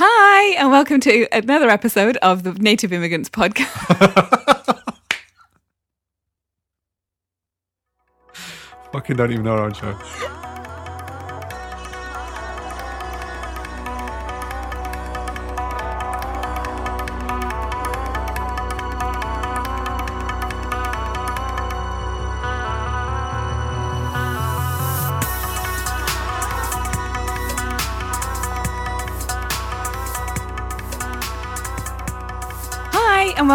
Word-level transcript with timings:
Hi, 0.00 0.54
and 0.54 0.70
welcome 0.70 1.00
to 1.00 1.26
another 1.32 1.68
episode 1.68 2.18
of 2.18 2.44
the 2.44 2.52
Native 2.52 2.92
Immigrants 2.92 3.28
Podcast. 3.28 3.66
Fucking 8.92 9.16
don't 9.16 9.32
even 9.32 9.44
know 9.44 9.54
our 9.54 9.64
own 9.64 9.72
show. 9.72 9.98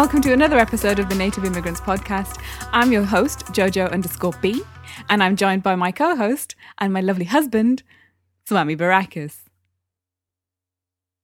Welcome 0.04 0.20
to 0.20 0.34
another 0.34 0.58
episode 0.58 0.98
of 0.98 1.08
the 1.08 1.14
Native 1.14 1.46
Immigrants 1.46 1.80
Podcast. 1.80 2.38
I'm 2.74 2.92
your 2.92 3.04
host, 3.04 3.46
Jojo 3.54 3.90
underscore 3.90 4.34
B, 4.42 4.62
and 5.08 5.22
I'm 5.22 5.34
joined 5.34 5.62
by 5.62 5.76
my 5.76 5.92
co 5.92 6.14
host 6.14 6.54
and 6.76 6.92
my 6.92 7.00
lovely 7.00 7.24
husband, 7.24 7.82
Swami 8.46 8.76
Barakas. 8.76 9.34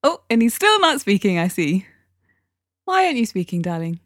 Oh, 0.02 0.22
and 0.30 0.40
he's 0.40 0.54
still 0.54 0.80
not 0.80 0.98
speaking, 0.98 1.38
I 1.38 1.48
see. 1.48 1.84
Why 2.86 3.04
aren't 3.04 3.18
you 3.18 3.26
speaking, 3.26 3.60
darling? 3.60 4.00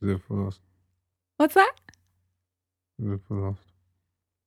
Liverpool 0.00 0.44
lost. 0.44 0.60
What's 1.36 1.54
that? 1.54 1.72
Liverpool 2.96 3.38
lost. 3.42 3.62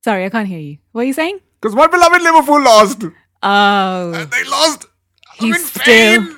Sorry, 0.02 0.24
I 0.24 0.30
can't 0.30 0.48
hear 0.48 0.58
you. 0.58 0.78
What 0.92 1.02
are 1.02 1.04
you 1.04 1.12
saying? 1.12 1.38
Because 1.60 1.76
my 1.76 1.86
beloved 1.86 2.22
Liverpool 2.22 2.62
lost. 2.62 3.04
Oh, 3.42 4.12
And 4.14 4.30
They 4.30 4.44
lost. 4.44 4.86
I'm 5.38 5.48
He's 5.48 5.70
still- 5.70 6.28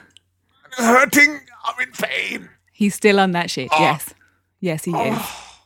hurting. 0.72 1.38
I'm 1.64 1.80
in 1.80 1.92
pain. 1.92 2.50
he's 2.72 2.94
still 2.94 3.20
on 3.20 3.32
that 3.32 3.50
shit. 3.50 3.68
Oh. 3.72 3.80
Yes. 3.80 4.14
Yes, 4.60 4.84
he 4.84 4.92
ah. 4.94 5.04
is. 5.04 5.62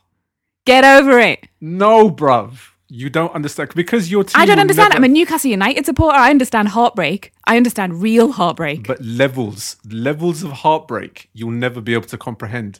Get 0.65 0.83
over 0.83 1.19
it. 1.19 1.47
No, 1.61 2.09
bruv. 2.11 2.59
You 2.89 3.09
don't 3.09 3.33
understand 3.33 3.71
because 3.75 4.09
your 4.09 4.23
team. 4.23 4.41
I 4.41 4.45
don't 4.45 4.59
understand. 4.59 4.89
never- 4.89 4.97
I'm 4.97 5.03
a 5.03 5.13
Newcastle 5.13 5.51
United 5.51 5.85
supporter. 5.85 6.17
I 6.17 6.29
understand 6.29 6.69
heartbreak. 6.69 7.33
I 7.45 7.57
understand 7.57 8.01
real 8.01 8.31
heartbreak. 8.31 8.87
But 8.87 9.01
levels, 9.03 9.75
levels 9.89 10.41
of 10.43 10.51
heartbreak, 10.51 11.29
you'll 11.33 11.51
never 11.51 11.81
be 11.81 11.93
able 11.93 12.07
to 12.07 12.17
comprehend. 12.17 12.79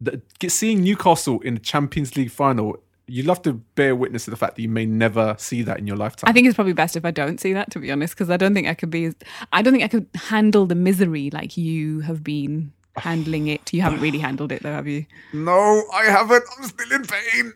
The, 0.00 0.20
seeing 0.48 0.82
Newcastle 0.82 1.40
in 1.40 1.54
the 1.54 1.60
Champions 1.60 2.16
League 2.16 2.30
final, 2.30 2.76
you'll 3.08 3.28
have 3.28 3.42
to 3.42 3.52
bear 3.52 3.94
witness 3.94 4.24
to 4.24 4.30
the 4.30 4.36
fact 4.36 4.56
that 4.56 4.62
you 4.62 4.68
may 4.68 4.86
never 4.86 5.36
see 5.38 5.62
that 5.62 5.78
in 5.78 5.86
your 5.86 5.96
lifetime. 5.96 6.28
I 6.28 6.32
think 6.32 6.46
it's 6.46 6.54
probably 6.56 6.72
best 6.72 6.96
if 6.96 7.04
I 7.04 7.10
don't 7.10 7.40
see 7.40 7.52
that, 7.52 7.70
to 7.72 7.78
be 7.78 7.90
honest, 7.90 8.14
because 8.14 8.30
I 8.30 8.36
don't 8.36 8.54
think 8.54 8.66
I 8.66 8.74
could 8.74 8.90
be. 8.90 9.06
As, 9.06 9.14
I 9.52 9.62
don't 9.62 9.72
think 9.72 9.84
I 9.84 9.88
could 9.88 10.08
handle 10.14 10.66
the 10.66 10.74
misery 10.74 11.30
like 11.30 11.56
you 11.56 12.00
have 12.00 12.24
been 12.24 12.72
handling 12.96 13.48
it. 13.48 13.72
You 13.72 13.82
haven't 13.82 14.00
really 14.00 14.18
handled 14.18 14.52
it, 14.52 14.62
though, 14.62 14.72
have 14.72 14.86
you? 14.88 15.06
no, 15.32 15.84
I 15.92 16.04
haven't. 16.04 16.44
I'm 16.56 16.64
still 16.64 16.92
in 16.92 17.04
pain. 17.04 17.52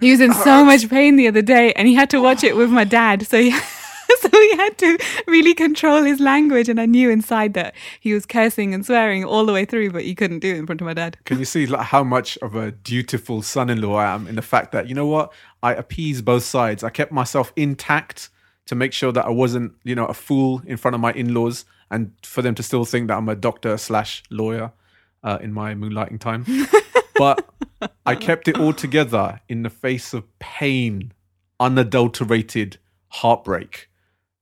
He 0.00 0.10
was 0.10 0.20
in 0.20 0.32
so 0.32 0.64
much 0.64 0.88
pain 0.88 1.16
the 1.16 1.28
other 1.28 1.42
day, 1.42 1.72
and 1.74 1.86
he 1.86 1.94
had 1.94 2.08
to 2.10 2.20
watch 2.20 2.42
it 2.42 2.56
with 2.56 2.70
my 2.70 2.84
dad. 2.84 3.26
So 3.26 3.40
he, 3.40 3.54
so 4.20 4.28
he 4.30 4.56
had 4.56 4.78
to 4.78 4.98
really 5.26 5.54
control 5.54 6.02
his 6.02 6.20
language, 6.20 6.68
and 6.68 6.80
I 6.80 6.86
knew 6.86 7.10
inside 7.10 7.54
that 7.54 7.74
he 8.00 8.12
was 8.12 8.26
cursing 8.26 8.74
and 8.74 8.84
swearing 8.84 9.24
all 9.24 9.44
the 9.46 9.52
way 9.52 9.64
through, 9.64 9.90
but 9.90 10.02
he 10.02 10.14
couldn't 10.14 10.40
do 10.40 10.54
it 10.54 10.58
in 10.58 10.66
front 10.66 10.80
of 10.80 10.86
my 10.86 10.94
dad. 10.94 11.18
Can 11.24 11.38
you 11.38 11.44
see 11.44 11.66
like 11.66 11.86
how 11.86 12.04
much 12.04 12.36
of 12.38 12.54
a 12.54 12.72
dutiful 12.72 13.42
son-in-law 13.42 13.94
I 13.96 14.14
am 14.14 14.26
in 14.26 14.36
the 14.36 14.42
fact 14.42 14.72
that 14.72 14.88
you 14.88 14.94
know 14.94 15.06
what 15.06 15.32
I 15.62 15.74
appeased 15.74 16.24
both 16.24 16.44
sides. 16.44 16.82
I 16.82 16.90
kept 16.90 17.12
myself 17.12 17.52
intact 17.56 18.30
to 18.66 18.74
make 18.74 18.92
sure 18.92 19.12
that 19.12 19.26
I 19.26 19.30
wasn't 19.30 19.72
you 19.84 19.94
know 19.94 20.06
a 20.06 20.14
fool 20.14 20.62
in 20.66 20.76
front 20.76 20.94
of 20.94 21.00
my 21.00 21.12
in-laws, 21.12 21.64
and 21.90 22.12
for 22.22 22.42
them 22.42 22.54
to 22.54 22.62
still 22.62 22.84
think 22.84 23.08
that 23.08 23.16
I'm 23.16 23.28
a 23.28 23.34
doctor 23.34 23.76
slash 23.76 24.22
lawyer 24.30 24.72
uh, 25.22 25.38
in 25.40 25.52
my 25.52 25.74
moonlighting 25.74 26.20
time. 26.20 26.46
but 27.16 27.46
I 28.06 28.14
kept 28.14 28.48
it 28.48 28.58
all 28.58 28.72
together 28.72 29.40
in 29.48 29.62
the 29.62 29.70
face 29.70 30.14
of 30.14 30.24
pain, 30.38 31.12
unadulterated 31.58 32.78
heartbreak. 33.08 33.89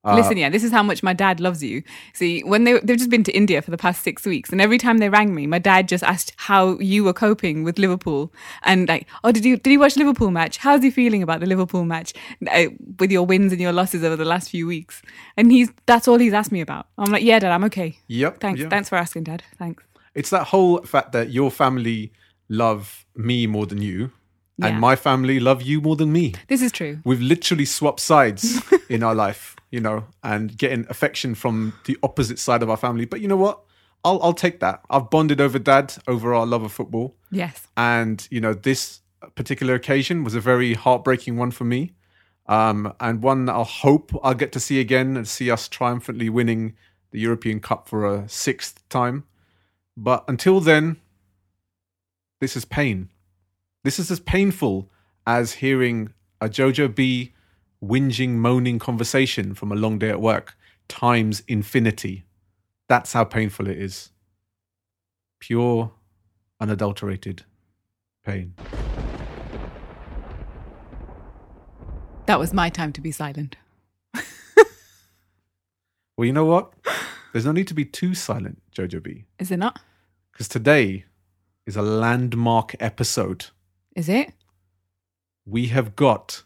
Uh, 0.08 0.16
Listen, 0.16 0.36
yeah, 0.36 0.48
this 0.48 0.64
is 0.64 0.72
how 0.72 0.82
much 0.82 1.02
my 1.02 1.12
dad 1.12 1.40
loves 1.40 1.62
you. 1.62 1.82
See, 2.14 2.42
when 2.42 2.64
they 2.64 2.78
they've 2.80 2.96
just 2.96 3.10
been 3.10 3.24
to 3.24 3.32
India 3.32 3.60
for 3.62 3.70
the 3.70 3.76
past 3.76 4.02
six 4.02 4.24
weeks, 4.24 4.50
and 4.50 4.60
every 4.60 4.78
time 4.78 4.98
they 4.98 5.08
rang 5.08 5.34
me, 5.34 5.46
my 5.46 5.58
dad 5.58 5.88
just 5.88 6.02
asked 6.04 6.32
how 6.36 6.78
you 6.78 7.04
were 7.04 7.12
coping 7.12 7.64
with 7.64 7.78
Liverpool, 7.78 8.32
and 8.62 8.88
like, 8.88 9.06
oh, 9.24 9.32
did 9.32 9.44
you 9.44 9.56
did 9.56 9.70
you 9.70 9.80
watch 9.80 9.96
Liverpool 9.96 10.30
match? 10.30 10.58
How's 10.58 10.82
he 10.82 10.90
feeling 10.90 11.22
about 11.22 11.40
the 11.40 11.46
Liverpool 11.46 11.84
match 11.84 12.14
uh, 12.50 12.64
with 12.98 13.10
your 13.10 13.26
wins 13.26 13.52
and 13.52 13.60
your 13.60 13.72
losses 13.72 14.02
over 14.02 14.16
the 14.16 14.24
last 14.24 14.50
few 14.50 14.66
weeks? 14.66 15.02
And 15.36 15.52
he's 15.52 15.70
that's 15.86 16.08
all 16.08 16.18
he's 16.18 16.32
asked 16.32 16.52
me 16.52 16.60
about. 16.60 16.86
I'm 16.96 17.12
like, 17.12 17.22
yeah, 17.22 17.38
dad, 17.38 17.52
I'm 17.52 17.64
okay. 17.64 17.98
Yep. 18.08 18.40
Thanks, 18.40 18.60
yeah. 18.60 18.68
thanks 18.68 18.88
for 18.88 18.96
asking, 18.96 19.24
dad. 19.24 19.42
Thanks. 19.58 19.84
It's 20.14 20.30
that 20.30 20.48
whole 20.48 20.82
fact 20.82 21.12
that 21.12 21.30
your 21.30 21.50
family 21.50 22.12
love 22.48 23.06
me 23.14 23.46
more 23.46 23.66
than 23.66 23.82
you, 23.82 24.10
Yeah. 24.58 24.68
and 24.68 24.80
my 24.80 24.96
family 24.96 25.38
love 25.40 25.62
you 25.62 25.80
more 25.80 25.94
than 25.96 26.10
me. 26.12 26.34
This 26.48 26.62
is 26.62 26.72
true. 26.72 26.98
We've 27.04 27.20
literally 27.20 27.64
swapped 27.64 28.00
sides 28.00 28.60
in 28.88 29.02
our 29.04 29.14
life, 29.14 29.54
you 29.70 29.80
know, 29.80 30.06
and 30.22 30.56
getting 30.56 30.84
affection 30.90 31.34
from 31.36 31.74
the 31.84 31.96
opposite 32.02 32.38
side 32.40 32.62
of 32.62 32.68
our 32.68 32.76
family. 32.76 33.04
But 33.04 33.20
you 33.20 33.28
know 33.28 33.36
what? 33.36 33.60
I'll 34.04 34.20
I'll 34.22 34.32
take 34.34 34.60
that. 34.60 34.82
I've 34.90 35.10
bonded 35.10 35.40
over 35.40 35.58
dad 35.58 35.94
over 36.06 36.34
our 36.34 36.46
love 36.46 36.62
of 36.64 36.72
football, 36.72 37.16
Yes. 37.30 37.66
and 37.76 38.26
you 38.30 38.40
know 38.40 38.52
this 38.54 39.00
particular 39.34 39.74
occasion 39.74 40.24
was 40.24 40.34
a 40.34 40.40
very 40.40 40.74
heartbreaking 40.74 41.36
one 41.36 41.50
for 41.50 41.64
me, 41.64 41.92
um, 42.46 42.92
and 43.00 43.22
one 43.22 43.44
that 43.46 43.54
I'll 43.54 43.64
hope 43.64 44.12
I'll 44.22 44.34
get 44.34 44.52
to 44.52 44.60
see 44.60 44.78
again 44.80 45.16
and 45.16 45.26
see 45.26 45.50
us 45.50 45.68
triumphantly 45.68 46.28
winning 46.28 46.74
the 47.10 47.18
European 47.20 47.58
Cup 47.60 47.88
for 47.88 48.06
a 48.06 48.28
sixth 48.28 48.88
time. 48.88 49.24
But 49.96 50.24
until 50.28 50.60
then, 50.60 50.98
this 52.40 52.56
is 52.56 52.64
pain. 52.64 53.08
This 53.84 53.98
is 53.98 54.10
as 54.10 54.20
painful 54.20 54.90
as 55.26 55.52
hearing 55.54 56.12
a 56.40 56.48
Jojo 56.48 56.92
B 56.94 57.32
whinging, 57.82 58.30
moaning 58.30 58.78
conversation 58.78 59.54
from 59.54 59.70
a 59.70 59.76
long 59.76 59.98
day 59.98 60.10
at 60.10 60.20
work 60.20 60.56
times 60.88 61.42
infinity. 61.46 62.24
That's 62.88 63.12
how 63.12 63.24
painful 63.24 63.68
it 63.68 63.78
is. 63.78 64.10
Pure, 65.40 65.92
unadulterated 66.60 67.44
pain. 68.24 68.54
That 72.26 72.38
was 72.38 72.52
my 72.52 72.68
time 72.68 72.92
to 72.92 73.00
be 73.00 73.10
silent. 73.12 73.56
Well, 76.16 76.26
you 76.26 76.32
know 76.32 76.46
what? 76.46 76.72
There's 77.32 77.44
no 77.44 77.52
need 77.52 77.68
to 77.68 77.74
be 77.74 77.84
too 77.84 78.12
silent, 78.12 78.60
Jojo 78.76 79.00
B, 79.00 79.26
Is 79.38 79.52
it 79.52 79.58
not? 79.58 79.78
because 80.32 80.48
today 80.48 81.04
is 81.64 81.76
a 81.76 81.82
landmark 81.82 82.74
episode. 82.80 83.46
Is 83.98 84.08
it? 84.08 84.32
We 85.44 85.66
have 85.66 85.96
got 85.96 86.44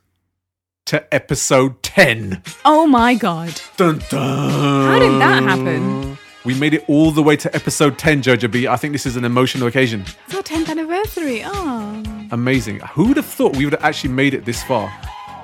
to 0.86 1.14
episode 1.14 1.82
10. 1.82 2.42
Oh 2.64 2.86
my 2.86 3.12
god! 3.12 3.60
Dun, 3.76 4.00
dun. 4.08 4.50
How 4.86 4.98
did 4.98 5.20
that 5.20 5.42
happen? 5.42 6.16
We 6.46 6.58
made 6.58 6.72
it 6.72 6.82
all 6.88 7.10
the 7.10 7.22
way 7.22 7.36
to 7.36 7.54
episode 7.54 7.98
10, 7.98 8.22
Jojo 8.22 8.50
B. 8.50 8.66
I 8.66 8.76
think 8.76 8.94
this 8.94 9.04
is 9.04 9.16
an 9.16 9.26
emotional 9.26 9.68
occasion. 9.68 10.06
It's 10.24 10.34
our 10.34 10.42
tenth 10.42 10.70
anniversary. 10.70 11.42
Oh. 11.44 12.02
Amazing. 12.30 12.80
Who 12.94 13.08
would 13.08 13.18
have 13.18 13.26
thought 13.26 13.54
we 13.54 13.66
would 13.66 13.74
have 13.74 13.84
actually 13.84 14.14
made 14.14 14.32
it 14.32 14.46
this 14.46 14.62
far? 14.62 14.90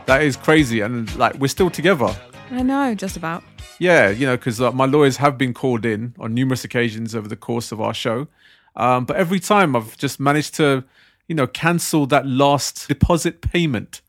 That 0.06 0.22
is 0.22 0.34
crazy. 0.34 0.80
And 0.80 1.14
like, 1.16 1.34
we're 1.34 1.48
still 1.48 1.68
together. 1.68 2.16
I 2.50 2.62
know, 2.62 2.94
just 2.94 3.18
about. 3.18 3.44
Yeah, 3.78 4.08
you 4.08 4.24
know, 4.24 4.38
because 4.38 4.62
uh, 4.62 4.72
my 4.72 4.86
lawyers 4.86 5.18
have 5.18 5.36
been 5.36 5.52
called 5.52 5.84
in 5.84 6.14
on 6.18 6.32
numerous 6.32 6.64
occasions 6.64 7.14
over 7.14 7.28
the 7.28 7.36
course 7.36 7.70
of 7.70 7.82
our 7.82 7.92
show. 7.92 8.28
Um, 8.76 9.04
but 9.04 9.16
every 9.16 9.40
time 9.40 9.76
I've 9.76 9.98
just 9.98 10.18
managed 10.18 10.54
to, 10.54 10.84
you 11.28 11.34
know, 11.34 11.46
cancel 11.46 12.06
that 12.06 12.26
last 12.26 12.88
deposit 12.88 13.40
payment 13.40 14.00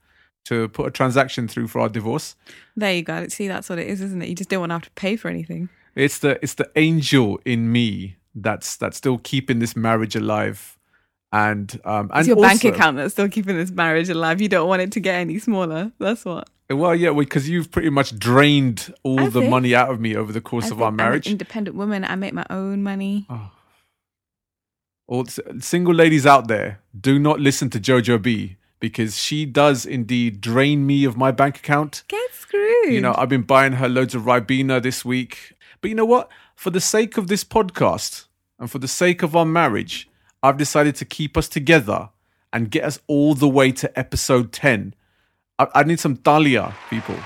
to 0.45 0.67
put 0.69 0.87
a 0.87 0.91
transaction 0.91 1.47
through 1.47 1.67
for 1.67 1.79
our 1.81 1.89
divorce. 1.89 2.35
There 2.75 2.93
you 2.93 3.03
go. 3.03 3.27
See, 3.27 3.47
that's 3.47 3.69
what 3.69 3.77
it 3.77 3.87
is, 3.87 4.01
isn't 4.01 4.21
it? 4.21 4.29
You 4.29 4.35
just 4.35 4.49
don't 4.49 4.61
want 4.61 4.69
to 4.71 4.75
have 4.75 4.83
to 4.83 4.91
pay 4.91 5.15
for 5.17 5.27
anything. 5.27 5.69
It's 5.95 6.19
the 6.19 6.39
it's 6.41 6.53
the 6.55 6.71
angel 6.75 7.39
in 7.45 7.71
me 7.71 8.15
that's 8.33 8.77
that's 8.77 8.95
still 8.97 9.17
keeping 9.17 9.59
this 9.59 9.75
marriage 9.75 10.15
alive, 10.15 10.77
and 11.33 11.79
um 11.83 12.09
and 12.13 12.19
It's 12.21 12.27
your 12.27 12.37
bank 12.37 12.63
account 12.63 12.97
that's 12.97 13.13
still 13.13 13.27
keeping 13.29 13.57
this 13.57 13.69
marriage 13.71 14.09
alive. 14.09 14.39
You 14.41 14.47
don't 14.49 14.67
want 14.69 14.81
it 14.81 14.91
to 14.93 14.99
get 14.99 15.15
any 15.15 15.39
smaller. 15.39 15.91
That's 15.99 16.23
what. 16.25 16.49
Well, 16.71 16.93
yeah, 16.95 17.11
because 17.11 17.49
you've 17.49 17.71
pretty 17.71 17.89
much 17.89 18.17
drained 18.19 18.93
all 19.03 19.19
As 19.19 19.33
the 19.33 19.41
if- 19.41 19.49
money 19.49 19.73
out 19.75 19.89
of 19.89 19.99
me 19.99 20.15
over 20.15 20.31
the 20.31 20.39
course 20.41 20.69
of 20.69 20.81
our 20.81 20.89
I'm 20.89 20.95
marriage. 20.95 21.25
an 21.25 21.31
independent 21.33 21.75
woman. 21.75 22.05
I 22.05 22.13
make 22.15 22.33
my 22.33 22.45
own 22.51 22.83
money. 22.83 23.25
All 25.09 25.25
single 25.59 25.93
ladies 25.93 26.27
out 26.27 26.47
there, 26.47 26.81
do 26.99 27.17
not 27.17 27.39
listen 27.39 27.69
to 27.71 27.79
Jojo 27.79 28.21
B 28.21 28.57
because 28.79 29.17
she 29.17 29.43
does 29.43 29.83
indeed 29.85 30.39
drain 30.39 30.85
me 30.85 31.03
of 31.03 31.17
my 31.17 31.31
bank 31.31 31.57
account. 31.57 32.03
Get 32.07 32.31
screwed. 32.31 32.93
You 32.93 33.01
know, 33.01 33.15
I've 33.17 33.27
been 33.27 33.41
buying 33.41 33.73
her 33.73 33.89
loads 33.89 34.13
of 34.13 34.23
Ribena 34.23 34.81
this 34.81 35.03
week. 35.03 35.53
But 35.81 35.89
you 35.89 35.95
know 35.95 36.05
what? 36.05 36.29
For 36.55 36.69
the 36.69 36.79
sake 36.79 37.17
of 37.17 37.27
this 37.27 37.43
podcast 37.43 38.25
and 38.59 38.69
for 38.69 38.77
the 38.77 38.87
sake 38.87 39.23
of 39.23 39.35
our 39.35 39.45
marriage, 39.45 40.07
I've 40.43 40.57
decided 40.57 40.95
to 40.97 41.05
keep 41.05 41.35
us 41.35 41.49
together 41.49 42.09
and 42.53 42.69
get 42.69 42.83
us 42.83 42.99
all 43.07 43.33
the 43.33 43.49
way 43.49 43.71
to 43.71 43.99
episode 43.99 44.51
10. 44.53 44.93
I, 45.57 45.67
I 45.73 45.83
need 45.83 45.99
some 45.99 46.15
Dahlia, 46.15 46.75
people. 46.89 47.17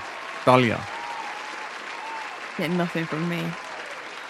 Dahlia. 0.46 0.82
Get 2.56 2.70
nothing 2.70 3.04
from 3.04 3.28
me. 3.28 3.44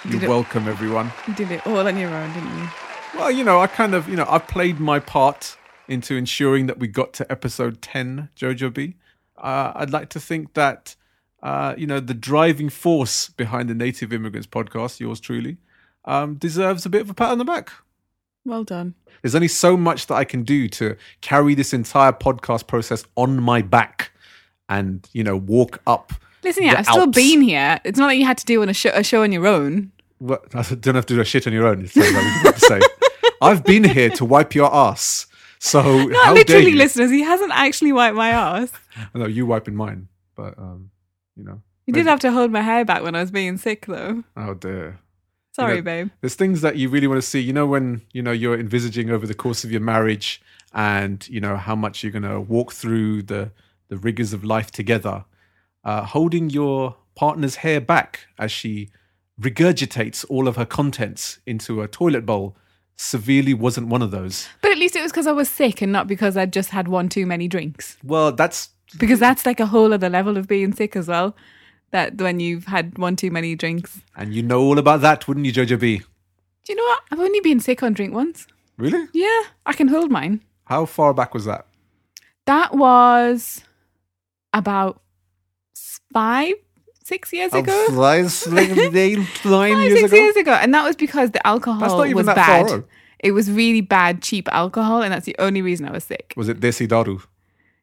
You're 0.06 0.28
welcome, 0.28 0.66
everyone. 0.66 1.12
You 1.28 1.34
did 1.34 1.52
it 1.52 1.66
all 1.66 1.86
on 1.86 1.96
your 1.96 2.10
own, 2.10 2.32
didn't 2.34 2.58
you? 2.58 2.68
Well, 3.16 3.30
you 3.30 3.44
know, 3.44 3.60
I 3.60 3.68
kind 3.68 3.94
of, 3.94 4.08
you 4.08 4.16
know, 4.16 4.26
I 4.28 4.38
played 4.38 4.80
my 4.80 4.98
part 4.98 5.56
into 5.88 6.16
ensuring 6.16 6.66
that 6.66 6.78
we 6.78 6.88
got 6.88 7.12
to 7.14 7.30
episode 7.30 7.80
10, 7.80 8.28
Jojo 8.36 8.74
B. 8.74 8.96
Uh, 9.38 9.72
I'd 9.74 9.90
like 9.90 10.08
to 10.10 10.20
think 10.20 10.54
that, 10.54 10.96
uh, 11.42 11.74
you 11.78 11.86
know, 11.86 12.00
the 12.00 12.12
driving 12.12 12.68
force 12.68 13.28
behind 13.28 13.70
the 13.70 13.74
Native 13.74 14.12
Immigrants 14.12 14.48
podcast, 14.48 14.98
yours 15.00 15.20
truly, 15.20 15.58
um, 16.04 16.34
deserves 16.34 16.84
a 16.84 16.90
bit 16.90 17.02
of 17.02 17.10
a 17.10 17.14
pat 17.14 17.30
on 17.30 17.38
the 17.38 17.44
back. 17.44 17.70
Well 18.44 18.64
done. 18.64 18.94
There's 19.22 19.34
only 19.34 19.48
so 19.48 19.76
much 19.76 20.06
that 20.08 20.14
I 20.14 20.24
can 20.24 20.42
do 20.42 20.68
to 20.70 20.96
carry 21.20 21.54
this 21.54 21.72
entire 21.72 22.12
podcast 22.12 22.66
process 22.66 23.04
on 23.16 23.40
my 23.40 23.62
back 23.62 24.10
and, 24.68 25.08
you 25.12 25.22
know, 25.22 25.36
walk 25.36 25.80
up. 25.86 26.12
Listen, 26.42 26.64
yeah, 26.64 26.74
I've 26.78 26.86
still 26.86 27.06
been 27.06 27.40
here. 27.40 27.80
It's 27.84 27.98
not 27.98 28.06
like 28.06 28.18
you 28.18 28.26
had 28.26 28.38
to 28.38 28.44
do 28.44 28.60
on 28.60 28.68
a, 28.68 28.74
show, 28.74 28.90
a 28.92 29.02
show 29.02 29.22
on 29.22 29.32
your 29.32 29.46
own. 29.46 29.92
What, 30.18 30.44
I 30.54 30.62
don't 30.74 30.94
have 30.94 31.06
to 31.06 31.14
do 31.14 31.20
a 31.20 31.24
shit 31.24 31.46
on 31.46 31.52
your 31.52 31.66
own. 31.66 31.84
It 31.84 31.96
like 31.96 32.12
what 32.12 32.22
you're 32.22 32.40
about 32.40 32.54
to 32.54 32.60
say. 32.60 32.80
I've 33.40 33.64
been 33.64 33.84
here 33.84 34.10
to 34.10 34.24
wipe 34.24 34.54
your 34.54 34.74
ass. 34.74 35.26
So 35.58 35.80
Not 36.08 36.24
how 36.24 36.34
dare 36.34 36.34
literally, 36.34 36.70
you? 36.70 36.76
listeners. 36.76 37.10
He 37.10 37.22
hasn't 37.22 37.52
actually 37.52 37.92
wiped 37.92 38.16
my 38.16 38.30
ass. 38.30 38.70
No, 39.14 39.26
you 39.26 39.46
wiping 39.46 39.74
mine, 39.74 40.08
but 40.36 40.58
um, 40.58 40.90
you 41.36 41.44
know. 41.44 41.62
You 41.86 41.92
did 41.92 42.06
have 42.06 42.20
to 42.20 42.32
hold 42.32 42.50
my 42.50 42.62
hair 42.62 42.84
back 42.84 43.02
when 43.02 43.14
I 43.14 43.20
was 43.20 43.30
being 43.30 43.58
sick, 43.58 43.86
though. 43.86 44.24
Oh 44.36 44.54
dear. 44.54 45.00
Sorry, 45.52 45.76
know- 45.76 45.82
babe. 45.82 46.10
There's 46.20 46.34
things 46.34 46.62
that 46.62 46.76
you 46.76 46.88
really 46.88 47.06
want 47.06 47.20
to 47.20 47.26
see. 47.26 47.40
You 47.40 47.52
know 47.52 47.66
when 47.66 48.02
you 48.12 48.22
know 48.22 48.32
you're 48.32 48.58
envisaging 48.58 49.10
over 49.10 49.26
the 49.26 49.34
course 49.34 49.64
of 49.64 49.70
your 49.70 49.80
marriage, 49.80 50.40
and 50.72 51.26
you 51.28 51.40
know 51.40 51.56
how 51.56 51.76
much 51.76 52.02
you're 52.02 52.12
going 52.12 52.22
to 52.22 52.40
walk 52.40 52.72
through 52.72 53.22
the 53.22 53.50
the 53.88 53.96
rigors 53.96 54.32
of 54.32 54.44
life 54.44 54.70
together, 54.70 55.24
uh, 55.84 56.04
holding 56.04 56.50
your 56.50 56.96
partner's 57.14 57.56
hair 57.56 57.80
back 57.80 58.20
as 58.38 58.50
she 58.50 58.90
regurgitates 59.40 60.24
all 60.28 60.48
of 60.48 60.56
her 60.56 60.66
contents 60.66 61.38
into 61.46 61.82
a 61.82 61.88
toilet 61.88 62.24
bowl 62.24 62.56
severely 62.96 63.54
wasn't 63.54 63.88
one 63.88 64.02
of 64.02 64.10
those. 64.10 64.48
But 64.62 64.70
at 64.72 64.78
least 64.78 64.96
it 64.96 65.02
was 65.02 65.12
because 65.12 65.26
I 65.26 65.32
was 65.32 65.48
sick 65.48 65.82
and 65.82 65.90
not 65.92 66.06
because 66.06 66.36
I'd 66.36 66.52
just 66.52 66.70
had 66.70 66.88
one 66.88 67.08
too 67.08 67.26
many 67.26 67.48
drinks. 67.48 67.96
Well, 68.04 68.32
that's 68.32 68.70
Because 68.98 69.18
that's 69.18 69.44
like 69.46 69.60
a 69.60 69.66
whole 69.66 69.92
other 69.92 70.08
level 70.08 70.36
of 70.36 70.46
being 70.46 70.72
sick 70.72 70.94
as 70.96 71.08
well. 71.08 71.34
That 71.90 72.16
when 72.20 72.40
you've 72.40 72.64
had 72.66 72.98
one 72.98 73.14
too 73.16 73.30
many 73.30 73.54
drinks. 73.54 74.00
and 74.16 74.34
you 74.34 74.42
know 74.42 74.60
all 74.60 74.78
about 74.78 75.00
that, 75.02 75.28
wouldn't 75.28 75.46
you, 75.46 75.52
Jojo 75.52 75.78
B? 75.78 75.98
Do 75.98 76.72
you 76.72 76.76
know 76.76 76.82
what? 76.84 77.00
I've 77.12 77.20
only 77.20 77.40
been 77.40 77.60
sick 77.60 77.82
on 77.82 77.92
drink 77.92 78.14
once. 78.14 78.46
Really? 78.78 79.06
Yeah, 79.12 79.42
I 79.66 79.72
can 79.74 79.88
hold 79.88 80.10
mine. 80.10 80.40
How 80.64 80.86
far 80.86 81.14
back 81.14 81.34
was 81.34 81.44
that? 81.44 81.66
That 82.46 82.74
was 82.74 83.62
about 84.52 85.00
five, 86.12 86.54
six 87.04 87.32
years 87.32 87.52
ago. 87.52 87.86
Five, 87.88 87.94
nine 87.94 88.28
Five, 88.28 88.46
years 89.82 90.00
six 90.00 90.12
ago. 90.12 90.16
years 90.16 90.36
ago. 90.36 90.52
And 90.52 90.74
that 90.74 90.84
was 90.84 90.96
because 90.96 91.30
the 91.30 91.46
alcohol 91.46 91.80
That's 91.80 91.92
not 91.92 92.06
even 92.06 92.16
was 92.16 92.26
that 92.26 92.36
bad. 92.36 92.68
far. 92.68 92.84
It 93.20 93.32
was 93.32 93.50
really 93.50 93.80
bad, 93.80 94.22
cheap 94.22 94.48
alcohol, 94.52 95.02
and 95.02 95.12
that's 95.12 95.24
the 95.24 95.36
only 95.38 95.62
reason 95.62 95.86
I 95.86 95.92
was 95.92 96.04
sick. 96.04 96.34
Was 96.36 96.48
it 96.48 96.60
Desi 96.60 96.86
Daru? 96.88 97.20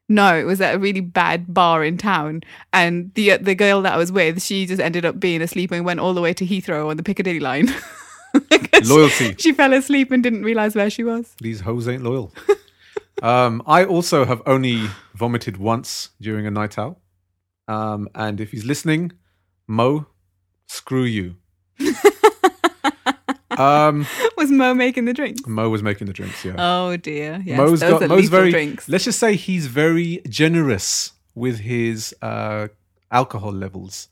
No, 0.08 0.38
it 0.38 0.44
was 0.44 0.60
at 0.60 0.76
a 0.76 0.78
really 0.78 1.00
bad 1.00 1.54
bar 1.54 1.84
in 1.86 1.98
town, 1.98 2.42
and 2.74 3.12
the 3.16 3.38
the 3.38 3.56
girl 3.56 3.82
that 3.84 3.94
I 3.94 3.98
was 3.98 4.12
with, 4.12 4.44
she 4.44 4.66
just 4.66 4.82
ended 4.82 5.06
up 5.06 5.20
being 5.20 5.42
asleep 5.42 5.72
and 5.72 5.86
went 5.86 6.00
all 6.02 6.14
the 6.14 6.22
way 6.22 6.34
to 6.34 6.46
Heathrow 6.46 6.90
on 6.90 6.98
the 6.98 7.04
Piccadilly 7.04 7.40
line. 7.40 7.74
Loyalty. 8.84 9.36
She 9.38 9.54
fell 9.54 9.74
asleep 9.74 10.12
and 10.12 10.22
didn't 10.22 10.44
realize 10.44 10.76
where 10.76 10.90
she 10.90 11.04
was. 11.04 11.36
These 11.40 11.62
hoes 11.62 11.88
ain't 11.88 12.04
loyal. 12.04 12.34
um, 13.24 13.62
I 13.66 13.86
also 13.86 14.26
have 14.26 14.42
only 14.46 14.88
vomited 15.16 15.58
once 15.58 16.10
during 16.20 16.46
a 16.46 16.52
night 16.52 16.78
out. 16.78 16.98
Um, 17.72 18.10
and 18.16 18.42
if 18.42 18.52
he's 18.52 18.66
listening, 18.66 19.12
Mo, 19.68 20.08
screw 20.68 21.04
you. 21.04 21.36
um, 23.58 24.06
Was 24.38 24.50
Mo 24.52 24.74
making 24.74 25.06
the 25.06 25.14
drinks? 25.14 25.46
Mo 25.48 25.70
was 25.70 25.84
making 25.84 26.08
the 26.08 26.14
drinks, 26.14 26.44
yeah. 26.44 26.56
Oh 26.58 26.98
dear, 26.98 27.42
yes, 27.46 27.58
Mo's 27.58 27.80
those 27.80 28.00
got 28.00 28.10
Mo's 28.10 28.30
very 28.30 28.52
drinks. 28.52 28.88
let's 28.90 29.04
just 29.06 29.20
say 29.20 29.36
he's 29.36 29.68
very 29.68 30.22
generous 30.28 31.14
with 31.36 31.60
his 31.60 32.14
uh, 32.22 32.68
alcohol 33.12 33.52
levels 33.52 34.08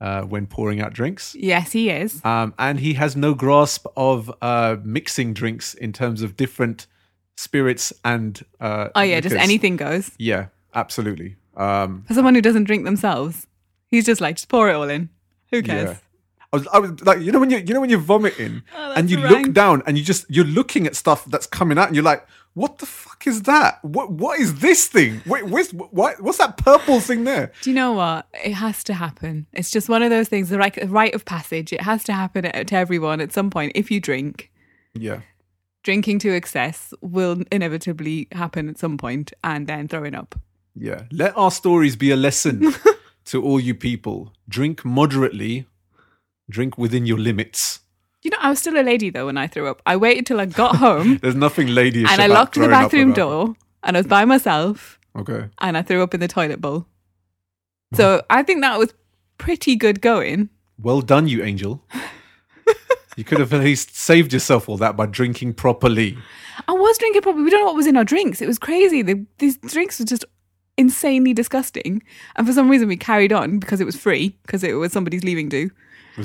uh, 0.00 0.22
when 0.22 0.46
pouring 0.46 0.80
out 0.80 0.92
drinks. 0.92 1.34
Yes, 1.34 1.72
he 1.72 1.90
is. 1.90 2.24
Um, 2.24 2.54
and 2.58 2.80
he 2.80 2.94
has 2.94 3.16
no 3.16 3.34
grasp 3.34 3.86
of 3.96 4.32
uh, 4.42 4.76
mixing 4.82 5.32
drinks 5.34 5.74
in 5.74 5.92
terms 5.92 6.22
of 6.22 6.36
different 6.36 6.86
spirits 7.36 7.92
and. 8.04 8.44
Uh, 8.60 8.88
Oh 8.94 9.02
yeah, 9.02 9.20
just 9.20 9.36
anything 9.36 9.76
goes. 9.76 10.10
Yeah, 10.18 10.46
absolutely. 10.74 11.36
Um, 11.56 12.04
For 12.06 12.14
someone 12.14 12.34
who 12.34 12.42
doesn't 12.42 12.64
drink 12.64 12.84
themselves, 12.84 13.46
he's 13.88 14.04
just 14.06 14.20
like, 14.20 14.36
just 14.36 14.48
pour 14.48 14.68
it 14.68 14.74
all 14.74 14.88
in. 14.88 15.08
Who 15.50 15.62
cares? 15.62 15.90
yeah. 15.90 15.96
I 16.52 16.56
was, 16.56 16.66
I 16.68 16.78
was 16.78 17.04
like, 17.04 17.20
you 17.20 17.32
know, 17.32 17.40
when 17.40 17.50
you, 17.50 17.58
you 17.58 17.74
know, 17.74 17.80
when 17.80 17.90
you're 17.90 17.98
vomiting 17.98 18.62
Oh, 18.76 18.92
and 18.92 19.10
you 19.10 19.20
rank. 19.22 19.30
look 19.46 19.52
down 19.52 19.82
and 19.86 19.98
you 19.98 20.04
just, 20.04 20.24
you're 20.30 20.44
looking 20.44 20.86
at 20.86 20.94
stuff 20.94 21.24
that's 21.26 21.46
coming 21.46 21.76
out 21.76 21.88
and 21.88 21.96
you're 21.96 22.04
like, 22.04 22.26
what 22.54 22.78
the 22.78 22.86
fuck 22.86 23.26
is 23.26 23.42
that? 23.42 23.84
What, 23.84 24.12
what 24.12 24.38
is 24.40 24.60
this 24.60 24.86
thing? 24.86 25.20
Wait, 25.26 25.44
where's, 25.46 25.72
what, 25.74 26.22
what's 26.22 26.38
that 26.38 26.56
purple 26.56 27.00
thing 27.00 27.24
there? 27.24 27.52
Do 27.62 27.70
you 27.70 27.74
know 27.76 27.92
what? 27.92 28.26
It 28.44 28.52
has 28.54 28.82
to 28.84 28.94
happen. 28.94 29.46
It's 29.52 29.70
just 29.70 29.88
one 29.88 30.02
of 30.02 30.10
those 30.10 30.28
things, 30.28 30.48
the 30.48 30.56
right, 30.56 30.76
rite 30.88 31.14
of 31.14 31.24
passage. 31.24 31.72
It 31.72 31.82
has 31.82 32.04
to 32.04 32.12
happen 32.14 32.44
to 32.44 32.74
everyone 32.76 33.20
at 33.20 33.32
some 33.32 33.50
point. 33.50 33.72
If 33.74 33.90
you 33.90 34.00
drink, 34.00 34.50
Yeah. 34.94 35.20
drinking 35.82 36.20
to 36.20 36.30
excess 36.34 36.94
will 37.02 37.42
inevitably 37.52 38.28
happen 38.32 38.68
at 38.70 38.78
some 38.78 38.96
point, 38.96 39.32
and 39.44 39.66
then 39.66 39.88
throwing 39.88 40.14
up. 40.14 40.34
Yeah. 40.78 41.04
Let 41.10 41.36
our 41.36 41.50
stories 41.50 41.96
be 41.96 42.10
a 42.10 42.16
lesson 42.16 42.74
to 43.26 43.42
all 43.42 43.58
you 43.58 43.74
people. 43.74 44.32
Drink 44.48 44.84
moderately, 44.84 45.66
drink 46.50 46.76
within 46.76 47.06
your 47.06 47.18
limits. 47.18 47.80
You 48.22 48.30
know, 48.30 48.38
I 48.40 48.50
was 48.50 48.58
still 48.58 48.78
a 48.78 48.82
lady 48.82 49.10
though 49.10 49.26
when 49.26 49.38
I 49.38 49.46
threw 49.46 49.68
up. 49.68 49.80
I 49.86 49.96
waited 49.96 50.26
till 50.26 50.40
I 50.40 50.46
got 50.46 50.76
home 50.76 51.18
There's 51.22 51.34
nothing 51.34 51.68
ladyish 51.68 52.08
and 52.08 52.20
I 52.20 52.26
locked 52.26 52.54
the 52.56 52.68
bathroom 52.68 53.12
door, 53.12 53.54
and 53.82 53.96
I 53.96 54.00
was 54.00 54.06
by 54.06 54.24
myself, 54.24 54.98
Okay. 55.16 55.48
and 55.60 55.76
I 55.78 55.82
threw 55.82 56.02
up 56.02 56.12
in 56.12 56.20
the 56.20 56.28
toilet 56.28 56.60
bowl. 56.60 56.80
Mm-hmm. 56.80 57.96
So 57.96 58.22
I 58.28 58.42
think 58.42 58.62
that 58.62 58.78
was 58.78 58.92
pretty 59.38 59.76
good 59.76 60.00
going. 60.00 60.50
Well 60.78 61.00
done, 61.00 61.28
you 61.28 61.42
angel. 61.42 61.82
you 63.16 63.24
could 63.24 63.38
have 63.38 63.52
at 63.52 63.60
least 63.62 63.96
saved 63.96 64.32
yourself 64.32 64.68
all 64.68 64.76
that 64.78 64.96
by 64.96 65.06
drinking 65.06 65.54
properly. 65.54 66.18
I 66.68 66.72
was 66.72 66.98
drinking 66.98 67.22
properly. 67.22 67.44
We 67.44 67.50
don't 67.50 67.60
know 67.60 67.66
what 67.66 67.76
was 67.76 67.86
in 67.86 67.96
our 67.96 68.04
drinks. 68.04 68.42
It 68.42 68.46
was 68.46 68.58
crazy. 68.58 69.02
The, 69.02 69.24
these 69.38 69.56
drinks 69.58 69.98
were 70.00 70.04
just 70.04 70.24
insanely 70.76 71.32
disgusting. 71.32 72.02
And 72.36 72.46
for 72.46 72.52
some 72.52 72.68
reason, 72.68 72.88
we 72.88 72.96
carried 72.96 73.32
on 73.32 73.58
because 73.58 73.80
it 73.80 73.84
was 73.84 73.96
free, 73.96 74.36
because 74.42 74.62
it 74.62 74.74
was 74.74 74.92
somebody's 74.92 75.24
leaving 75.24 75.48
do. 75.48 75.70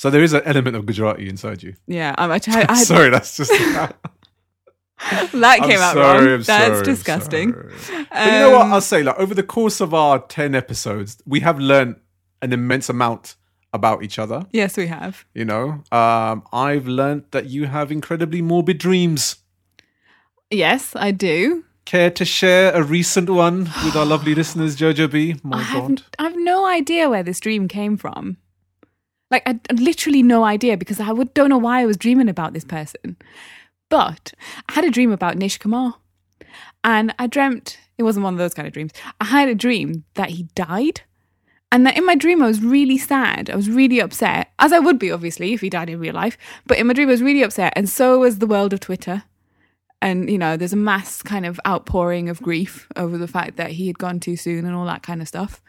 So 0.00 0.08
there 0.08 0.22
is 0.22 0.32
an 0.32 0.40
element 0.46 0.76
of 0.76 0.86
Gujarati 0.86 1.28
inside 1.28 1.62
you. 1.62 1.74
Yeah, 1.86 2.14
I'm, 2.16 2.30
I, 2.30 2.38
tried- 2.38 2.70
I, 2.70 2.82
sorry, 2.84 3.10
that's 3.10 3.36
just. 3.36 3.50
that 5.32 5.58
came 5.60 5.78
out 5.78 5.94
wrong. 5.94 6.26
I'm 6.26 6.42
That's 6.42 6.46
sorry, 6.46 6.84
disgusting. 6.84 7.52
sorry. 7.52 8.06
But 8.10 8.24
you 8.24 8.30
know 8.32 8.50
what? 8.52 8.62
Um, 8.62 8.72
I'll 8.72 8.80
say, 8.80 9.02
like 9.02 9.18
over 9.18 9.34
the 9.34 9.42
course 9.42 9.78
of 9.82 9.92
our 9.92 10.18
ten 10.20 10.54
episodes, 10.54 11.18
we 11.26 11.40
have 11.40 11.58
learned 11.58 11.96
an 12.40 12.54
immense 12.54 12.88
amount 12.88 13.36
about 13.74 14.02
each 14.02 14.18
other. 14.18 14.46
Yes, 14.52 14.78
we 14.78 14.86
have. 14.86 15.26
You 15.34 15.44
know, 15.44 15.82
um, 15.92 16.44
I've 16.50 16.86
learned 16.88 17.24
that 17.32 17.50
you 17.50 17.66
have 17.66 17.92
incredibly 17.92 18.40
morbid 18.40 18.78
dreams. 18.78 19.36
Yes, 20.50 20.96
I 20.96 21.10
do. 21.10 21.64
Care 21.90 22.12
to 22.12 22.24
share 22.24 22.72
a 22.72 22.84
recent 22.84 23.28
one 23.28 23.64
with 23.84 23.96
our 23.96 24.06
lovely 24.06 24.32
listeners, 24.36 24.76
Jojo 24.76 25.10
B? 25.10 25.34
My 25.42 25.58
I 25.58 25.62
have, 25.62 25.88
God. 25.88 26.02
I 26.20 26.22
have 26.22 26.36
no 26.36 26.64
idea 26.64 27.10
where 27.10 27.24
this 27.24 27.40
dream 27.40 27.66
came 27.66 27.96
from. 27.96 28.36
Like, 29.28 29.42
I, 29.44 29.58
I 29.68 29.72
literally 29.72 30.22
no 30.22 30.44
idea 30.44 30.76
because 30.76 31.00
I 31.00 31.10
would, 31.10 31.34
don't 31.34 31.48
know 31.48 31.58
why 31.58 31.80
I 31.80 31.86
was 31.86 31.96
dreaming 31.96 32.28
about 32.28 32.52
this 32.52 32.62
person. 32.62 33.16
But 33.88 34.32
I 34.68 34.74
had 34.74 34.84
a 34.84 34.90
dream 34.92 35.10
about 35.10 35.36
Nish 35.36 35.58
Kumar. 35.58 35.96
And 36.84 37.12
I 37.18 37.26
dreamt, 37.26 37.76
it 37.98 38.04
wasn't 38.04 38.22
one 38.22 38.34
of 38.34 38.38
those 38.38 38.54
kind 38.54 38.68
of 38.68 38.72
dreams. 38.72 38.92
I 39.20 39.24
had 39.24 39.48
a 39.48 39.54
dream 39.56 40.04
that 40.14 40.30
he 40.30 40.44
died. 40.54 41.00
And 41.72 41.84
that 41.86 41.98
in 41.98 42.06
my 42.06 42.14
dream, 42.14 42.40
I 42.40 42.46
was 42.46 42.62
really 42.62 42.98
sad. 42.98 43.50
I 43.50 43.56
was 43.56 43.68
really 43.68 43.98
upset, 43.98 44.52
as 44.60 44.72
I 44.72 44.78
would 44.78 45.00
be, 45.00 45.10
obviously, 45.10 45.54
if 45.54 45.60
he 45.60 45.68
died 45.68 45.90
in 45.90 45.98
real 45.98 46.14
life. 46.14 46.38
But 46.68 46.78
in 46.78 46.86
my 46.86 46.92
dream, 46.92 47.08
I 47.08 47.10
was 47.10 47.22
really 47.22 47.42
upset. 47.42 47.72
And 47.74 47.88
so 47.88 48.20
was 48.20 48.38
the 48.38 48.46
world 48.46 48.72
of 48.72 48.78
Twitter. 48.78 49.24
And, 50.02 50.30
you 50.30 50.38
know, 50.38 50.56
there's 50.56 50.72
a 50.72 50.76
mass 50.76 51.20
kind 51.22 51.44
of 51.44 51.60
outpouring 51.66 52.30
of 52.30 52.40
grief 52.40 52.88
over 52.96 53.18
the 53.18 53.28
fact 53.28 53.56
that 53.56 53.72
he 53.72 53.86
had 53.86 53.98
gone 53.98 54.18
too 54.18 54.36
soon 54.36 54.64
and 54.64 54.74
all 54.74 54.86
that 54.86 55.02
kind 55.02 55.20
of 55.20 55.28
stuff. 55.28 55.62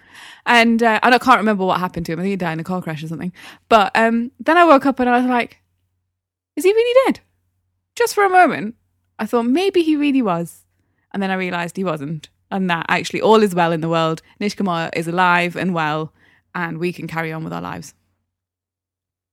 And, 0.46 0.82
uh, 0.82 1.00
and 1.04 1.14
I 1.14 1.18
can't 1.18 1.40
remember 1.40 1.66
what 1.66 1.80
happened 1.80 2.06
to 2.06 2.14
him. 2.14 2.20
I 2.20 2.24
think 2.24 2.32
he 2.32 2.36
died 2.38 2.54
in 2.54 2.60
a 2.62 2.64
car 2.64 2.82
crash 2.82 3.04
or 3.04 3.08
something. 3.08 3.34
But 3.68 3.92
um, 3.94 4.32
then 4.40 4.58
I 4.58 4.64
woke 4.64 4.86
up 4.86 5.00
and 5.00 5.10
I 5.10 5.18
was 5.18 5.28
like, 5.28 5.62
is 6.56 6.64
he 6.64 6.72
really 6.72 7.02
dead? 7.06 7.20
Just 7.96 8.16
for 8.16 8.24
a 8.24 8.30
moment, 8.30 8.76
I 9.20 9.26
thought 9.26 9.44
maybe 9.44 9.82
he 9.82 9.96
really 9.96 10.22
was. 10.22 10.66
And 11.14 11.22
then 11.22 11.30
I 11.30 11.36
realized 11.36 11.76
he 11.76 11.84
wasn't. 11.84 12.30
And 12.50 12.70
that 12.70 12.86
actually 12.90 13.22
all 13.22 13.44
is 13.44 13.56
well 13.56 13.72
in 13.72 13.82
the 13.82 13.90
world. 13.90 14.22
Nish 14.40 14.56
Kumar 14.56 14.90
is 14.94 15.08
alive 15.08 15.56
and 15.56 15.74
well, 15.74 16.14
and 16.56 16.78
we 16.78 16.94
can 16.94 17.08
carry 17.08 17.32
on 17.32 17.44
with 17.44 17.54
our 17.54 17.62
lives. 17.62 17.94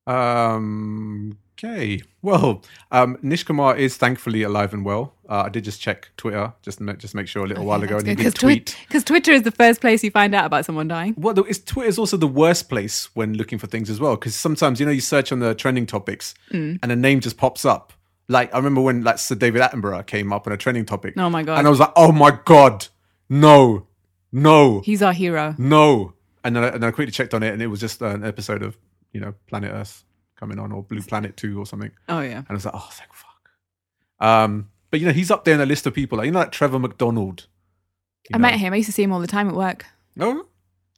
Um, 0.07 1.39
Okay. 1.63 2.03
Well, 2.23 2.63
um, 2.93 3.19
Nish 3.21 3.43
Kumar 3.43 3.77
is 3.77 3.97
thankfully 3.97 4.43
alive 4.45 4.73
and 4.73 4.85
well. 4.85 5.15
Uh, 5.29 5.43
I 5.47 5.49
did 5.49 5.65
just 5.65 5.81
check 5.81 6.09
Twitter, 6.17 6.53
just 6.63 6.81
ma- 6.81 6.93
just 6.93 7.15
make 7.15 7.27
sure 7.27 7.45
a 7.45 7.49
little 7.49 7.65
while 7.65 7.83
ago, 7.83 7.99
and 7.99 8.07
he 8.07 8.15
did 8.15 8.33
Because 8.33 8.35
tweet. 8.35 8.77
Twitter 9.05 9.33
is 9.33 9.43
the 9.43 9.51
first 9.51 9.81
place 9.81 10.05
you 10.05 10.11
find 10.13 10.35
out 10.35 10.45
about 10.47 10.65
someone 10.65 10.87
dying. 10.89 11.15
Well, 11.19 11.35
Twitter 11.35 11.89
is 11.89 11.99
also 11.99 12.17
the 12.17 12.29
worst 12.29 12.69
place 12.69 13.09
when 13.15 13.35
looking 13.35 13.59
for 13.59 13.67
things 13.67 13.91
as 13.91 13.99
well, 13.99 14.15
because 14.17 14.35
sometimes 14.37 14.79
you 14.79 14.87
know 14.87 14.93
you 14.93 15.01
search 15.01 15.33
on 15.33 15.41
the 15.41 15.55
trending 15.55 15.85
topics 15.87 16.35
Mm. 16.53 16.79
and 16.83 16.93
a 16.93 16.97
name 16.97 17.21
just 17.21 17.37
pops 17.37 17.65
up. 17.65 17.93
Like 18.29 18.53
I 18.55 18.59
remember 18.59 18.81
when 18.81 19.03
like 19.03 19.19
Sir 19.19 19.35
David 19.35 19.61
Attenborough 19.63 20.07
came 20.07 20.33
up 20.33 20.47
on 20.47 20.53
a 20.53 20.57
trending 20.57 20.85
topic. 20.87 21.15
Oh 21.17 21.29
my 21.31 21.43
God. 21.43 21.59
And 21.59 21.67
I 21.67 21.71
was 21.71 21.81
like, 21.81 21.93
oh 21.97 22.13
my 22.13 22.39
god, 22.45 22.87
no, 23.29 23.87
no, 24.33 24.81
He's 24.81 25.03
our 25.03 25.13
hero. 25.13 25.55
no. 25.59 26.13
And 26.45 26.55
then 26.55 26.63
I, 26.65 26.69
and 26.69 26.85
I 26.85 26.91
quickly 26.93 27.11
checked 27.11 27.35
on 27.35 27.43
it, 27.43 27.53
and 27.53 27.61
it 27.61 27.67
was 27.67 27.81
just 27.81 28.01
an 28.01 28.25
episode 28.25 28.63
of 28.63 28.79
you 29.13 29.21
know 29.21 29.35
Planet 29.49 29.73
Earth 29.73 30.05
coming 30.39 30.59
on, 30.59 30.73
or 30.73 30.83
Blue 30.83 31.03
Planet 31.03 31.37
Two, 31.37 31.59
or 31.61 31.67
something. 31.67 31.91
Oh 32.09 32.21
yeah. 32.21 32.39
And 32.39 32.47
I 32.51 32.55
was 32.55 32.65
like, 32.65 32.75
oh, 32.75 32.89
thank 32.93 33.13
fuck. 33.13 33.51
Um, 34.21 34.71
but 34.91 35.01
you 35.01 35.07
know, 35.07 35.13
he's 35.13 35.31
up 35.31 35.45
there 35.45 35.55
in 35.55 35.61
a 35.61 35.67
list 35.67 35.87
of 35.87 35.95
people. 35.95 36.19
Like 36.19 36.27
you 36.27 36.33
know, 36.33 36.39
like 36.41 36.53
Trevor 36.53 36.79
McDonald. 36.79 37.47
I 38.33 38.39
know? 38.39 38.43
met 38.43 38.55
him. 38.55 38.73
I 38.73 38.77
used 38.77 38.89
to 38.89 38.93
see 38.93 39.03
him 39.03 39.13
all 39.13 39.21
the 39.21 39.27
time 39.27 39.49
at 39.49 39.55
work. 39.55 39.87
No, 40.17 40.47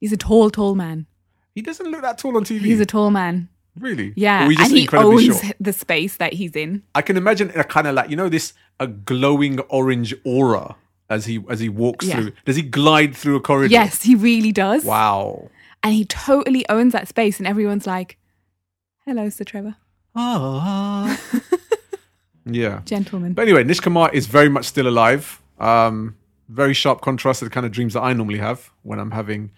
He's 0.01 0.13
a 0.13 0.17
tall, 0.17 0.51
tall 0.51 0.75
man. 0.75 1.07
he 1.55 1.61
doesn't 1.63 1.91
look 1.91 2.01
that 2.03 2.17
tall 2.19 2.37
on 2.37 2.45
TV. 2.45 2.61
He's 2.61 2.81
a 2.81 2.87
tall 2.87 3.11
man. 3.11 3.49
really? 3.79 4.13
Yeah, 4.17 4.45
and 4.45 4.73
he 4.73 4.89
owns 4.95 5.25
short? 5.43 5.57
the 5.61 5.73
space 5.73 6.17
that 6.17 6.33
he's 6.33 6.57
in. 6.57 6.83
I 6.95 7.03
can 7.03 7.17
imagine 7.17 7.51
a 7.55 7.65
kind 7.65 7.87
of 7.87 7.95
like 7.95 8.09
you 8.11 8.17
know 8.17 8.29
this 8.29 8.55
a 8.79 8.87
glowing 8.87 9.61
orange 9.69 10.15
aura 10.25 10.77
as 11.11 11.27
he 11.27 11.45
as 11.51 11.61
he 11.61 11.69
walks 11.69 12.07
Yeah. 12.07 12.17
through. 12.17 12.33
Does 12.47 12.57
he 12.57 12.63
glide 12.63 13.15
through 13.15 13.37
a 13.37 13.41
corridor? 13.41 13.71
Yes, 13.71 14.03
he 14.03 14.15
really 14.15 14.53
does. 14.53 14.85
Wow. 14.85 15.51
And 15.83 15.93
he 15.95 16.05
totally 16.05 16.67
owns 16.69 16.93
that 16.95 17.09
space, 17.09 17.39
and 17.39 17.47
everyone's 17.47 17.87
like, 17.87 18.17
"Hello, 19.11 19.29
Sir 19.29 19.43
Trevor, 19.43 19.75
Ah. 20.15 21.19
yeah. 22.47 22.83
Gentlemen. 22.85 23.33
But 23.35 23.43
anyway, 23.43 23.65
Nish 23.65 23.81
Kumar 23.81 24.09
is 24.13 24.27
very 24.29 24.49
much 24.49 24.67
still 24.67 24.87
alive. 24.87 25.43
Um, 25.59 26.15
very 26.49 26.75
sharp 26.75 27.01
contrast 27.01 27.41
to 27.41 27.45
the 27.47 27.51
kind 27.51 27.67
of 27.67 27.73
dreams 27.73 27.95
that 27.95 28.03
I 28.03 28.13
normally 28.13 28.39
have 28.39 28.71
when 28.83 29.01
I'm 29.01 29.11
having 29.11 29.51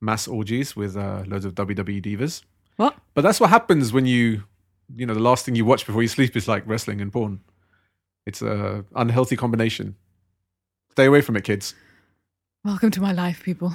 mass 0.00 0.26
orgies 0.26 0.74
with 0.74 0.96
uh, 0.96 1.22
loads 1.28 1.44
of 1.44 1.54
WWE 1.54 2.02
divas. 2.02 2.42
what? 2.78 2.96
But 3.14 3.22
that's 3.22 3.38
what 3.38 3.50
happens 3.50 3.92
when 3.92 4.06
you, 4.06 4.42
you 4.96 5.06
know, 5.06 5.14
the 5.14 5.20
last 5.20 5.44
thing 5.44 5.54
you 5.54 5.64
watch 5.64 5.86
before 5.86 6.02
you 6.02 6.08
sleep 6.08 6.34
is 6.36 6.48
like 6.48 6.64
wrestling 6.66 7.00
and 7.00 7.12
porn. 7.12 7.38
It's 8.26 8.42
a 8.42 8.84
unhealthy 8.96 9.36
combination. 9.36 9.94
Stay 10.90 11.04
away 11.04 11.20
from 11.20 11.36
it, 11.36 11.44
kids. 11.44 11.74
Welcome 12.64 12.90
to 12.90 13.00
my 13.00 13.12
life, 13.12 13.44
people. 13.44 13.72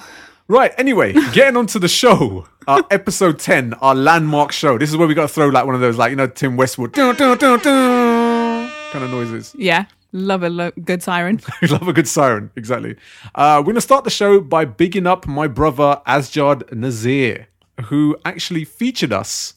Right. 0.51 0.73
Anyway, 0.77 1.13
getting 1.31 1.55
on 1.55 1.65
to 1.67 1.79
the 1.79 1.87
show, 1.87 2.45
our 2.67 2.83
episode 2.91 3.39
ten, 3.39 3.73
our 3.75 3.95
landmark 3.95 4.51
show. 4.51 4.77
This 4.77 4.89
is 4.89 4.97
where 4.97 5.07
we 5.07 5.13
got 5.13 5.29
to 5.29 5.33
throw 5.33 5.47
like 5.47 5.65
one 5.65 5.75
of 5.75 5.79
those, 5.79 5.97
like 5.97 6.09
you 6.09 6.17
know, 6.17 6.27
Tim 6.27 6.57
Westwood 6.57 6.91
dun, 6.91 7.15
dun, 7.15 7.37
dun, 7.37 7.57
dun, 7.59 8.69
kind 8.91 9.05
of 9.05 9.11
noises. 9.11 9.55
Yeah, 9.57 9.85
love 10.11 10.43
a 10.43 10.49
lo- 10.49 10.71
good 10.83 11.01
siren. 11.01 11.39
Love 11.69 11.87
a 11.87 11.93
good 11.93 12.05
siren. 12.05 12.51
Exactly. 12.57 12.97
Uh, 13.33 13.63
we're 13.65 13.71
gonna 13.71 13.79
start 13.79 14.03
the 14.03 14.09
show 14.09 14.41
by 14.41 14.65
bigging 14.65 15.07
up 15.07 15.25
my 15.25 15.47
brother 15.47 16.01
Asjad 16.05 16.69
Nazir, 16.73 17.47
who 17.85 18.17
actually 18.25 18.65
featured 18.65 19.13
us 19.13 19.53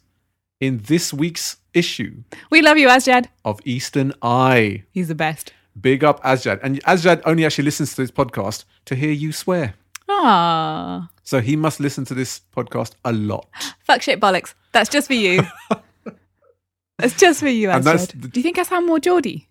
in 0.61 0.79
this 0.87 1.13
week's 1.13 1.57
issue 1.75 2.23
we 2.51 2.63
love 2.63 2.79
you, 2.79 2.87
Asjad. 2.87 3.27
of 3.45 3.59
Eastern 3.65 4.13
Eye. 4.23 4.85
He's 4.93 5.09
the 5.09 5.17
best. 5.17 5.53
Big 5.81 6.05
up 6.05 6.23
Asjad, 6.23 6.61
and 6.63 6.81
Asjad 6.85 7.21
only 7.25 7.45
actually 7.45 7.65
listens 7.65 7.97
to 7.97 8.03
this 8.03 8.13
podcast 8.13 8.65
to 8.85 8.95
hear 8.95 9.11
you 9.11 9.33
swear. 9.33 9.75
Ah, 10.08 11.08
So 11.23 11.40
he 11.40 11.56
must 11.56 11.80
listen 11.80 12.04
to 12.06 12.14
this 12.14 12.40
podcast 12.56 12.92
a 13.04 13.12
lot. 13.12 13.46
fuck 13.84 14.02
shit 14.02 14.20
bollocks. 14.20 14.54
That's 14.73 14.88
just 14.90 15.06
for 15.06 15.14
you. 15.14 15.42
That's 16.99 17.16
just 17.16 17.40
for 17.40 17.49
you, 17.49 17.70
And 17.70 17.82
the- 17.84 18.28
Do 18.30 18.38
you 18.38 18.42
think 18.42 18.58
I 18.58 18.62
sound 18.62 18.87
more 18.87 19.00
Geordie? 19.00 19.49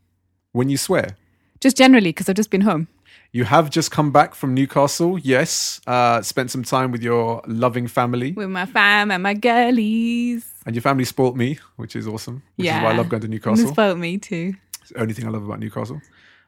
When 0.53 0.69
you 0.69 0.77
swear, 0.77 1.17
Just 1.59 1.75
generally, 1.77 2.09
because 2.09 2.29
I've 2.29 2.35
just 2.37 2.49
been 2.51 2.61
home. 2.61 2.87
you 3.31 3.43
have 3.45 3.69
just 3.69 3.89
come 3.91 4.11
back 4.11 4.33
from 4.35 4.53
Newcastle. 4.53 5.17
Yes, 5.19 5.81
uh, 5.87 6.21
spent 6.21 6.51
some 6.51 6.63
time 6.63 6.91
with 6.91 7.01
your 7.03 7.41
loving 7.47 7.87
family, 7.87 8.31
with 8.33 8.49
my 8.49 8.65
fam 8.65 9.11
and 9.11 9.23
my 9.23 9.33
girlies. 9.33 10.45
and 10.65 10.75
your 10.75 10.81
family 10.81 11.03
spoilt 11.05 11.35
me, 11.35 11.57
which 11.75 11.95
is 11.95 12.07
awesome. 12.07 12.43
Which 12.55 12.65
yeah, 12.67 12.77
is 12.77 12.83
why 12.83 12.91
I 12.91 12.95
love 12.97 13.09
going 13.09 13.21
to 13.23 13.27
Newcastle. 13.27 13.65
this 13.65 13.75
felt 13.75 13.97
me 13.97 14.17
too. 14.19 14.53
It's 14.81 14.91
the 14.91 14.99
only 15.01 15.13
thing 15.13 15.25
I 15.27 15.29
love 15.31 15.43
about 15.43 15.59
Newcastle. 15.59 16.01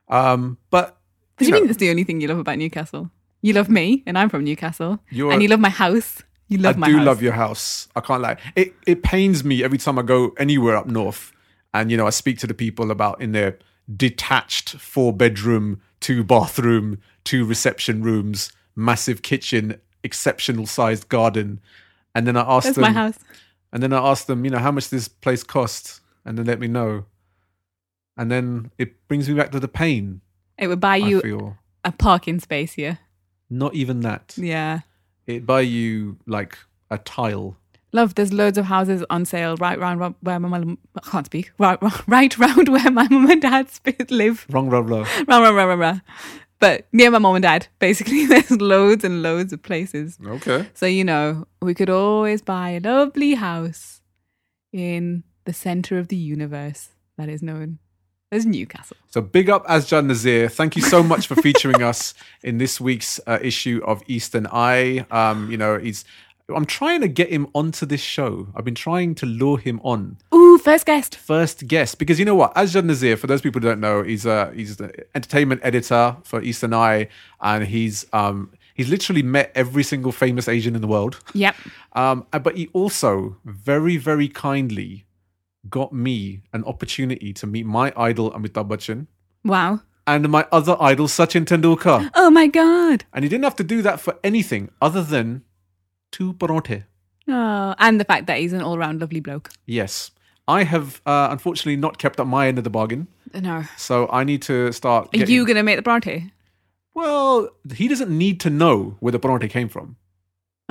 Um, 0.07 0.57
but 0.69 0.85
What 0.89 1.39
do 1.39 1.45
you 1.45 1.51
know, 1.51 1.57
mean 1.59 1.67
that's 1.67 1.79
the 1.79 1.89
only 1.89 2.03
thing 2.03 2.21
you 2.21 2.27
love 2.27 2.37
about 2.39 2.57
Newcastle? 2.57 3.09
You 3.45 3.53
love 3.53 3.69
me, 3.69 4.01
and 4.07 4.17
I'm 4.17 4.29
from 4.29 4.43
Newcastle. 4.43 4.99
You're- 5.11 5.31
and 5.31 5.43
you 5.43 5.47
love 5.47 5.59
my 5.59 5.69
house. 5.69 6.23
You 6.47 6.57
love 6.57 6.77
I 6.77 6.79
my 6.79 6.87
house. 6.87 6.95
I 6.95 6.99
do 6.99 7.05
love 7.05 7.21
your 7.21 7.33
house. 7.33 7.87
I 7.95 8.01
can't 8.01 8.19
lie. 8.19 8.37
It 8.55 8.73
it 8.87 9.03
pains 9.03 9.43
me 9.43 9.63
every 9.63 9.77
time 9.77 9.99
I 9.99 10.01
go 10.01 10.33
anywhere 10.39 10.75
up 10.75 10.87
north, 10.87 11.31
and 11.71 11.91
you 11.91 11.97
know 11.97 12.07
I 12.07 12.09
speak 12.09 12.39
to 12.39 12.47
the 12.47 12.55
people 12.55 12.89
about 12.89 13.21
in 13.21 13.33
their 13.33 13.59
detached 13.95 14.71
four 14.77 15.13
bedroom, 15.13 15.79
two 15.99 16.23
bathroom, 16.23 16.97
two 17.23 17.45
reception 17.45 18.01
rooms, 18.01 18.51
massive 18.75 19.21
kitchen, 19.21 19.79
exceptional 20.03 20.65
sized 20.65 21.07
garden, 21.09 21.59
and 22.15 22.25
then 22.25 22.35
I 22.35 22.41
ask 22.41 22.65
That's 22.65 22.77
them, 22.77 22.81
my 22.81 22.91
house. 22.93 23.19
and 23.71 23.83
then 23.83 23.93
I 23.93 23.99
ask 24.09 24.25
them, 24.25 24.43
you 24.43 24.49
know, 24.49 24.57
how 24.57 24.71
much 24.71 24.89
this 24.89 25.07
place 25.07 25.43
costs, 25.43 26.01
and 26.25 26.35
then 26.35 26.47
let 26.47 26.59
me 26.59 26.67
know, 26.67 27.05
and 28.17 28.31
then 28.31 28.71
it 28.79 29.07
brings 29.07 29.29
me 29.29 29.35
back 29.35 29.51
to 29.51 29.59
the 29.59 29.67
pain. 29.67 30.21
It 30.57 30.67
would 30.67 30.79
buy 30.79 30.95
you 30.95 31.57
a 31.83 31.91
parking 31.91 32.39
space 32.39 32.73
here. 32.73 32.97
Not 33.49 33.73
even 33.75 34.01
that. 34.01 34.33
Yeah. 34.37 34.81
It 35.27 35.45
buy 35.45 35.61
you 35.61 36.17
like 36.25 36.57
a 36.89 36.97
tile. 36.97 37.57
Love, 37.91 38.15
there's 38.15 38.33
loads 38.33 38.57
of 38.57 38.65
houses 38.65 39.05
on 39.09 39.25
sale 39.25 39.55
right 39.57 39.79
round 39.79 40.15
where 40.21 40.39
my 40.39 40.49
mum, 40.49 40.77
I 40.95 41.09
can't 41.09 41.25
speak, 41.25 41.51
right, 41.59 41.79
right 42.07 42.37
round 42.37 42.69
where 42.69 42.91
my 42.91 43.07
mum 43.09 43.29
and 43.29 43.41
dad 43.41 43.69
live. 44.09 44.45
Wrong, 44.49 44.69
blah. 44.69 44.79
Rah, 44.81 45.05
rah, 45.27 45.49
rah, 45.49 45.63
rah, 45.63 45.73
rah. 45.75 45.99
But 46.59 46.87
near 46.91 47.11
my 47.11 47.19
mum 47.19 47.35
and 47.35 47.43
dad, 47.43 47.67
basically, 47.79 48.25
there's 48.27 48.51
loads 48.51 49.03
and 49.03 49.21
loads 49.21 49.53
of 49.53 49.61
places. 49.63 50.17
Okay. 50.25 50.67
So, 50.73 50.85
you 50.85 51.03
know, 51.03 51.47
we 51.61 51.73
could 51.73 51.89
always 51.89 52.41
buy 52.41 52.71
a 52.71 52.79
lovely 52.79 53.35
house 53.35 54.01
in 54.71 55.23
the 55.45 55.53
center 55.53 55.97
of 55.97 56.09
the 56.09 56.15
universe 56.15 56.89
that 57.17 57.29
is 57.29 57.41
known 57.41 57.79
as 58.31 58.45
Newcastle. 58.45 58.97
So 59.09 59.21
big 59.21 59.49
up 59.49 59.65
Asjad 59.65 60.05
Nazir. 60.05 60.49
Thank 60.49 60.75
you 60.75 60.81
so 60.81 61.03
much 61.03 61.27
for 61.27 61.35
featuring 61.35 61.81
us 61.81 62.13
in 62.43 62.57
this 62.57 62.81
week's 62.81 63.19
uh, 63.27 63.39
issue 63.41 63.81
of 63.85 64.03
Eastern 64.07 64.47
Eye. 64.47 65.05
Um, 65.11 65.49
you 65.51 65.57
know, 65.57 65.77
he's. 65.77 66.05
I'm 66.47 66.67
trying 66.67 67.01
to 67.01 67.07
get 67.07 67.29
him 67.29 67.47
onto 67.55 67.87
this 67.87 68.01
show. 68.01 68.49
I've 68.55 68.65
been 68.65 68.75
trying 68.75 69.15
to 69.15 69.25
lure 69.25 69.57
him 69.57 69.81
on. 69.83 70.17
Ooh, 70.31 70.59
first 70.59 70.85
guest. 70.85 71.15
First 71.15 71.67
guest, 71.67 71.97
because 71.97 72.19
you 72.19 72.25
know 72.25 72.35
what, 72.35 72.53
Asjad 72.53 72.85
Nazir. 72.85 73.17
For 73.17 73.25
those 73.25 73.41
people 73.41 73.61
who 73.61 73.67
don't 73.67 73.79
know, 73.79 74.03
he's 74.03 74.27
a 74.27 74.51
he's 74.53 74.77
the 74.77 74.93
entertainment 75.15 75.61
editor 75.63 76.17
for 76.23 76.43
Eastern 76.43 76.73
Eye, 76.73 77.07
and 77.41 77.65
he's 77.65 78.05
um 78.13 78.51
he's 78.75 78.89
literally 78.89 79.23
met 79.23 79.51
every 79.55 79.83
single 79.83 80.11
famous 80.11 80.47
Asian 80.47 80.75
in 80.75 80.81
the 80.81 80.87
world. 80.87 81.19
Yep. 81.33 81.55
Um, 81.93 82.27
uh, 82.31 82.37
but 82.37 82.55
he 82.55 82.67
also 82.73 83.37
very, 83.43 83.97
very 83.97 84.27
kindly 84.27 85.05
got 85.69 85.93
me 85.93 86.41
an 86.53 86.63
opportunity 86.65 87.33
to 87.33 87.47
meet 87.47 87.65
my 87.65 87.91
idol 87.97 88.31
Amitabh 88.31 88.67
Bachchan 88.69 89.07
Wow. 89.43 89.81
and 90.07 90.29
my 90.29 90.45
other 90.51 90.75
idol 90.79 91.07
Sachin 91.07 91.45
Tendulkar. 91.45 92.09
Oh 92.15 92.29
my 92.29 92.47
God. 92.47 93.05
And 93.13 93.23
he 93.23 93.29
didn't 93.29 93.43
have 93.43 93.55
to 93.57 93.63
do 93.63 93.81
that 93.81 93.99
for 93.99 94.15
anything 94.23 94.69
other 94.81 95.03
than 95.03 95.43
two 96.11 96.33
parathe. 96.33 96.83
Oh, 97.27 97.73
and 97.79 97.99
the 97.99 98.05
fact 98.05 98.27
that 98.27 98.37
he's 98.39 98.53
an 98.53 98.61
all 98.61 98.77
round 98.77 99.01
lovely 99.01 99.19
bloke. 99.19 99.49
Yes. 99.65 100.11
I 100.47 100.63
have 100.63 101.01
uh, 101.07 101.29
unfortunately 101.31 101.75
not 101.75 101.97
kept 101.97 102.19
up 102.19 102.27
my 102.27 102.47
end 102.47 102.57
of 102.59 102.63
the 102.63 102.69
bargain. 102.69 103.07
No. 103.33 103.63
So 103.77 104.07
I 104.11 104.23
need 104.23 104.43
to 104.43 104.71
start. 104.71 105.09
Are 105.13 105.17
you 105.17 105.43
going 105.45 105.55
to 105.55 105.63
make 105.63 105.75
the 105.77 105.81
party? 105.83 106.31
Well, 106.93 107.49
he 107.73 107.87
doesn't 107.87 108.15
need 108.15 108.39
to 108.41 108.49
know 108.49 108.95
where 108.99 109.11
the 109.11 109.19
parathe 109.19 109.49
came 109.49 109.67
from. 109.69 109.97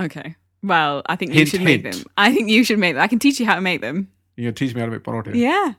Okay. 0.00 0.36
Well, 0.62 1.02
I 1.06 1.16
think 1.16 1.32
you 1.32 1.38
Hint, 1.38 1.50
should 1.50 1.60
make 1.62 1.82
them. 1.82 2.04
I 2.16 2.32
think 2.32 2.48
you 2.48 2.64
should 2.64 2.78
make 2.78 2.94
them. 2.94 3.02
I 3.02 3.08
can 3.08 3.18
teach 3.18 3.38
you 3.40 3.46
how 3.46 3.56
to 3.56 3.60
make 3.60 3.80
them. 3.82 4.08
You're 4.36 4.52
to 4.52 4.54
teach 4.66 4.74
me 4.74 4.80
how 4.80 4.86
to 4.86 4.92
make 4.92 5.02
parathe? 5.02 5.34
Yeah. 5.34 5.74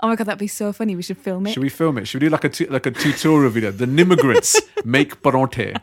Oh 0.00 0.08
my 0.08 0.16
God, 0.16 0.24
that'd 0.28 0.38
be 0.38 0.46
so 0.46 0.72
funny. 0.72 0.94
We 0.94 1.02
should 1.02 1.18
film 1.18 1.46
it. 1.46 1.52
Should 1.52 1.62
we 1.62 1.68
film 1.68 1.98
it? 1.98 2.06
Should 2.06 2.22
we 2.22 2.28
do 2.28 2.32
like 2.32 2.44
a 2.44 2.48
tu- 2.48 2.66
like 2.66 2.86
a 2.86 2.90
tutorial 2.92 3.50
video? 3.50 3.70
The 3.72 3.86
Nimmigrants 3.86 4.56
make 4.84 5.22
parathe, 5.22 5.76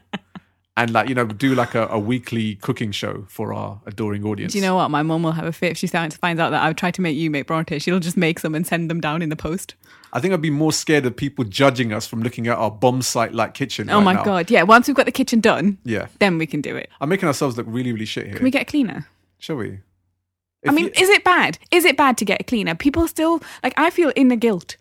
and 0.77 0.91
like 0.91 1.09
you 1.09 1.15
know 1.15 1.25
do 1.25 1.53
like 1.53 1.75
a, 1.75 1.87
a 1.87 1.99
weekly 1.99 2.55
cooking 2.55 2.91
show 2.93 3.25
for 3.27 3.53
our 3.53 3.81
adoring 3.85 4.23
audience. 4.25 4.53
Do 4.53 4.59
you 4.59 4.63
know 4.63 4.75
what? 4.75 4.89
My 4.89 5.03
mom 5.03 5.23
will 5.23 5.33
have 5.33 5.45
a 5.45 5.51
fit 5.51 5.71
if 5.71 5.77
she 5.77 5.87
finds 5.87 6.17
out 6.23 6.49
that 6.51 6.63
I've 6.63 6.77
tried 6.77 6.93
to 6.93 7.01
make 7.01 7.17
you 7.17 7.29
make 7.29 7.45
bronte. 7.47 7.77
She'll 7.79 7.99
just 7.99 8.15
make 8.15 8.39
some 8.39 8.55
and 8.55 8.65
send 8.65 8.89
them 8.89 9.01
down 9.01 9.21
in 9.21 9.27
the 9.27 9.35
post. 9.35 9.75
I 10.13 10.21
think 10.21 10.33
I'd 10.33 10.41
be 10.41 10.49
more 10.49 10.71
scared 10.71 11.05
of 11.05 11.13
people 11.17 11.43
judging 11.43 11.91
us 11.91 12.07
from 12.07 12.23
looking 12.23 12.47
at 12.47 12.57
our 12.57 12.71
bomb 12.71 13.01
site 13.01 13.33
like 13.33 13.53
kitchen. 13.53 13.89
Oh 13.89 13.95
right 13.97 14.03
my 14.05 14.13
now. 14.13 14.23
God. 14.23 14.49
Yeah. 14.49 14.63
Once 14.63 14.87
we've 14.87 14.95
got 14.95 15.05
the 15.07 15.11
kitchen 15.11 15.41
done, 15.41 15.77
Yeah, 15.83 16.07
then 16.19 16.37
we 16.37 16.45
can 16.45 16.61
do 16.61 16.75
it. 16.77 16.89
I'm 17.01 17.09
making 17.09 17.27
ourselves 17.27 17.57
look 17.57 17.65
really 17.69 17.91
really 17.91 18.05
shit 18.05 18.27
here. 18.27 18.35
Can 18.35 18.45
we 18.45 18.51
get 18.51 18.67
cleaner? 18.67 19.07
Shall 19.39 19.57
we? 19.57 19.79
I 20.67 20.71
mean, 20.71 20.85
you- 20.85 20.91
is 21.03 21.09
it 21.09 21.23
bad? 21.23 21.57
Is 21.71 21.85
it 21.85 21.97
bad 21.97 22.17
to 22.17 22.25
get 22.25 22.41
a 22.41 22.43
cleaner? 22.43 22.75
People 22.75 23.07
still 23.07 23.41
like. 23.63 23.73
I 23.77 23.89
feel 23.89 24.11
inner 24.15 24.35
guilt. 24.35 24.77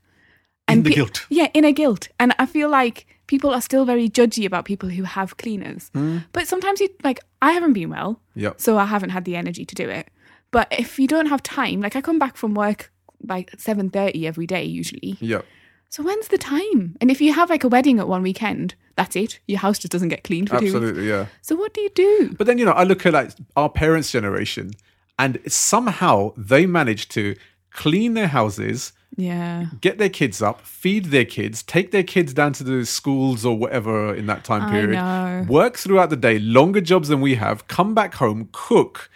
In 0.69 0.83
the 0.83 0.91
pe- 0.91 0.95
guilt. 0.97 1.27
Yeah, 1.29 1.49
inner 1.55 1.73
guilt, 1.73 2.09
and 2.19 2.35
I 2.39 2.47
feel 2.47 2.69
like 2.71 3.07
people 3.27 3.51
are 3.51 3.61
still 3.61 3.85
very 3.85 4.09
judgy 4.09 4.47
about 4.47 4.65
people 4.65 4.89
who 4.89 5.03
have 5.05 5.37
cleaners. 5.37 5.91
Hmm. 5.95 6.19
But 6.33 6.49
sometimes 6.49 6.81
you 6.81 6.89
like. 7.03 7.21
I 7.43 7.53
haven't 7.53 7.75
been 7.75 7.91
well, 7.91 8.21
Yep. 8.35 8.61
so 8.61 8.79
I 8.79 8.87
haven't 8.87 9.11
had 9.11 9.25
the 9.27 9.37
energy 9.37 9.65
to 9.67 9.75
do 9.75 9.89
it. 9.91 10.09
But 10.51 10.69
if 10.71 10.99
you 10.99 11.07
don't 11.07 11.27
have 11.27 11.43
time, 11.43 11.81
like 11.81 11.97
I 11.97 12.01
come 12.01 12.19
back 12.19 12.37
from 12.37 12.55
work 12.55 12.91
by 13.23 13.45
seven 13.59 13.91
thirty 13.91 14.27
every 14.27 14.47
day 14.47 14.65
usually. 14.65 15.17
Yeah. 15.21 15.43
So 15.91 16.03
when's 16.03 16.29
the 16.29 16.39
time? 16.39 16.97
And 17.01 17.11
if 17.11 17.21
you 17.21 17.33
have 17.35 17.51
like 17.51 17.63
a 17.63 17.69
wedding 17.69 17.99
at 18.01 18.09
one 18.09 18.23
weekend, 18.23 18.75
that's 18.97 19.15
it. 19.17 19.39
Your 19.47 19.59
house 19.61 19.79
just 19.79 19.93
doesn't 19.93 20.09
get 20.09 20.25
cleaned 20.25 20.49
for 20.49 20.57
two 20.59 20.65
weeks. 20.65 20.75
Absolutely, 20.75 21.09
yeah. 21.09 21.27
So 21.43 21.55
what 21.57 21.73
do 21.75 21.81
you 21.83 21.91
do? 21.95 22.35
But 22.39 22.47
then, 22.49 22.59
you 22.59 22.65
know, 22.65 22.73
I 22.73 22.83
look 22.85 23.05
at 23.07 23.13
like 23.13 23.31
our 23.55 23.69
parents' 23.69 24.11
generation 24.11 24.73
and 25.19 25.39
somehow 25.47 26.33
they 26.37 26.67
managed 26.67 27.11
to 27.13 27.37
clean 27.71 28.15
their 28.15 28.29
houses, 28.29 28.93
Yeah. 29.17 29.67
get 29.81 29.99
their 29.99 30.09
kids 30.09 30.43
up, 30.43 30.61
feed 30.63 31.07
their 31.07 31.25
kids, 31.25 31.63
take 31.63 31.91
their 31.93 32.03
kids 32.03 32.33
down 32.35 32.53
to 32.55 32.65
the 32.65 32.85
schools 32.85 33.45
or 33.45 33.57
whatever 33.57 34.15
in 34.15 34.27
that 34.27 34.45
time 34.45 34.71
period, 34.71 35.49
work 35.49 35.77
throughout 35.77 36.11
the 36.11 36.17
day, 36.17 36.39
longer 36.39 36.81
jobs 36.81 37.09
than 37.09 37.21
we 37.21 37.35
have, 37.37 37.67
come 37.69 37.95
back 37.95 38.15
home, 38.15 38.49
cook, 38.53 39.09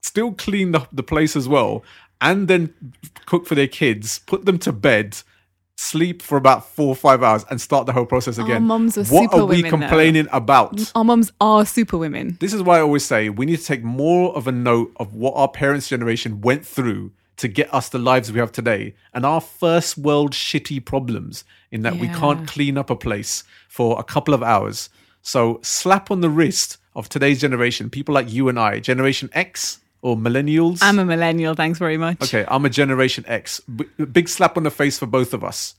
still 0.00 0.32
clean 0.32 0.72
the, 0.72 0.86
the 0.92 1.02
place 1.02 1.36
as 1.36 1.48
well, 1.48 1.84
and 2.20 2.48
then 2.48 2.72
cook 3.26 3.46
for 3.46 3.54
their 3.54 3.68
kids, 3.68 4.20
put 4.20 4.44
them 4.46 4.58
to 4.58 4.72
bed. 4.72 5.18
Sleep 5.82 6.22
for 6.22 6.38
about 6.38 6.64
four 6.64 6.88
or 6.88 6.94
five 6.94 7.24
hours 7.24 7.44
and 7.50 7.60
start 7.60 7.86
the 7.86 7.92
whole 7.92 8.06
process 8.06 8.38
again. 8.38 8.62
mums 8.62 8.96
are 8.96 9.04
what 9.04 9.34
are 9.34 9.44
we 9.44 9.56
superwomen, 9.56 9.62
though. 9.62 9.70
complaining 9.70 10.28
about? 10.30 10.92
Our 10.94 11.02
moms 11.02 11.32
are 11.40 11.66
super 11.66 11.98
women. 11.98 12.36
This 12.38 12.54
is 12.54 12.62
why 12.62 12.78
I 12.78 12.82
always 12.82 13.04
say 13.04 13.28
we 13.28 13.46
need 13.46 13.58
to 13.58 13.64
take 13.64 13.82
more 13.82 14.34
of 14.36 14.46
a 14.46 14.52
note 14.52 14.92
of 14.96 15.12
what 15.12 15.34
our 15.34 15.48
parents' 15.48 15.88
generation 15.88 16.40
went 16.40 16.64
through 16.64 17.10
to 17.36 17.48
get 17.48 17.72
us 17.74 17.88
the 17.88 17.98
lives 17.98 18.30
we 18.30 18.38
have 18.38 18.52
today 18.52 18.94
and 19.12 19.26
our 19.26 19.40
first 19.40 19.98
world 19.98 20.32
shitty 20.32 20.84
problems 20.84 21.42
in 21.72 21.82
that 21.82 21.96
we 21.96 22.06
can't 22.06 22.46
clean 22.46 22.78
up 22.78 22.88
a 22.88 22.94
place 22.94 23.42
for 23.68 23.98
a 23.98 24.04
couple 24.04 24.34
of 24.34 24.42
hours. 24.42 24.88
So 25.20 25.58
slap 25.62 26.12
on 26.12 26.20
the 26.20 26.30
wrist 26.30 26.78
of 26.94 27.08
today's 27.08 27.40
generation, 27.40 27.90
people 27.90 28.14
like 28.14 28.32
you 28.32 28.48
and 28.48 28.58
I, 28.58 28.78
Generation 28.78 29.30
X 29.32 29.80
or 30.02 30.16
millennials. 30.16 30.80
I'm 30.82 30.98
a 30.98 31.04
millennial, 31.04 31.54
thanks 31.54 31.78
very 31.78 31.96
much. 31.96 32.20
okay, 32.22 32.44
I'm 32.48 32.64
a 32.64 32.70
Generation 32.70 33.24
X. 33.26 33.60
B- 33.60 33.84
big 34.04 34.28
slap 34.28 34.56
on 34.56 34.64
the 34.64 34.70
face 34.70 34.98
for 34.98 35.06
both 35.06 35.32
of 35.32 35.42
us 35.42 35.74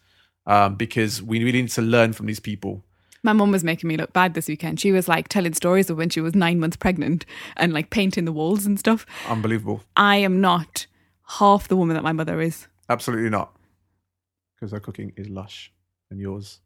um, 0.47 0.75
because 0.75 1.21
we 1.21 1.39
really 1.43 1.61
need 1.61 1.71
to 1.71 1.81
learn 1.81 2.13
from 2.13 2.25
these 2.25 2.39
people. 2.39 2.83
My 3.25 3.31
mum 3.33 3.51
was 3.51 3.63
making 3.63 3.87
me 3.87 3.95
look 3.95 4.11
bad 4.11 4.33
this 4.33 4.47
weekend. 4.49 4.79
She 4.81 4.91
was 4.91 5.07
like 5.07 5.29
telling 5.29 5.53
stories 5.53 5.89
of 5.89 5.97
when 5.97 6.09
she 6.09 6.19
was 6.19 6.35
nine 6.35 6.59
months 6.59 6.75
pregnant 6.75 7.25
and 7.55 7.71
like 7.73 7.89
painting 7.89 8.25
the 8.25 8.33
walls 8.33 8.65
and 8.65 8.77
stuff. 8.77 9.05
Unbelievable. 9.29 9.81
I 9.95 10.17
am 10.17 10.41
not 10.41 10.87
half 11.39 11.67
the 11.69 11.77
woman 11.77 11.93
that 11.95 12.03
my 12.03 12.11
mother 12.11 12.41
is. 12.41 12.67
Absolutely 12.89 13.29
not. 13.29 13.55
Because 14.55 14.71
her 14.73 14.81
cooking 14.81 15.13
is 15.15 15.29
lush 15.29 15.71
and 16.11 16.19
yours. 16.19 16.59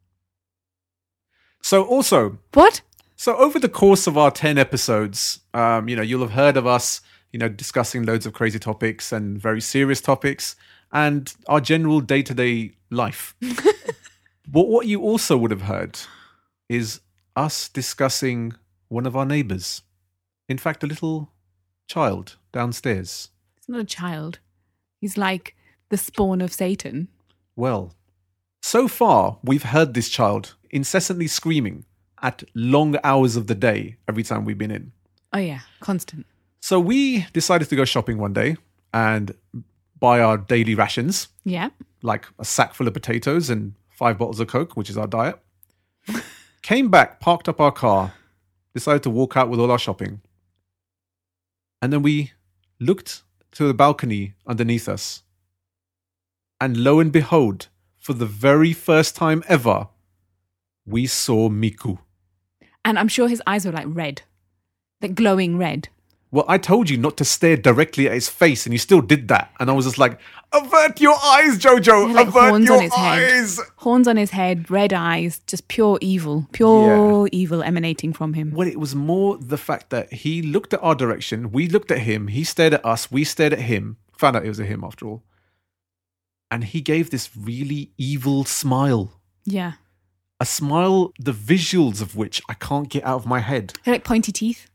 So, 1.62 1.84
also, 1.84 2.38
What? 2.54 2.82
so 3.16 3.36
over 3.36 3.58
the 3.58 3.68
course 3.68 4.06
of 4.06 4.16
our 4.18 4.30
10 4.30 4.58
episodes, 4.58 5.40
um, 5.54 5.88
you 5.88 5.96
know, 5.96 6.02
you'll 6.02 6.20
have 6.22 6.32
heard 6.32 6.56
of 6.56 6.66
us, 6.66 7.00
you 7.32 7.38
know, 7.38 7.48
discussing 7.48 8.04
loads 8.04 8.26
of 8.26 8.32
crazy 8.32 8.58
topics 8.58 9.12
and 9.12 9.38
very 9.38 9.60
serious 9.60 10.00
topics 10.00 10.56
and 10.92 11.34
our 11.48 11.60
general 11.60 12.00
day 12.00 12.22
to 12.22 12.34
day 12.34 12.72
life. 12.90 13.34
but 14.48 14.68
what 14.68 14.86
you 14.86 15.00
also 15.02 15.36
would 15.36 15.50
have 15.50 15.62
heard 15.62 15.98
is 16.68 17.00
us 17.36 17.68
discussing 17.68 18.54
one 18.88 19.06
of 19.06 19.16
our 19.16 19.26
neighbors. 19.26 19.82
In 20.48 20.58
fact, 20.58 20.82
a 20.82 20.86
little 20.86 21.30
child 21.86 22.36
downstairs. 22.52 23.30
He's 23.56 23.68
not 23.68 23.80
a 23.80 23.84
child. 23.84 24.38
He's 25.00 25.16
like 25.16 25.54
the 25.90 25.96
spawn 25.96 26.40
of 26.40 26.52
Satan. 26.52 27.08
Well, 27.54 27.94
so 28.62 28.88
far 28.88 29.38
we've 29.42 29.62
heard 29.62 29.94
this 29.94 30.08
child 30.08 30.54
incessantly 30.70 31.26
screaming 31.26 31.84
at 32.22 32.42
long 32.54 32.96
hours 33.04 33.36
of 33.36 33.46
the 33.46 33.54
day 33.54 33.96
every 34.08 34.22
time 34.22 34.44
we've 34.44 34.58
been 34.58 34.70
in. 34.70 34.92
Oh 35.32 35.38
yeah, 35.38 35.60
constant. 35.80 36.26
So 36.68 36.78
we 36.78 37.20
decided 37.32 37.70
to 37.70 37.76
go 37.76 37.86
shopping 37.86 38.18
one 38.18 38.34
day 38.34 38.58
and 38.92 39.34
buy 39.98 40.20
our 40.20 40.36
daily 40.36 40.74
rations, 40.74 41.28
Yeah. 41.42 41.70
like 42.02 42.26
a 42.38 42.44
sack 42.44 42.74
full 42.74 42.86
of 42.86 42.92
potatoes 42.92 43.48
and 43.48 43.72
five 43.88 44.18
bottles 44.18 44.38
of 44.38 44.48
Coke, 44.48 44.76
which 44.76 44.90
is 44.90 44.98
our 44.98 45.06
diet. 45.06 45.38
Came 46.60 46.90
back, 46.90 47.20
parked 47.20 47.48
up 47.48 47.58
our 47.58 47.72
car, 47.72 48.12
decided 48.74 49.02
to 49.04 49.08
walk 49.08 49.34
out 49.34 49.48
with 49.48 49.58
all 49.58 49.70
our 49.70 49.78
shopping. 49.78 50.20
And 51.80 51.90
then 51.90 52.02
we 52.02 52.32
looked 52.78 53.22
to 53.52 53.66
the 53.66 53.72
balcony 53.72 54.34
underneath 54.46 54.90
us. 54.90 55.22
And 56.60 56.76
lo 56.76 57.00
and 57.00 57.10
behold, 57.10 57.68
for 57.96 58.12
the 58.12 58.26
very 58.26 58.74
first 58.74 59.16
time 59.16 59.42
ever, 59.48 59.88
we 60.84 61.06
saw 61.06 61.48
Meeku. 61.48 62.00
And 62.84 62.98
I'm 62.98 63.08
sure 63.08 63.26
his 63.26 63.42
eyes 63.46 63.64
were 63.64 63.72
like 63.72 63.86
red, 63.88 64.20
like 65.00 65.14
glowing 65.14 65.56
red. 65.56 65.88
Well, 66.30 66.44
I 66.46 66.58
told 66.58 66.90
you 66.90 66.98
not 66.98 67.16
to 67.16 67.24
stare 67.24 67.56
directly 67.56 68.06
at 68.06 68.12
his 68.12 68.28
face, 68.28 68.66
and 68.66 68.72
you 68.74 68.78
still 68.78 69.00
did 69.00 69.28
that. 69.28 69.50
And 69.58 69.70
I 69.70 69.72
was 69.72 69.86
just 69.86 69.96
like, 69.96 70.20
avert 70.52 71.00
your 71.00 71.14
eyes, 71.14 71.58
Jojo! 71.58 72.12
Like, 72.12 72.28
avert 72.28 72.62
your 72.62 72.82
his 72.82 72.92
head. 72.94 73.32
eyes! 73.32 73.60
Horns 73.76 74.06
on 74.06 74.18
his 74.18 74.32
head, 74.32 74.70
red 74.70 74.92
eyes, 74.92 75.40
just 75.46 75.68
pure 75.68 75.98
evil, 76.02 76.46
pure 76.52 77.30
evil 77.32 77.62
emanating 77.62 78.12
from 78.12 78.34
him. 78.34 78.50
Well, 78.50 78.68
it 78.68 78.78
was 78.78 78.94
more 78.94 79.38
the 79.38 79.56
fact 79.56 79.88
that 79.88 80.12
he 80.12 80.42
looked 80.42 80.74
at 80.74 80.82
our 80.82 80.94
direction, 80.94 81.50
we 81.50 81.66
looked 81.66 81.90
at 81.90 82.00
him, 82.00 82.28
he 82.28 82.44
stared 82.44 82.74
at 82.74 82.84
us, 82.84 83.10
we 83.10 83.24
stared 83.24 83.54
at 83.54 83.60
him, 83.60 83.96
found 84.18 84.36
out 84.36 84.44
it 84.44 84.48
was 84.48 84.60
a 84.60 84.66
him 84.66 84.84
after 84.84 85.06
all. 85.06 85.22
And 86.50 86.64
he 86.64 86.82
gave 86.82 87.08
this 87.10 87.30
really 87.34 87.92
evil 87.96 88.44
smile. 88.44 89.20
Yeah. 89.46 89.72
A 90.40 90.46
smile, 90.46 91.12
the 91.18 91.32
visuals 91.32 92.02
of 92.02 92.16
which 92.16 92.42
I 92.50 92.54
can't 92.54 92.88
get 92.88 93.04
out 93.04 93.16
of 93.16 93.26
my 93.26 93.40
head. 93.40 93.72
Like 93.86 94.04
pointy 94.04 94.30
teeth, 94.30 94.68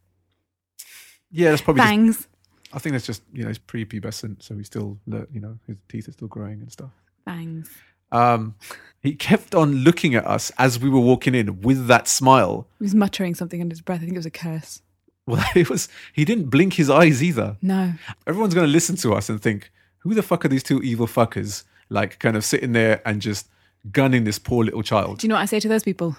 Yeah, 1.33 1.49
that's 1.49 1.63
probably 1.63 1.81
just, 2.05 2.27
I 2.71 2.79
think 2.79 2.93
that's 2.93 3.07
just, 3.07 3.23
you 3.33 3.41
know, 3.41 3.49
he's 3.49 3.59
prepubescent, 3.59 4.43
so 4.43 4.55
he's 4.55 4.67
still, 4.67 4.97
you 5.07 5.39
know, 5.41 5.57
his 5.67 5.77
teeth 5.89 6.07
are 6.07 6.11
still 6.11 6.27
growing 6.27 6.61
and 6.61 6.71
stuff. 6.71 6.91
fangs. 7.25 7.69
Um, 8.11 8.53
he 9.01 9.15
kept 9.15 9.55
on 9.55 9.77
looking 9.77 10.13
at 10.13 10.25
us 10.27 10.51
as 10.59 10.79
we 10.79 10.87
were 10.87 10.99
walking 10.99 11.33
in 11.33 11.61
with 11.61 11.87
that 11.87 12.07
smile. 12.07 12.67
He 12.77 12.83
was 12.83 12.93
muttering 12.93 13.33
something 13.33 13.59
under 13.59 13.73
his 13.73 13.81
breath. 13.81 13.97
I 14.01 14.01
think 14.01 14.13
it 14.13 14.19
was 14.19 14.27
a 14.27 14.31
curse. 14.31 14.83
Well, 15.25 15.43
it 15.55 15.69
was, 15.69 15.89
he 16.13 16.23
didn't 16.23 16.49
blink 16.51 16.73
his 16.73 16.89
eyes 16.91 17.23
either. 17.23 17.57
No. 17.63 17.93
everyone's 18.27 18.53
going 18.53 18.67
to 18.67 18.71
listen 18.71 18.95
to 18.97 19.13
us 19.13 19.29
and 19.29 19.41
think, 19.41 19.71
who 19.99 20.13
the 20.13 20.21
fuck 20.21 20.45
are 20.45 20.49
these 20.49 20.61
two 20.63 20.79
evil 20.83 21.07
fuckers? 21.07 21.63
Like, 21.89 22.19
kind 22.19 22.37
of 22.37 22.45
sitting 22.45 22.73
there 22.73 23.01
and 23.03 23.19
just 23.21 23.47
gunning 23.91 24.25
this 24.25 24.37
poor 24.37 24.63
little 24.63 24.83
child. 24.83 25.17
Do 25.19 25.25
you 25.25 25.29
know 25.29 25.35
what 25.35 25.41
I 25.41 25.45
say 25.45 25.59
to 25.59 25.67
those 25.67 25.83
people? 25.83 26.15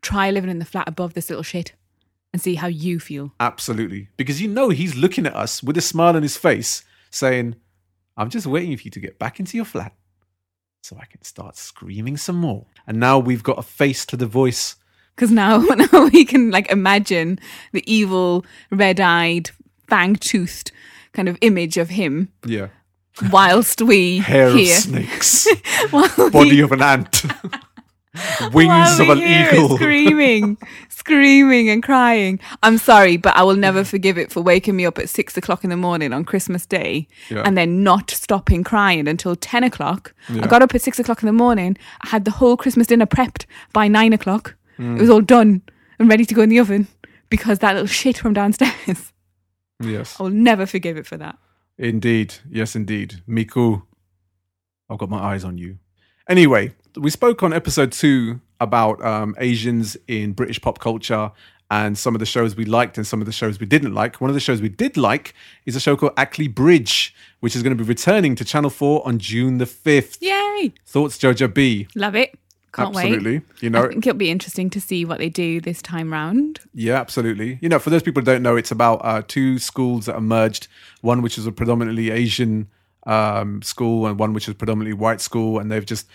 Try 0.00 0.32
living 0.32 0.50
in 0.50 0.58
the 0.58 0.64
flat 0.64 0.88
above 0.88 1.14
this 1.14 1.28
little 1.30 1.44
shit 1.44 1.74
and 2.32 2.40
see 2.40 2.54
how 2.54 2.66
you 2.66 2.98
feel. 3.00 3.32
Absolutely. 3.40 4.08
Because 4.16 4.40
you 4.40 4.48
know 4.48 4.70
he's 4.70 4.94
looking 4.96 5.26
at 5.26 5.36
us 5.36 5.62
with 5.62 5.76
a 5.76 5.80
smile 5.82 6.16
on 6.16 6.22
his 6.22 6.36
face, 6.36 6.84
saying, 7.10 7.56
I'm 8.16 8.30
just 8.30 8.46
waiting 8.46 8.76
for 8.76 8.82
you 8.84 8.90
to 8.90 9.00
get 9.00 9.18
back 9.18 9.38
into 9.40 9.56
your 9.56 9.64
flat 9.66 9.94
so 10.82 10.96
I 11.00 11.04
can 11.06 11.22
start 11.22 11.56
screaming 11.56 12.16
some 12.16 12.36
more. 12.36 12.66
And 12.86 12.98
now 12.98 13.18
we've 13.18 13.42
got 13.42 13.58
a 13.58 13.62
face 13.62 14.04
to 14.06 14.16
the 14.16 14.26
voice. 14.26 14.76
Because 15.14 15.30
now, 15.30 15.58
now 15.92 16.08
we 16.12 16.24
can 16.24 16.50
like 16.50 16.70
imagine 16.70 17.38
the 17.72 17.84
evil, 17.92 18.44
red-eyed, 18.70 19.50
fang-toothed 19.88 20.72
kind 21.12 21.28
of 21.28 21.36
image 21.42 21.76
of 21.76 21.90
him 21.90 22.30
Yeah. 22.46 22.68
whilst 23.30 23.82
we 23.82 24.18
Hair 24.18 24.50
hear, 24.56 24.74
of 24.74 24.80
snakes, 24.82 25.46
body 25.90 26.32
we, 26.52 26.60
of 26.62 26.72
an 26.72 26.80
ant, 26.82 27.24
wings 28.52 29.00
of 29.00 29.08
an 29.08 29.18
eagle. 29.18 29.76
screaming, 29.76 30.58
screaming 30.88 31.70
and 31.70 31.82
crying. 31.82 32.38
I'm 32.62 32.76
sorry, 32.78 33.16
but 33.16 33.34
I 33.36 33.42
will 33.42 33.56
never 33.56 33.84
forgive 33.84 34.18
it 34.18 34.30
for 34.30 34.42
waking 34.42 34.76
me 34.76 34.84
up 34.84 34.98
at 34.98 35.08
six 35.08 35.36
o'clock 35.36 35.64
in 35.64 35.70
the 35.70 35.76
morning 35.76 36.12
on 36.12 36.24
Christmas 36.24 36.66
Day 36.66 37.08
Yeah. 37.30 37.42
and 37.44 37.56
then 37.56 37.82
not 37.82 38.10
stopping 38.10 38.64
crying 38.64 39.08
until 39.08 39.34
ten 39.36 39.64
o'clock. 39.64 40.14
Yeah. 40.28 40.44
I 40.44 40.46
got 40.46 40.62
up 40.62 40.74
at 40.74 40.82
six 40.82 40.98
o'clock 40.98 41.22
in 41.22 41.26
the 41.26 41.32
morning. 41.32 41.76
I 42.02 42.08
had 42.08 42.24
the 42.24 42.30
whole 42.32 42.56
Christmas 42.56 42.86
dinner 42.86 43.06
prepped 43.06 43.46
by 43.72 43.88
nine 43.88 44.12
o'clock. 44.12 44.56
Mm. 44.78 44.96
It 44.98 45.00
was 45.00 45.10
all 45.10 45.22
done 45.22 45.62
and 45.98 46.08
ready 46.08 46.24
to 46.26 46.34
go 46.34 46.42
in 46.42 46.48
the 46.50 46.58
oven 46.60 46.88
because 47.30 47.60
that 47.60 47.72
little 47.74 47.86
shit 47.88 48.18
from 48.18 48.34
downstairs. 48.34 49.12
Yes. 49.84 50.20
I 50.20 50.22
will 50.22 50.30
never 50.30 50.64
forgive 50.64 50.96
it 50.96 51.08
for 51.08 51.16
that. 51.16 51.36
Indeed. 51.76 52.34
Yes, 52.48 52.76
indeed. 52.76 53.20
Meeku, 53.28 53.82
I've 54.88 54.98
got 54.98 55.10
my 55.10 55.18
eyes 55.18 55.42
on 55.42 55.58
you. 55.58 55.78
Anyway, 56.28 56.74
we 56.96 57.10
spoke 57.10 57.42
on 57.42 57.52
episode 57.52 57.92
two 57.92 58.40
about 58.60 59.04
um, 59.04 59.34
Asians 59.38 59.96
in 60.08 60.32
British 60.32 60.60
pop 60.60 60.78
culture 60.78 61.32
and 61.70 61.96
some 61.96 62.14
of 62.14 62.18
the 62.18 62.26
shows 62.26 62.54
we 62.54 62.66
liked 62.66 62.98
and 62.98 63.06
some 63.06 63.20
of 63.20 63.26
the 63.26 63.32
shows 63.32 63.58
we 63.58 63.66
didn't 63.66 63.94
like. 63.94 64.20
One 64.20 64.28
of 64.28 64.34
the 64.34 64.40
shows 64.40 64.60
we 64.60 64.68
did 64.68 64.96
like 64.96 65.34
is 65.64 65.74
a 65.74 65.80
show 65.80 65.96
called 65.96 66.12
Ackley 66.18 66.48
Bridge, 66.48 67.14
which 67.40 67.56
is 67.56 67.62
going 67.62 67.76
to 67.76 67.82
be 67.82 67.88
returning 67.88 68.34
to 68.36 68.44
Channel 68.44 68.70
4 68.70 69.06
on 69.06 69.18
June 69.18 69.58
the 69.58 69.64
5th. 69.64 70.18
Yay! 70.20 70.74
Thoughts, 70.84 71.16
Jojo 71.16 71.52
B? 71.52 71.88
Love 71.94 72.14
it. 72.14 72.38
Can't 72.74 72.94
wait. 72.94 73.04
absolutely. 73.04 73.42
You 73.60 73.70
know, 73.70 73.84
I 73.84 73.88
think 73.88 74.06
it'll 74.06 74.18
be 74.18 74.30
interesting 74.30 74.70
to 74.70 74.80
see 74.80 75.04
what 75.04 75.18
they 75.18 75.28
do 75.28 75.60
this 75.60 75.82
time 75.82 76.12
round. 76.12 76.60
Yeah, 76.74 77.00
absolutely. 77.00 77.58
You 77.60 77.68
know, 77.68 77.78
for 77.78 77.90
those 77.90 78.02
people 78.02 78.20
who 78.20 78.26
don't 78.26 78.42
know, 78.42 78.56
it's 78.56 78.70
about 78.70 79.00
uh, 79.04 79.22
two 79.26 79.58
schools 79.58 80.06
that 80.06 80.14
are 80.14 80.22
merged. 80.22 80.68
One 81.02 81.20
which 81.20 81.36
is 81.36 81.46
a 81.46 81.52
predominantly 81.52 82.10
Asian 82.10 82.68
um, 83.04 83.60
school, 83.62 84.06
and 84.06 84.18
one 84.18 84.32
which 84.32 84.48
is 84.48 84.54
predominantly 84.54 84.94
white 84.94 85.20
school, 85.20 85.58
and 85.58 85.70
they've 85.70 85.84
just 85.84 86.06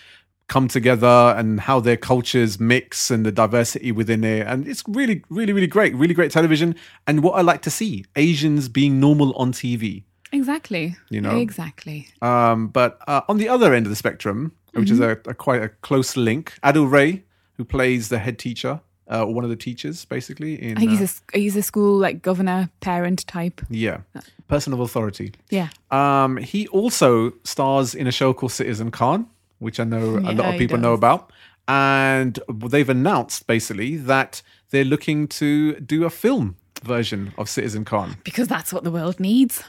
come 0.48 0.66
together 0.66 1.34
and 1.36 1.60
how 1.60 1.78
their 1.78 1.96
cultures 1.96 2.58
mix 2.58 3.10
and 3.10 3.24
the 3.24 3.32
diversity 3.32 3.92
within 3.92 4.24
it. 4.24 4.46
And 4.46 4.66
it's 4.66 4.82
really, 4.88 5.22
really, 5.28 5.52
really 5.52 5.66
great. 5.66 5.94
Really 5.94 6.14
great 6.14 6.30
television. 6.30 6.74
And 7.06 7.22
what 7.22 7.32
I 7.32 7.42
like 7.42 7.62
to 7.62 7.70
see 7.70 8.04
Asians 8.16 8.68
being 8.68 8.98
normal 8.98 9.34
on 9.36 9.52
TV. 9.52 10.04
Exactly. 10.32 10.96
You 11.10 11.20
know? 11.20 11.36
Exactly. 11.36 12.08
Um, 12.22 12.68
but 12.68 12.98
uh, 13.06 13.22
on 13.28 13.36
the 13.36 13.48
other 13.48 13.74
end 13.74 13.86
of 13.86 13.90
the 13.90 13.96
spectrum, 13.96 14.52
which 14.72 14.90
is 14.90 15.00
a, 15.00 15.12
a 15.26 15.34
quite 15.34 15.62
a 15.62 15.68
close 15.68 16.16
link, 16.16 16.54
Adil 16.62 16.90
Ray, 16.90 17.24
who 17.56 17.64
plays 17.64 18.08
the 18.08 18.18
head 18.18 18.38
teacher, 18.38 18.80
uh, 19.10 19.24
or 19.24 19.34
one 19.34 19.44
of 19.44 19.50
the 19.50 19.56
teachers, 19.56 20.04
basically 20.04 20.62
in 20.62 20.76
I 20.76 20.80
think 20.80 20.92
uh, 20.92 20.96
he's 20.96 21.22
a 21.32 21.38
he's 21.38 21.56
a 21.56 21.62
school 21.62 21.98
like 21.98 22.22
governor 22.22 22.70
parent 22.80 23.26
type. 23.26 23.60
yeah, 23.70 24.02
person 24.46 24.72
of 24.72 24.80
authority. 24.80 25.32
Yeah. 25.50 25.68
Um, 25.90 26.36
he 26.36 26.68
also 26.68 27.32
stars 27.44 27.94
in 27.94 28.06
a 28.06 28.12
show 28.12 28.32
called 28.34 28.52
Citizen 28.52 28.90
Khan, 28.90 29.26
which 29.58 29.80
I 29.80 29.84
know 29.84 30.18
a 30.18 30.32
lot 30.32 30.54
of 30.54 30.58
people 30.58 30.78
know 30.78 30.92
about. 30.92 31.32
And 31.66 32.38
they've 32.48 32.88
announced 32.88 33.46
basically 33.46 33.96
that 33.96 34.42
they're 34.70 34.84
looking 34.84 35.28
to 35.28 35.74
do 35.80 36.04
a 36.04 36.10
film 36.10 36.56
version 36.82 37.34
of 37.36 37.48
Citizen 37.48 37.84
Khan. 37.84 38.16
Because 38.24 38.48
that's 38.48 38.72
what 38.72 38.84
the 38.84 38.90
world 38.90 39.20
needs. 39.20 39.62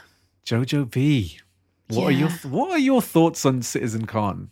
Jojo 0.46 0.90
B, 0.90 1.38
what 1.88 2.06
are 2.06 2.10
your 2.10 2.30
what 2.44 2.70
are 2.70 2.78
your 2.78 3.02
thoughts 3.02 3.44
on 3.44 3.62
Citizen 3.62 4.06
Khan? 4.06 4.50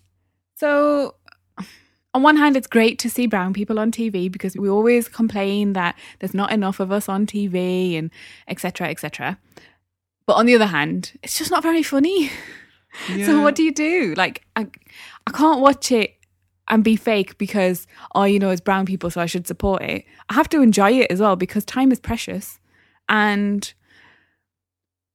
So, 0.56 1.14
on 2.12 2.22
one 2.22 2.36
hand, 2.36 2.56
it's 2.56 2.66
great 2.66 2.98
to 3.00 3.10
see 3.10 3.26
brown 3.26 3.52
people 3.52 3.78
on 3.78 3.90
TV 3.90 4.30
because 4.30 4.56
we 4.56 4.68
always 4.68 5.08
complain 5.08 5.72
that 5.74 5.96
there's 6.18 6.34
not 6.34 6.52
enough 6.52 6.80
of 6.80 6.92
us 6.92 7.08
on 7.08 7.26
TV 7.26 7.98
and 7.98 8.10
etc. 8.48 8.88
etc. 8.88 9.38
But 10.26 10.34
on 10.34 10.46
the 10.46 10.54
other 10.54 10.66
hand, 10.66 11.12
it's 11.22 11.38
just 11.38 11.50
not 11.50 11.62
very 11.62 11.82
funny. 11.82 12.30
So 13.24 13.40
what 13.40 13.54
do 13.54 13.62
you 13.62 13.72
do? 13.72 14.14
Like, 14.16 14.44
I, 14.56 14.66
I 15.26 15.30
can't 15.30 15.60
watch 15.60 15.92
it 15.92 16.14
and 16.68 16.84
be 16.84 16.96
fake 16.96 17.38
because 17.38 17.86
oh, 18.14 18.24
you 18.24 18.38
know, 18.38 18.50
it's 18.50 18.60
brown 18.60 18.86
people, 18.86 19.10
so 19.10 19.20
I 19.20 19.26
should 19.26 19.46
support 19.46 19.82
it. 19.82 20.04
I 20.28 20.34
have 20.34 20.48
to 20.50 20.62
enjoy 20.62 20.92
it 20.92 21.10
as 21.10 21.20
well 21.20 21.36
because 21.36 21.64
time 21.64 21.92
is 21.92 22.00
precious, 22.00 22.60
and 23.08 23.72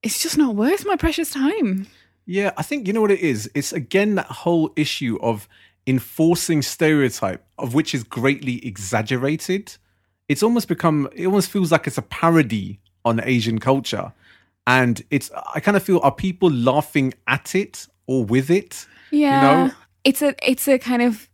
it's 0.01 0.21
just 0.21 0.37
not 0.37 0.55
worth 0.55 0.85
my 0.85 0.95
precious 0.95 1.31
time. 1.31 1.87
Yeah, 2.25 2.51
I 2.57 2.63
think 2.63 2.87
you 2.87 2.93
know 2.93 3.01
what 3.01 3.11
it 3.11 3.19
is. 3.19 3.49
It's 3.53 3.73
again 3.73 4.15
that 4.15 4.27
whole 4.27 4.71
issue 4.75 5.17
of 5.21 5.47
enforcing 5.85 6.61
stereotype, 6.61 7.45
of 7.57 7.73
which 7.73 7.93
is 7.93 8.03
greatly 8.03 8.65
exaggerated. 8.65 9.75
It's 10.29 10.43
almost 10.43 10.67
become. 10.67 11.09
It 11.15 11.25
almost 11.25 11.49
feels 11.49 11.71
like 11.71 11.87
it's 11.87 11.97
a 11.97 12.03
parody 12.03 12.79
on 13.05 13.21
Asian 13.23 13.59
culture, 13.59 14.13
and 14.67 15.01
it's. 15.09 15.29
I 15.53 15.59
kind 15.59 15.77
of 15.77 15.83
feel 15.83 15.99
are 16.03 16.11
people 16.11 16.49
laughing 16.51 17.13
at 17.27 17.55
it 17.55 17.87
or 18.07 18.23
with 18.25 18.49
it? 18.49 18.85
Yeah, 19.11 19.41
know? 19.67 19.71
it's 20.03 20.21
a 20.21 20.35
it's 20.47 20.67
a 20.67 20.77
kind 20.79 21.01
of 21.01 21.29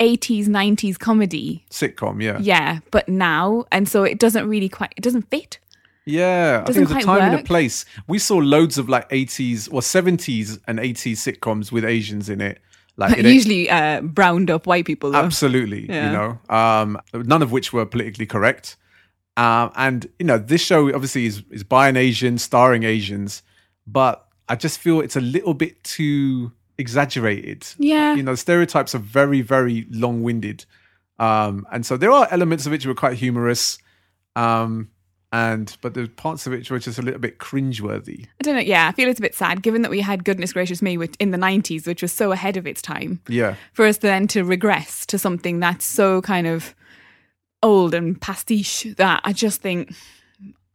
eighties 0.00 0.48
nineties 0.48 0.98
comedy. 0.98 1.64
Sitcom, 1.70 2.22
yeah, 2.22 2.38
Yeah, 2.40 2.80
but 2.90 3.08
now, 3.08 3.64
and 3.72 3.88
so 3.88 4.04
it 4.04 4.18
doesn't 4.18 4.48
really 4.48 4.68
quite. 4.68 4.92
It 4.96 5.02
doesn't 5.02 5.28
fit. 5.30 5.58
yeah. 6.04 6.60
I 6.62 6.66
Doesn't 6.66 6.86
think 6.86 6.88
there's 6.94 7.04
a 7.04 7.06
time 7.06 7.32
and 7.32 7.40
a 7.40 7.44
place. 7.44 7.84
We 8.06 8.18
saw 8.18 8.36
loads 8.36 8.78
of 8.78 8.88
like 8.88 9.08
80s 9.10 9.68
or 9.72 9.80
70s 9.80 10.58
and 10.66 10.78
80s 10.78 11.16
sitcoms 11.16 11.70
with 11.72 11.84
Asians 11.84 12.28
in 12.28 12.40
it. 12.40 12.60
Like 12.96 13.16
it, 13.18 13.24
Usually, 13.26 13.68
uh, 13.70 14.00
browned 14.02 14.50
up 14.50 14.66
white 14.66 14.84
people. 14.84 15.12
Though. 15.12 15.18
Absolutely, 15.18 15.86
Yeah. 15.88 16.06
you 16.06 16.12
know, 16.16 16.38
um, 16.56 16.98
none 17.14 17.42
of 17.42 17.52
which 17.52 17.72
were 17.72 17.86
politically 17.86 18.26
correct. 18.26 18.76
Um, 19.38 19.70
and 19.76 20.08
you 20.18 20.26
know, 20.26 20.36
this 20.36 20.60
show 20.60 20.92
obviously 20.92 21.24
is 21.26 21.44
is 21.50 21.62
by 21.62 21.88
an 21.88 21.96
Asian, 21.96 22.38
starring 22.38 22.82
Asians, 22.82 23.42
but 23.86 24.26
I 24.48 24.56
just 24.56 24.80
feel 24.80 25.00
it's 25.00 25.14
a 25.14 25.20
little 25.20 25.54
bit 25.54 25.82
too 25.84 26.50
exaggerated. 26.76 27.64
Yeah. 27.78 28.14
you 28.14 28.22
know, 28.24 28.34
stereotypes 28.34 28.96
are 28.96 28.98
very, 28.98 29.40
very 29.40 29.86
long 29.90 30.24
winded, 30.24 30.64
um, 31.20 31.66
and 31.70 31.86
so 31.86 31.96
there 31.96 32.10
are 32.10 32.26
elements 32.32 32.66
of 32.66 32.72
it 32.72 32.76
which 32.76 32.86
were 32.86 32.94
quite 32.96 33.16
humorous, 33.16 33.78
um, 34.34 34.90
and 35.32 35.76
but 35.82 35.94
the 35.94 36.08
parts 36.08 36.48
of 36.48 36.52
it 36.52 36.56
which 36.56 36.72
are 36.72 36.78
just 36.80 36.98
a 36.98 37.02
little 37.02 37.20
bit 37.20 37.38
cringeworthy. 37.38 38.24
I 38.24 38.42
don't 38.42 38.56
know. 38.56 38.60
Yeah, 38.60 38.88
I 38.88 38.92
feel 38.92 39.08
it's 39.08 39.20
a 39.20 39.22
bit 39.22 39.36
sad, 39.36 39.62
given 39.62 39.82
that 39.82 39.90
we 39.92 40.00
had 40.00 40.24
"Goodness 40.24 40.52
Gracious 40.52 40.82
Me" 40.82 40.98
which, 40.98 41.14
in 41.20 41.30
the 41.30 41.38
'90s, 41.38 41.86
which 41.86 42.02
was 42.02 42.10
so 42.10 42.32
ahead 42.32 42.56
of 42.56 42.66
its 42.66 42.82
time, 42.82 43.20
Yeah, 43.28 43.54
for 43.72 43.86
us 43.86 43.98
then 43.98 44.26
to 44.28 44.42
regress 44.42 45.06
to 45.06 45.16
something 45.16 45.60
that's 45.60 45.84
so 45.84 46.22
kind 46.22 46.48
of 46.48 46.74
old 47.62 47.94
and 47.94 48.20
pastiche 48.20 48.86
that 48.96 49.20
I 49.24 49.32
just 49.32 49.60
think 49.62 49.92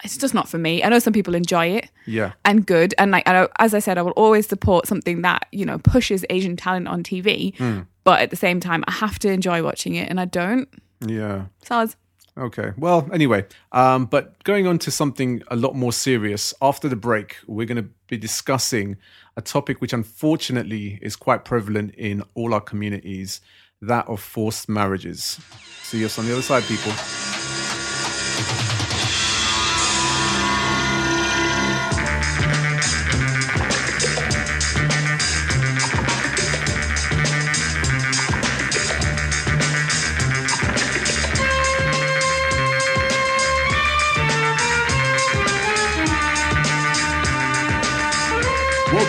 it's 0.03 0.17
just 0.17 0.33
not 0.33 0.49
for 0.49 0.57
me. 0.57 0.83
I 0.83 0.89
know 0.89 0.99
some 0.99 1.13
people 1.13 1.33
enjoy 1.35 1.67
it 1.67 1.89
yeah, 2.05 2.33
and 2.43 2.65
good, 2.65 2.93
and 2.97 3.11
like 3.11 3.27
I 3.27 3.33
know, 3.33 3.47
as 3.59 3.73
I 3.73 3.79
said, 3.79 3.97
I 3.97 4.01
will 4.01 4.11
always 4.11 4.47
support 4.47 4.87
something 4.87 5.21
that 5.21 5.47
you 5.51 5.65
know 5.65 5.77
pushes 5.79 6.25
Asian 6.29 6.55
talent 6.55 6.87
on 6.87 7.03
TV. 7.03 7.57
But 8.03 8.19
at 8.19 8.29
the 8.31 8.35
same 8.35 8.59
time, 8.59 8.83
I 8.87 8.91
have 8.91 9.17
to 9.19 9.31
enjoy 9.31 9.63
watching 9.63 9.95
it, 9.95 10.09
and 10.09 10.19
I 10.19 10.25
don't. 10.25 10.67
yeah. 11.05 11.45
Soz. 11.63 11.95
Okay. 12.35 12.71
Well, 12.77 13.07
anyway, 13.13 13.45
um, 13.71 14.05
but 14.05 14.43
going 14.43 14.65
on 14.65 14.79
to 14.79 14.91
something 14.91 15.43
a 15.49 15.55
lot 15.55 15.75
more 15.75 15.93
serious, 15.93 16.53
after 16.61 16.89
the 16.89 16.95
break, 16.95 17.37
we're 17.45 17.67
going 17.67 17.81
to 17.81 17.89
be 18.07 18.17
discussing 18.17 18.97
a 19.37 19.41
topic 19.41 19.81
which 19.81 19.93
unfortunately 19.93 20.99
is 21.01 21.15
quite 21.15 21.45
prevalent 21.45 21.93
in 21.95 22.23
all 22.33 22.53
our 22.53 22.61
communities 22.61 23.39
that 23.87 24.07
of 24.07 24.19
forced 24.19 24.69
marriages. 24.69 25.39
See 25.83 26.03
us 26.05 26.17
on 26.17 26.25
the 26.25 26.33
other 26.33 26.41
side, 26.41 26.63
people. 26.63 26.91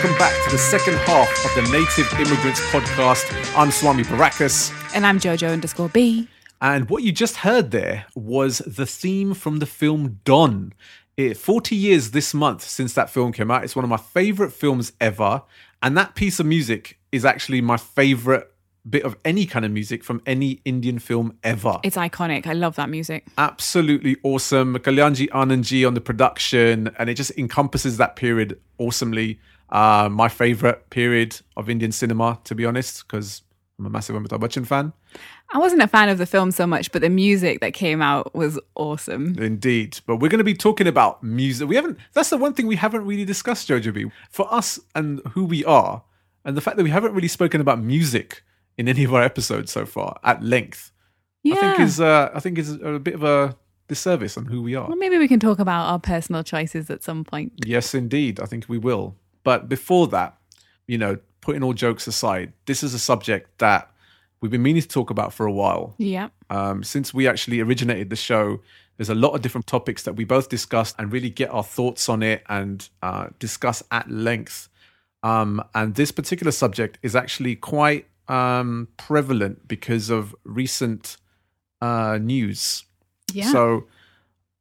Welcome 0.05 0.19
back 0.19 0.45
to 0.45 0.51
the 0.51 0.59
second 0.59 0.97
half 0.99 1.31
of 1.47 1.55
the 1.55 1.73
Native 1.73 2.13
Immigrants 2.21 2.61
podcast. 2.71 3.25
I'm 3.57 3.71
Swami 3.71 4.03
Barakas. 4.03 4.71
And 4.95 5.07
I'm 5.07 5.19
Jojo 5.19 5.51
underscore 5.51 5.89
B. 5.89 6.29
And 6.61 6.91
what 6.91 7.03
you 7.03 7.11
just 7.11 7.37
heard 7.37 7.71
there 7.71 8.05
was 8.15 8.59
the 8.59 8.85
theme 8.85 9.33
from 9.33 9.61
the 9.61 9.67
film 9.67 10.21
Don. 10.27 10.75
It, 11.17 11.39
40 11.39 11.75
years 11.75 12.11
this 12.11 12.35
month 12.35 12.61
since 12.61 12.93
that 12.93 13.09
film 13.09 13.33
came 13.33 13.51
out. 13.51 13.65
It's 13.65 13.75
one 13.75 13.83
of 13.83 13.89
my 13.89 13.97
favorite 13.97 14.53
films 14.53 14.93
ever. 15.01 15.41
And 15.83 15.97
that 15.97 16.15
piece 16.15 16.39
of 16.39 16.45
music 16.45 16.99
is 17.11 17.25
actually 17.25 17.63
my 17.63 17.79
favorite 17.79 18.53
bit 18.87 19.05
of 19.05 19.17
any 19.25 19.47
kind 19.47 19.65
of 19.65 19.71
music 19.71 20.05
from 20.05 20.21
any 20.27 20.61
Indian 20.67 20.99
film 20.99 21.39
ever. 21.43 21.79
It's 21.83 21.97
iconic. 21.97 22.47
I 22.47 22.53
love 22.53 22.77
that 22.77 22.91
music. 22.91 23.25
Absolutely 23.39 24.19
awesome. 24.23 24.77
Kalyanji 24.77 25.31
Anandji 25.31 25.87
on 25.87 25.95
the 25.95 26.03
production, 26.03 26.95
and 26.99 27.09
it 27.09 27.15
just 27.15 27.31
encompasses 27.39 27.97
that 27.97 28.17
period 28.17 28.61
awesomely. 28.77 29.39
Uh, 29.75 30.09
my 30.09 30.29
favorite 30.29 30.89
period 30.91 31.41
of 31.57 31.69
Indian 31.69 31.91
cinema, 31.93 32.39
to 32.45 32.55
be 32.55 32.65
honest, 32.65 33.07
because 33.07 33.43
I'm 33.79 33.87
a 33.87 33.91
massive 33.91 34.15
Amitabh 34.15 34.39
Bachchan 34.41 34.65
fan. 34.67 34.93
I 35.53 35.59
wasn't 35.59 35.83
a 35.83 35.89
fan 35.89 36.09
of 36.09 36.19
the 36.19 36.27
film 36.27 36.53
so 36.53 36.65
much, 36.67 36.93
but 36.93 37.03
the 37.03 37.09
music 37.11 37.61
that 37.61 37.75
came 37.75 38.01
out 38.01 38.35
was 38.35 38.59
awesome. 38.77 39.37
Indeed. 39.39 39.99
But 40.07 40.17
we're 40.17 40.29
going 40.29 40.39
to 40.39 40.45
be 40.45 40.55
talking 40.55 40.87
about 40.87 41.23
music. 41.25 41.69
We 41.69 41.75
haven't, 41.77 41.99
that's 42.13 42.31
the 42.31 42.37
one 42.37 42.55
thing 42.55 42.69
we 42.69 42.77
haven't 42.77 43.05
really 43.05 43.25
discussed, 43.25 43.69
Jojo 43.69 43.93
B. 43.93 44.07
For 44.31 44.53
us 44.55 44.79
and 44.95 45.21
who 45.33 45.45
we 45.45 45.65
are, 45.65 46.05
and 46.45 46.57
the 46.57 46.61
fact 46.61 46.77
that 46.77 46.85
we 46.85 46.91
haven't 46.91 47.13
really 47.13 47.29
spoken 47.29 47.61
about 47.61 47.81
music 47.83 48.45
in 48.79 48.89
any 48.89 49.03
of 49.05 49.13
our 49.13 49.23
episodes 49.23 49.73
so 49.73 49.85
far 49.87 50.19
at 50.23 50.41
length, 50.43 50.93
Yeah. 51.43 51.57
I 51.57 51.61
think 51.61 51.81
is, 51.81 52.01
uh, 52.01 52.31
I 52.33 52.39
think 52.41 52.59
is 52.59 52.71
a 52.81 52.99
bit 53.01 53.15
of 53.15 53.25
a 53.25 53.57
disservice 53.89 54.37
on 54.37 54.47
who 54.47 54.63
we 54.63 54.75
are. 54.77 54.87
well, 54.87 54.97
maybe 54.97 55.19
we 55.19 55.29
can 55.29 55.41
talk 55.41 55.59
about 55.59 55.89
our 55.89 55.99
personal 55.99 56.43
choices 56.45 56.91
at 56.91 57.03
some 57.03 57.25
point. 57.25 57.53
Yes, 57.67 57.93
indeed. 57.95 58.39
I 58.41 58.47
think 58.47 58.67
we 58.69 58.79
will. 58.79 59.17
But 59.45 59.69
before 59.69 60.09
that, 60.09 60.37
you 60.87 60.99
know, 60.99 61.19
putting 61.41 61.63
all 61.63 61.75
jokes 61.75 62.07
aside, 62.07 62.53
this 62.67 62.83
is 62.83 62.95
a 62.95 62.99
subject 62.99 63.59
that 63.59 63.91
we've 64.41 64.51
been 64.51 64.63
meaning 64.63 64.83
to 64.83 64.89
talk 64.89 65.11
about 65.11 65.33
for 65.33 65.47
a 65.47 65.53
while. 65.53 65.95
Yeah. 65.99 66.29
Um, 66.51 66.83
since 66.83 67.15
we 67.15 67.29
actually 67.29 67.61
originated 67.61 68.11
the 68.11 68.17
show, 68.17 68.61
there's 68.97 69.11
a 69.11 69.15
lot 69.15 69.35
of 69.35 69.43
different 69.43 69.67
topics 69.67 70.03
that 70.05 70.15
we 70.15 70.25
both 70.25 70.49
discussed 70.49 70.95
and 70.99 71.13
really 71.13 71.31
get 71.31 71.51
our 71.51 71.65
thoughts 71.65 72.09
on 72.09 72.23
it 72.23 72.43
and 72.49 72.89
uh, 73.03 73.29
discuss 73.39 73.83
at 73.91 74.11
length. 74.11 74.69
Um, 75.23 75.63
and 75.75 75.95
this 75.95 76.11
particular 76.11 76.53
subject 76.53 76.99
is 77.03 77.17
actually 77.17 77.57
quite 77.57 78.07
um, 78.29 78.89
prevalent 78.97 79.67
because 79.67 80.11
of 80.11 80.35
recent 80.45 81.17
uh, 81.81 82.19
news. 82.21 82.85
Yeah. 83.33 83.51
So, 83.51 83.87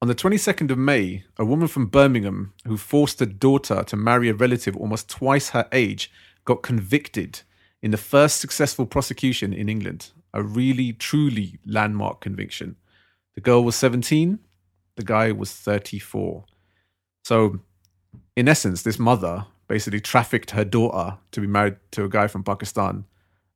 on 0.03 0.09
the 0.09 0.15
22nd 0.15 0.69
of 0.69 0.77
May, 0.77 1.23
a 1.37 1.45
woman 1.45 1.69
from 1.69 1.85
Birmingham 1.85 2.51
who 2.67 2.75
forced 2.75 3.21
her 3.21 3.25
daughter 3.25 3.85
to 3.85 3.95
marry 3.95 4.27
a 4.27 4.33
relative 4.33 4.75
almost 4.75 5.07
twice 5.07 5.51
her 5.51 5.65
age 5.71 6.11
got 6.43 6.61
convicted 6.61 7.39
in 7.81 7.91
the 7.91 7.97
first 7.97 8.41
successful 8.41 8.85
prosecution 8.85 9.53
in 9.53 9.69
England. 9.69 10.11
A 10.33 10.43
really, 10.43 10.91
truly 10.91 11.57
landmark 11.65 12.19
conviction. 12.19 12.75
The 13.35 13.39
girl 13.39 13.63
was 13.63 13.77
17, 13.77 14.39
the 14.97 15.03
guy 15.05 15.31
was 15.31 15.53
34. 15.53 16.43
So, 17.23 17.61
in 18.35 18.49
essence, 18.49 18.81
this 18.81 18.99
mother 18.99 19.45
basically 19.69 20.01
trafficked 20.01 20.51
her 20.51 20.65
daughter 20.65 21.17
to 21.31 21.39
be 21.39 21.47
married 21.47 21.77
to 21.91 22.03
a 22.03 22.09
guy 22.09 22.27
from 22.27 22.43
Pakistan 22.43 23.05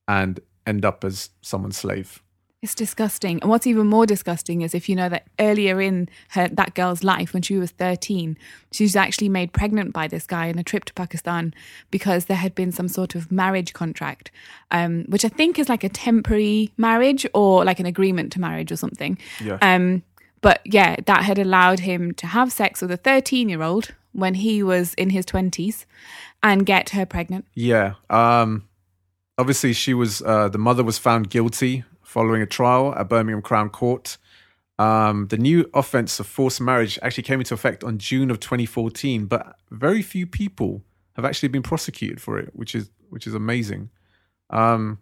and 0.08 0.40
end 0.66 0.86
up 0.86 1.04
as 1.04 1.32
someone's 1.42 1.76
slave. 1.76 2.24
It's 2.68 2.76
disgusting. 2.76 3.40
And 3.40 3.50
what's 3.50 3.66
even 3.66 3.88
more 3.88 4.06
disgusting 4.06 4.62
is 4.62 4.76
if 4.76 4.90
you 4.90 4.96
know 4.98 5.08
that 5.08 5.26
earlier 5.40 5.80
in 5.80 6.10
her 6.32 6.50
that 6.50 6.76
girl's 6.76 7.02
life, 7.02 7.32
when 7.32 7.42
she 7.42 7.56
was 7.58 7.72
13, 7.72 8.38
she 8.74 8.84
was 8.84 8.94
actually 8.94 9.30
made 9.30 9.54
pregnant 9.54 9.94
by 9.94 10.10
this 10.10 10.28
guy 10.28 10.50
on 10.50 10.60
a 10.60 10.66
trip 10.66 10.84
to 10.84 10.94
Pakistan 10.94 11.54
because 11.92 12.26
there 12.26 12.36
had 12.36 12.54
been 12.56 12.74
some 12.74 12.90
sort 12.90 13.16
of 13.16 13.32
marriage 13.32 13.72
contract, 13.72 14.32
um, 14.70 15.06
which 15.08 15.24
I 15.24 15.30
think 15.30 15.58
is 15.58 15.70
like 15.70 15.86
a 15.86 15.88
temporary 15.88 16.74
marriage 16.76 17.26
or 17.34 17.64
like 17.64 17.80
an 17.80 17.86
agreement 17.86 18.34
to 18.34 18.42
marriage 18.42 18.70
or 18.70 18.76
something. 18.76 19.18
Yeah. 19.42 19.60
Um, 19.62 20.04
but 20.42 20.60
yeah, 20.66 20.98
that 21.06 21.24
had 21.24 21.40
allowed 21.40 21.80
him 21.80 22.14
to 22.16 22.28
have 22.28 22.52
sex 22.52 22.82
with 22.82 22.92
a 22.92 22.98
13 22.98 23.48
year 23.48 23.64
old 23.64 23.96
when 24.12 24.34
he 24.34 24.62
was 24.62 24.94
in 24.96 25.12
his 25.12 25.26
20s 25.26 25.86
and 26.44 26.66
get 26.66 26.90
her 26.90 27.06
pregnant. 27.06 27.46
Yeah. 27.54 27.94
Um, 28.10 28.68
obviously, 29.38 29.72
she 29.72 29.94
was 29.94 30.22
uh, 30.22 30.50
the 30.50 30.58
mother 30.58 30.84
was 30.84 30.98
found 30.98 31.30
guilty 31.30 31.86
following 32.18 32.42
a 32.42 32.48
trial 32.48 32.96
at 32.96 33.08
Birmingham 33.08 33.44
Crown 33.44 33.70
Court. 33.70 34.18
Um, 34.80 35.28
the 35.28 35.38
new 35.38 35.70
offence 35.76 36.20
of 36.20 36.26
forced 36.26 36.60
marriage 36.60 36.98
actually 37.04 37.22
came 37.22 37.40
into 37.40 37.54
effect 37.54 37.84
on 37.84 38.00
June 38.00 38.32
of 38.32 38.40
2014, 38.40 39.28
but 39.28 39.56
very 39.70 40.02
few 40.02 40.26
people 40.26 40.82
have 41.16 41.26
actually 41.26 41.50
been 41.50 41.62
prosecuted 41.62 42.20
for 42.20 42.40
it, 42.40 42.50
which 42.54 42.74
is 42.74 42.90
which 43.12 43.28
is 43.28 43.36
amazing. 43.36 43.92
Um, 44.50 44.98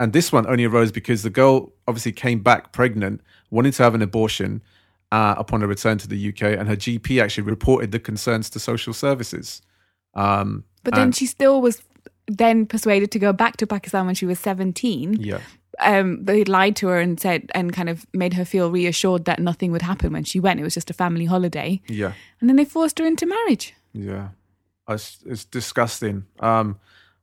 and 0.00 0.14
this 0.14 0.32
one 0.32 0.46
only 0.46 0.64
arose 0.64 0.90
because 0.90 1.22
the 1.22 1.28
girl 1.28 1.70
obviously 1.86 2.12
came 2.12 2.42
back 2.42 2.72
pregnant, 2.72 3.20
wanting 3.50 3.72
to 3.72 3.82
have 3.82 3.94
an 3.94 4.00
abortion 4.00 4.62
uh, 5.12 5.34
upon 5.36 5.60
her 5.60 5.66
return 5.66 5.98
to 5.98 6.08
the 6.08 6.30
UK, 6.30 6.58
and 6.58 6.66
her 6.66 6.76
GP 6.76 7.22
actually 7.22 7.44
reported 7.44 7.92
the 7.92 8.00
concerns 8.00 8.48
to 8.48 8.58
social 8.58 8.94
services. 8.94 9.60
Um, 10.14 10.64
But 10.82 10.94
then 10.94 11.12
she 11.12 11.26
still 11.26 11.60
was 11.60 11.82
then 12.26 12.64
persuaded 12.64 13.10
to 13.10 13.18
go 13.18 13.34
back 13.34 13.58
to 13.58 13.66
Pakistan 13.66 14.06
when 14.06 14.14
she 14.14 14.24
was 14.24 14.38
17. 14.38 15.20
yeah, 15.20 15.40
Um, 15.80 16.24
they 16.24 16.44
lied 16.44 16.76
to 16.76 16.88
her 16.88 17.00
and 17.00 17.18
said, 17.18 17.50
and 17.54 17.72
kind 17.72 17.88
of 17.88 18.06
made 18.12 18.34
her 18.34 18.44
feel 18.44 18.70
reassured 18.70 19.24
that 19.24 19.40
nothing 19.40 19.72
would 19.72 19.82
happen 19.82 20.12
when 20.12 20.24
she 20.24 20.40
went. 20.40 20.60
It 20.60 20.64
was 20.64 20.74
just 20.74 20.90
a 20.90 20.94
family 20.94 21.24
holiday. 21.24 21.80
yeah. 21.88 22.12
And 22.40 22.48
then 22.48 22.56
they 22.56 22.64
forced 22.64 22.98
her 22.98 23.06
into 23.06 23.26
marriage. 23.26 23.74
Yeah, 23.92 24.28
it's, 24.88 25.18
it's 25.26 25.44
disgusting. 25.44 26.26
Um, 26.40 26.78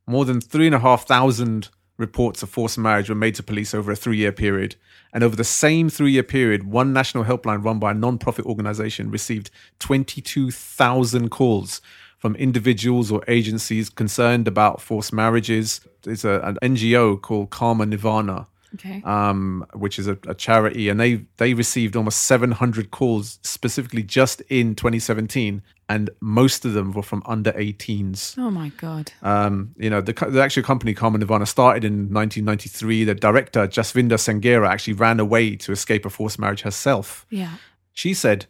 more 0.08 0.26
than 0.26 0.42
three 0.42 0.66
and 0.66 0.76
a 0.76 0.80
half 0.80 1.08
thousand 1.08 1.70
reports 1.98 2.42
of 2.42 2.50
forced 2.50 2.78
marriage 2.78 3.10
were 3.10 3.16
made 3.16 3.36
to 3.36 3.44
police 3.44 3.76
over 3.76 3.92
a 3.92 3.96
three-year 3.96 4.32
period, 4.32 4.76
and 5.14 5.24
over 5.24 5.36
the 5.36 5.44
same 5.44 5.90
three-year 5.90 6.24
period, 6.24 6.64
one 6.64 6.92
national 6.94 7.26
helpline 7.26 7.64
run 7.64 7.78
by 7.80 7.92
a 7.92 7.94
non-profit 7.94 8.46
organization 8.46 9.12
received 9.12 9.52
twenty-two 9.80 10.50
thousand 10.52 11.30
calls 11.30 11.82
from 12.22 12.36
individuals 12.36 13.12
or 13.12 13.24
agencies 13.28 13.90
concerned 13.90 14.48
about 14.48 14.80
forced 14.80 15.12
marriages. 15.12 15.82
There's 16.04 16.24
a, 16.24 16.40
an 16.44 16.58
NGO 16.62 17.20
called 17.20 17.50
Karma 17.50 17.86
Nirvana 17.86 18.48
Okay. 18.76 19.02
um, 19.04 19.66
which 19.74 20.00
is 20.00 20.08
a, 20.08 20.18
a 20.28 20.34
charity, 20.34 20.88
and 20.88 20.98
they 20.98 21.26
they 21.38 21.54
received 21.54 21.94
almost 21.98 22.22
700 22.22 22.90
calls 22.92 23.38
specifically 23.44 24.02
just 24.02 24.40
in 24.48 24.76
2017, 24.76 25.62
and 25.90 26.10
most 26.22 26.64
of 26.64 26.72
them 26.72 26.94
were 26.94 27.04
from 27.04 27.22
under 27.26 27.52
18s. 27.52 28.38
oh 28.38 28.50
my 28.50 28.70
God. 28.78 29.12
Um, 29.24 29.76
you 29.78 29.90
know, 29.90 30.00
the, 30.00 30.14
the 30.14 30.42
actual 30.42 30.64
company 30.64 30.94
Karma 30.94 31.18
Nirvana 31.18 31.46
started 31.48 31.84
in 31.84 32.14
1993. 32.14 33.04
The 33.04 33.16
director 33.16 33.68
Jasvinder 33.68 34.18
Sanghera 34.18 34.70
actually 34.70 34.94
ran 34.94 35.20
away 35.20 35.58
to 35.58 35.74
escape 35.74 36.06
a 36.06 36.10
forced 36.10 36.40
marriage 36.40 36.62
herself. 36.62 37.26
Yeah. 37.30 37.56
She 37.94 38.14
said, 38.14 38.46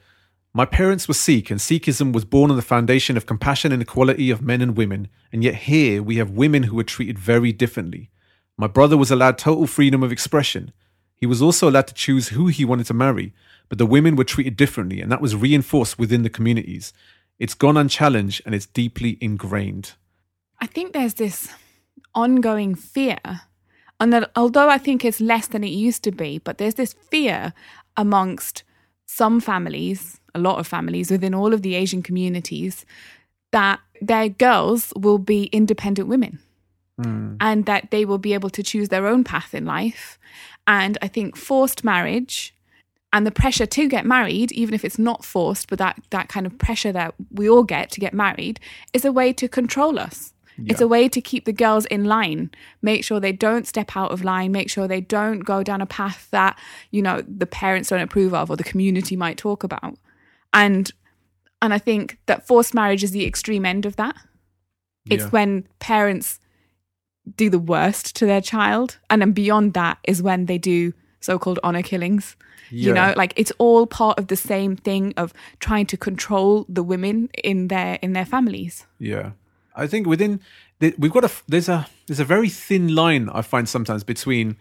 My 0.53 0.65
parents 0.65 1.07
were 1.07 1.13
Sikh, 1.13 1.49
and 1.49 1.61
Sikhism 1.61 2.11
was 2.11 2.25
born 2.25 2.51
on 2.51 2.57
the 2.57 2.61
foundation 2.61 3.15
of 3.15 3.25
compassion 3.25 3.71
and 3.71 3.81
equality 3.81 4.29
of 4.29 4.41
men 4.41 4.61
and 4.61 4.75
women. 4.75 5.07
And 5.31 5.43
yet 5.43 5.55
here 5.55 6.03
we 6.03 6.17
have 6.17 6.31
women 6.31 6.63
who 6.63 6.77
are 6.79 6.83
treated 6.83 7.17
very 7.17 7.53
differently. 7.53 8.09
My 8.57 8.67
brother 8.67 8.97
was 8.97 9.11
allowed 9.11 9.37
total 9.37 9.65
freedom 9.65 10.03
of 10.03 10.11
expression. 10.11 10.73
He 11.15 11.25
was 11.25 11.41
also 11.41 11.69
allowed 11.69 11.87
to 11.87 11.93
choose 11.93 12.29
who 12.29 12.47
he 12.47 12.65
wanted 12.65 12.87
to 12.87 12.93
marry, 12.93 13.33
but 13.69 13.77
the 13.77 13.85
women 13.85 14.17
were 14.17 14.25
treated 14.25 14.57
differently, 14.57 14.99
and 14.99 15.09
that 15.11 15.21
was 15.21 15.35
reinforced 15.35 15.97
within 15.97 16.23
the 16.23 16.29
communities. 16.29 16.91
It's 17.39 17.53
gone 17.53 17.77
unchallenged 17.77 18.41
and 18.45 18.53
it's 18.53 18.65
deeply 18.65 19.17
ingrained. 19.21 19.93
I 20.59 20.67
think 20.67 20.91
there's 20.91 21.13
this 21.13 21.53
ongoing 22.13 22.75
fear, 22.75 23.19
and 23.99 24.11
that 24.11 24.31
although 24.35 24.67
I 24.67 24.77
think 24.77 25.05
it's 25.05 25.21
less 25.21 25.47
than 25.47 25.63
it 25.63 25.69
used 25.69 26.03
to 26.03 26.11
be, 26.11 26.39
but 26.39 26.57
there's 26.57 26.75
this 26.75 26.93
fear 26.93 27.53
amongst 27.95 28.63
some 29.05 29.39
families, 29.39 30.20
a 30.33 30.39
lot 30.39 30.59
of 30.59 30.67
families 30.67 31.11
within 31.11 31.33
all 31.33 31.53
of 31.53 31.61
the 31.61 31.75
Asian 31.75 32.01
communities, 32.01 32.85
that 33.51 33.79
their 34.01 34.29
girls 34.29 34.93
will 34.95 35.17
be 35.17 35.45
independent 35.45 36.07
women 36.07 36.39
hmm. 37.01 37.35
and 37.39 37.65
that 37.65 37.91
they 37.91 38.05
will 38.05 38.17
be 38.17 38.33
able 38.33 38.49
to 38.49 38.63
choose 38.63 38.89
their 38.89 39.07
own 39.07 39.23
path 39.23 39.53
in 39.53 39.65
life. 39.65 40.17
And 40.67 40.97
I 41.01 41.07
think 41.07 41.35
forced 41.35 41.83
marriage 41.83 42.55
and 43.13 43.27
the 43.27 43.31
pressure 43.31 43.65
to 43.65 43.89
get 43.89 44.05
married, 44.05 44.51
even 44.53 44.73
if 44.73 44.85
it's 44.85 44.97
not 44.97 45.25
forced, 45.25 45.69
but 45.69 45.79
that, 45.79 46.01
that 46.11 46.29
kind 46.29 46.45
of 46.45 46.57
pressure 46.57 46.93
that 46.93 47.13
we 47.29 47.49
all 47.49 47.63
get 47.63 47.91
to 47.91 47.99
get 47.99 48.13
married, 48.13 48.59
is 48.93 49.03
a 49.03 49.11
way 49.11 49.33
to 49.33 49.47
control 49.49 49.99
us. 49.99 50.33
It's 50.67 50.81
a 50.81 50.87
way 50.87 51.09
to 51.09 51.21
keep 51.21 51.45
the 51.45 51.53
girls 51.53 51.85
in 51.87 52.05
line, 52.05 52.51
make 52.81 53.03
sure 53.03 53.19
they 53.19 53.31
don't 53.31 53.67
step 53.67 53.95
out 53.95 54.11
of 54.11 54.23
line, 54.23 54.51
make 54.51 54.69
sure 54.69 54.87
they 54.87 55.01
don't 55.01 55.39
go 55.39 55.63
down 55.63 55.81
a 55.81 55.85
path 55.85 56.27
that, 56.31 56.57
you 56.91 57.01
know, 57.01 57.23
the 57.27 57.45
parents 57.45 57.89
don't 57.89 58.01
approve 58.01 58.33
of 58.33 58.49
or 58.49 58.57
the 58.57 58.63
community 58.63 59.15
might 59.15 59.37
talk 59.37 59.63
about. 59.63 59.97
And 60.53 60.91
and 61.61 61.73
I 61.73 61.77
think 61.77 62.17
that 62.25 62.47
forced 62.47 62.73
marriage 62.73 63.03
is 63.03 63.11
the 63.11 63.25
extreme 63.25 63.65
end 63.65 63.85
of 63.85 63.95
that. 63.97 64.15
It's 65.09 65.23
Yeah. 65.23 65.29
when 65.29 65.67
parents 65.79 66.39
do 67.37 67.49
the 67.49 67.59
worst 67.59 68.15
to 68.15 68.25
their 68.25 68.41
child. 68.41 68.97
And 69.09 69.21
then 69.21 69.31
beyond 69.31 69.73
that 69.73 69.99
is 70.03 70.21
when 70.21 70.45
they 70.47 70.57
do 70.57 70.93
so 71.19 71.37
called 71.37 71.59
honor 71.63 71.83
killings. 71.83 72.35
You 72.73 72.93
know, 72.93 73.13
like 73.17 73.33
it's 73.35 73.51
all 73.57 73.85
part 73.85 74.17
of 74.17 74.27
the 74.27 74.37
same 74.37 74.77
thing 74.77 75.13
of 75.17 75.33
trying 75.59 75.85
to 75.87 75.97
control 75.97 76.65
the 76.69 76.81
women 76.83 77.29
in 77.43 77.67
their 77.67 77.99
in 78.01 78.13
their 78.13 78.25
families. 78.25 78.85
Yeah, 78.97 79.31
I 79.75 79.87
think 79.87 80.07
within 80.07 80.39
we've 80.79 81.11
got 81.11 81.25
a 81.25 81.31
there's 81.49 81.67
a 81.67 81.87
there's 82.07 82.21
a 82.21 82.25
very 82.25 82.47
thin 82.49 82.95
line 82.95 83.29
I 83.29 83.41
find 83.41 83.67
sometimes 83.67 84.05
between 84.05 84.55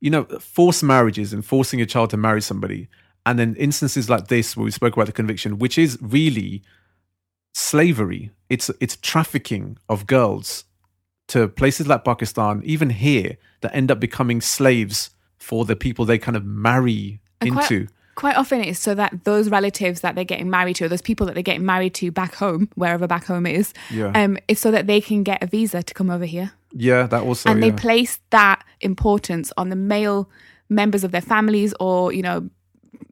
you 0.00 0.08
know 0.08 0.24
forced 0.40 0.84
marriages 0.84 1.32
and 1.32 1.44
forcing 1.44 1.80
a 1.80 1.86
child 1.86 2.10
to 2.10 2.16
marry 2.16 2.40
somebody, 2.40 2.86
and 3.28 3.38
then 3.38 3.54
instances 3.56 4.08
like 4.08 4.28
this 4.28 4.56
where 4.56 4.64
we 4.64 4.70
spoke 4.70 4.94
about 4.96 5.06
the 5.06 5.12
conviction, 5.12 5.58
which 5.58 5.76
is 5.78 5.98
really 6.00 6.62
slavery. 7.54 8.30
It's 8.48 8.70
it's 8.80 8.96
trafficking 8.96 9.76
of 9.88 10.06
girls 10.06 10.64
to 11.28 11.46
places 11.48 11.86
like 11.86 12.04
Pakistan, 12.04 12.62
even 12.64 12.90
here, 12.90 13.36
that 13.60 13.74
end 13.74 13.90
up 13.90 14.00
becoming 14.00 14.40
slaves 14.40 15.10
for 15.36 15.64
the 15.66 15.76
people 15.76 16.04
they 16.04 16.18
kind 16.18 16.36
of 16.36 16.44
marry 16.44 17.20
And 17.40 17.52
quite- 17.52 17.70
into. 17.70 17.92
Quite 18.14 18.36
often 18.36 18.60
it's 18.62 18.80
so 18.80 18.96
that 18.96 19.22
those 19.22 19.48
relatives 19.48 20.00
that 20.00 20.16
they're 20.16 20.24
getting 20.24 20.50
married 20.50 20.74
to, 20.76 20.84
or 20.86 20.88
those 20.88 21.02
people 21.02 21.24
that 21.26 21.34
they're 21.34 21.42
getting 21.52 21.64
married 21.64 21.94
to 21.94 22.10
back 22.10 22.34
home, 22.34 22.68
wherever 22.74 23.06
back 23.06 23.24
home 23.26 23.46
is, 23.46 23.72
Yeah. 23.92 24.10
um, 24.20 24.36
it's 24.48 24.60
so 24.60 24.72
that 24.72 24.88
they 24.88 25.00
can 25.00 25.22
get 25.22 25.40
a 25.40 25.46
visa 25.46 25.84
to 25.84 25.94
come 25.94 26.10
over 26.10 26.24
here. 26.24 26.50
Yeah, 26.72 27.06
that 27.06 27.22
also. 27.22 27.48
and 27.48 27.62
yeah. 27.62 27.70
they 27.70 27.76
place 27.76 28.18
that 28.30 28.64
importance 28.80 29.52
on 29.56 29.68
the 29.68 29.76
male 29.76 30.28
members 30.68 31.04
of 31.04 31.12
their 31.12 31.20
families 31.34 31.72
or 31.78 32.12
you 32.12 32.22
know 32.22 32.50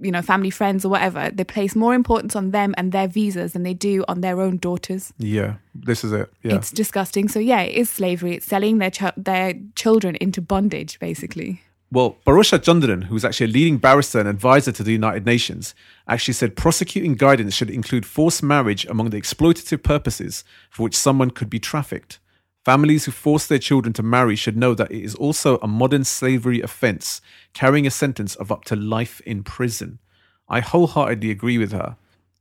you 0.01 0.11
know 0.11 0.23
family 0.23 0.51
friends 0.51 0.85
or 0.85 0.89
whatever 0.89 1.31
they 1.31 1.45
place 1.45 1.75
more 1.75 1.95
importance 1.95 2.37
on 2.37 2.51
them 2.51 2.75
and 2.77 2.93
their 2.93 3.09
visas 3.09 3.53
than 3.53 3.63
they 3.63 3.75
do 3.75 4.05
on 4.09 4.21
their 4.21 4.41
own 4.41 4.57
daughters 4.59 5.13
yeah, 5.19 5.55
this 5.75 6.05
is 6.05 6.13
it. 6.13 6.31
Yeah. 6.43 6.57
it's 6.57 6.71
disgusting 6.71 7.29
so 7.29 7.39
yeah 7.39 7.61
it 7.63 7.75
is 7.75 7.89
slavery 7.91 8.35
it's 8.35 8.47
selling 8.47 8.79
their 8.79 8.91
ch- 8.91 9.17
their 9.17 9.55
children 9.75 10.17
into 10.17 10.41
bondage 10.41 10.99
basically 11.01 11.61
Well, 11.93 12.17
Parosha 12.27 12.59
Chandran, 12.59 13.05
who's 13.05 13.25
actually 13.25 13.47
a 13.51 13.55
leading 13.59 13.79
barrister 13.79 14.19
and 14.19 14.29
advisor 14.29 14.73
to 14.73 14.83
the 14.83 14.91
United 14.91 15.25
Nations, 15.25 15.73
actually 16.09 16.35
said 16.35 16.57
prosecuting 16.57 17.15
guidance 17.15 17.55
should 17.55 17.71
include 17.71 18.05
forced 18.05 18.43
marriage 18.43 18.85
among 18.87 19.11
the 19.11 19.21
exploitative 19.21 19.83
purposes 19.85 20.43
for 20.69 20.83
which 20.83 20.97
someone 20.97 21.31
could 21.31 21.49
be 21.49 21.61
trafficked. 21.61 22.19
Families 22.67 23.05
who 23.05 23.13
force 23.13 23.47
their 23.47 23.61
children 23.61 23.93
to 23.93 24.03
marry 24.03 24.35
should 24.35 24.57
know 24.57 24.75
that 24.75 24.91
it 24.91 25.01
is 25.01 25.15
also 25.15 25.57
a 25.59 25.69
modern 25.69 26.03
slavery 26.03 26.61
offense, 26.61 27.21
carrying 27.53 27.87
a 27.87 27.93
sentence 27.93 28.35
of 28.35 28.51
up 28.51 28.65
to 28.65 28.75
life 28.75 29.21
in 29.21 29.45
prison. 29.45 30.01
I 30.49 30.59
wholeheartedly 30.59 31.31
agree 31.31 31.59
with 31.59 31.71
her. 31.71 31.97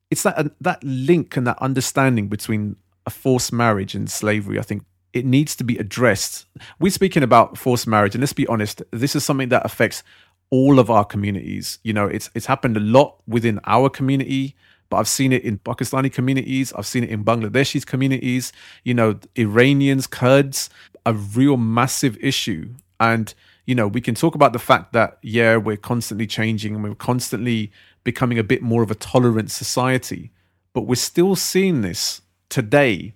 It's 0.09 0.23
that 0.23 0.35
uh, 0.35 0.49
that 0.59 0.83
link 0.83 1.37
and 1.37 1.45
that 1.45 1.61
understanding 1.61 2.27
between 2.27 2.77
a 3.05 3.11
forced 3.11 3.53
marriage 3.53 3.93
and 3.93 4.09
slavery. 4.09 4.57
I 4.57 4.63
think 4.63 4.85
it 5.13 5.27
needs 5.27 5.55
to 5.57 5.63
be 5.63 5.77
addressed. 5.77 6.47
We're 6.79 6.89
speaking 6.89 7.21
about 7.21 7.59
forced 7.59 7.85
marriage, 7.85 8.15
and 8.15 8.23
let's 8.23 8.33
be 8.33 8.47
honest, 8.47 8.81
this 8.89 9.15
is 9.15 9.23
something 9.23 9.49
that 9.49 9.63
affects 9.63 10.01
all 10.49 10.79
of 10.79 10.89
our 10.89 11.05
communities. 11.05 11.77
You 11.83 11.93
know, 11.93 12.07
it's 12.07 12.31
it's 12.33 12.47
happened 12.47 12.77
a 12.77 12.79
lot 12.79 13.21
within 13.27 13.59
our 13.65 13.91
community, 13.91 14.55
but 14.95 15.01
I've 15.01 15.09
seen 15.09 15.33
it 15.33 15.43
in 15.43 15.59
Pakistani 15.59 16.09
communities, 16.09 16.71
I've 16.71 16.87
seen 16.87 17.03
it 17.03 17.09
in 17.09 17.25
Bangladeshi 17.25 17.85
communities, 17.85 18.53
you 18.85 18.93
know, 18.93 19.19
Iranians, 19.35 20.07
Kurds, 20.07 20.69
a 21.05 21.13
real 21.13 21.57
massive 21.57 22.17
issue. 22.21 22.69
And, 22.97 23.33
you 23.65 23.75
know, 23.75 23.89
we 23.89 23.99
can 23.99 24.15
talk 24.15 24.35
about 24.35 24.53
the 24.53 24.59
fact 24.59 24.93
that, 24.93 25.17
yeah, 25.21 25.57
we're 25.57 25.75
constantly 25.75 26.27
changing 26.27 26.75
and 26.75 26.81
we're 26.81 26.95
constantly 26.95 27.73
becoming 28.05 28.39
a 28.39 28.43
bit 28.43 28.61
more 28.61 28.83
of 28.83 28.89
a 28.89 28.95
tolerant 28.95 29.51
society, 29.51 30.31
but 30.73 30.83
we're 30.83 30.95
still 30.95 31.35
seeing 31.35 31.81
this 31.81 32.21
today 32.47 33.15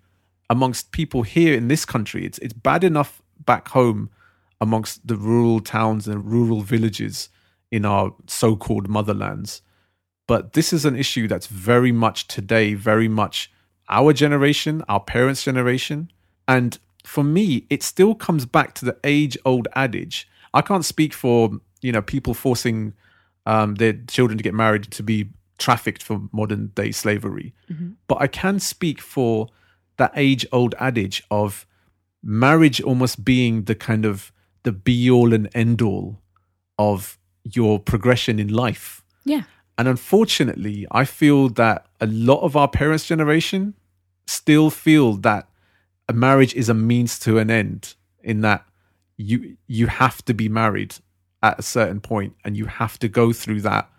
amongst 0.50 0.92
people 0.92 1.24
here 1.24 1.54
in 1.54 1.70
this 1.70 1.86
country. 1.86 2.26
It's 2.26 2.40
it's 2.40 2.54
bad 2.54 2.84
enough 2.84 3.22
back 3.46 3.70
home 3.70 4.10
amongst 4.60 5.08
the 5.08 5.16
rural 5.16 5.62
towns 5.62 6.10
and 6.10 6.26
rural 6.26 6.62
villages. 6.62 7.30
in 7.72 7.86
our 7.86 8.14
so-called 8.28 8.88
motherlands. 8.88 9.62
But 10.30 10.54
this 10.54 10.72
is 10.72 10.86
an 10.86 10.96
issue 10.96 11.28
that's 11.28 11.48
very 11.48 11.92
much 11.92 12.28
today, 12.28 12.76
very 12.76 13.08
much 13.08 13.52
our 13.90 14.14
generation, 14.14 14.84
our 14.88 15.00
parents' 15.00 15.44
generation. 15.44 16.12
And 16.48 16.78
for 17.04 17.24
me, 17.24 17.66
it 17.72 17.82
still 17.82 18.14
comes 18.14 18.46
back 18.46 18.76
to 18.76 18.86
the 18.86 18.96
age-old 19.04 19.68
adage. 19.74 20.30
I 20.54 20.62
can't 20.62 20.86
speak 20.86 21.16
for 21.16 21.50
you 21.82 21.92
know 21.92 22.04
people 22.04 22.36
forcing 22.36 22.94
um, 23.48 23.74
their 23.76 23.94
children 24.08 24.38
to 24.38 24.44
get 24.44 24.54
married 24.54 24.84
to 24.92 25.02
be 25.02 25.30
trafficked 25.58 26.04
for 26.04 26.22
modern 26.32 26.68
day 26.76 26.92
slavery, 26.92 27.56
but 28.08 28.22
I 28.22 28.28
can 28.28 28.60
speak 28.60 29.02
for 29.02 29.48
that 29.98 30.12
age-old 30.16 30.76
adage 30.80 31.24
of 31.32 31.66
marriage 32.22 32.80
almost 32.82 33.26
being 33.26 33.64
the 33.64 33.74
kind 33.74 34.06
of 34.06 34.32
the 34.62 34.72
be-all 34.72 35.34
and 35.34 35.50
end-all 35.56 36.22
of 36.78 37.18
your 37.44 37.80
progression 37.80 38.38
in 38.38 38.50
life. 38.50 39.04
Yeah. 39.26 39.44
And 39.80 39.88
unfortunately, 39.88 40.86
I 40.92 41.06
feel 41.06 41.48
that 41.52 41.86
a 42.02 42.06
lot 42.06 42.42
of 42.42 42.58
our 42.58 42.68
parents' 42.68 43.08
generation 43.08 43.76
still 44.28 44.70
feel 44.70 45.14
that 45.14 45.48
a 46.10 46.12
marriage 46.12 46.54
is 46.54 46.68
a 46.68 46.74
means 46.74 47.18
to 47.20 47.38
an 47.38 47.50
end 47.50 47.96
in 48.22 48.42
that 48.42 48.66
you 49.16 49.56
you 49.68 49.88
have 49.88 50.24
to 50.26 50.34
be 50.34 50.50
married 50.50 50.96
at 51.42 51.60
a 51.60 51.62
certain 51.62 52.02
point 52.02 52.36
and 52.44 52.58
you 52.58 52.66
have 52.66 53.00
to 53.00 53.08
go 53.08 53.32
through 53.32 53.62
that 53.62 53.90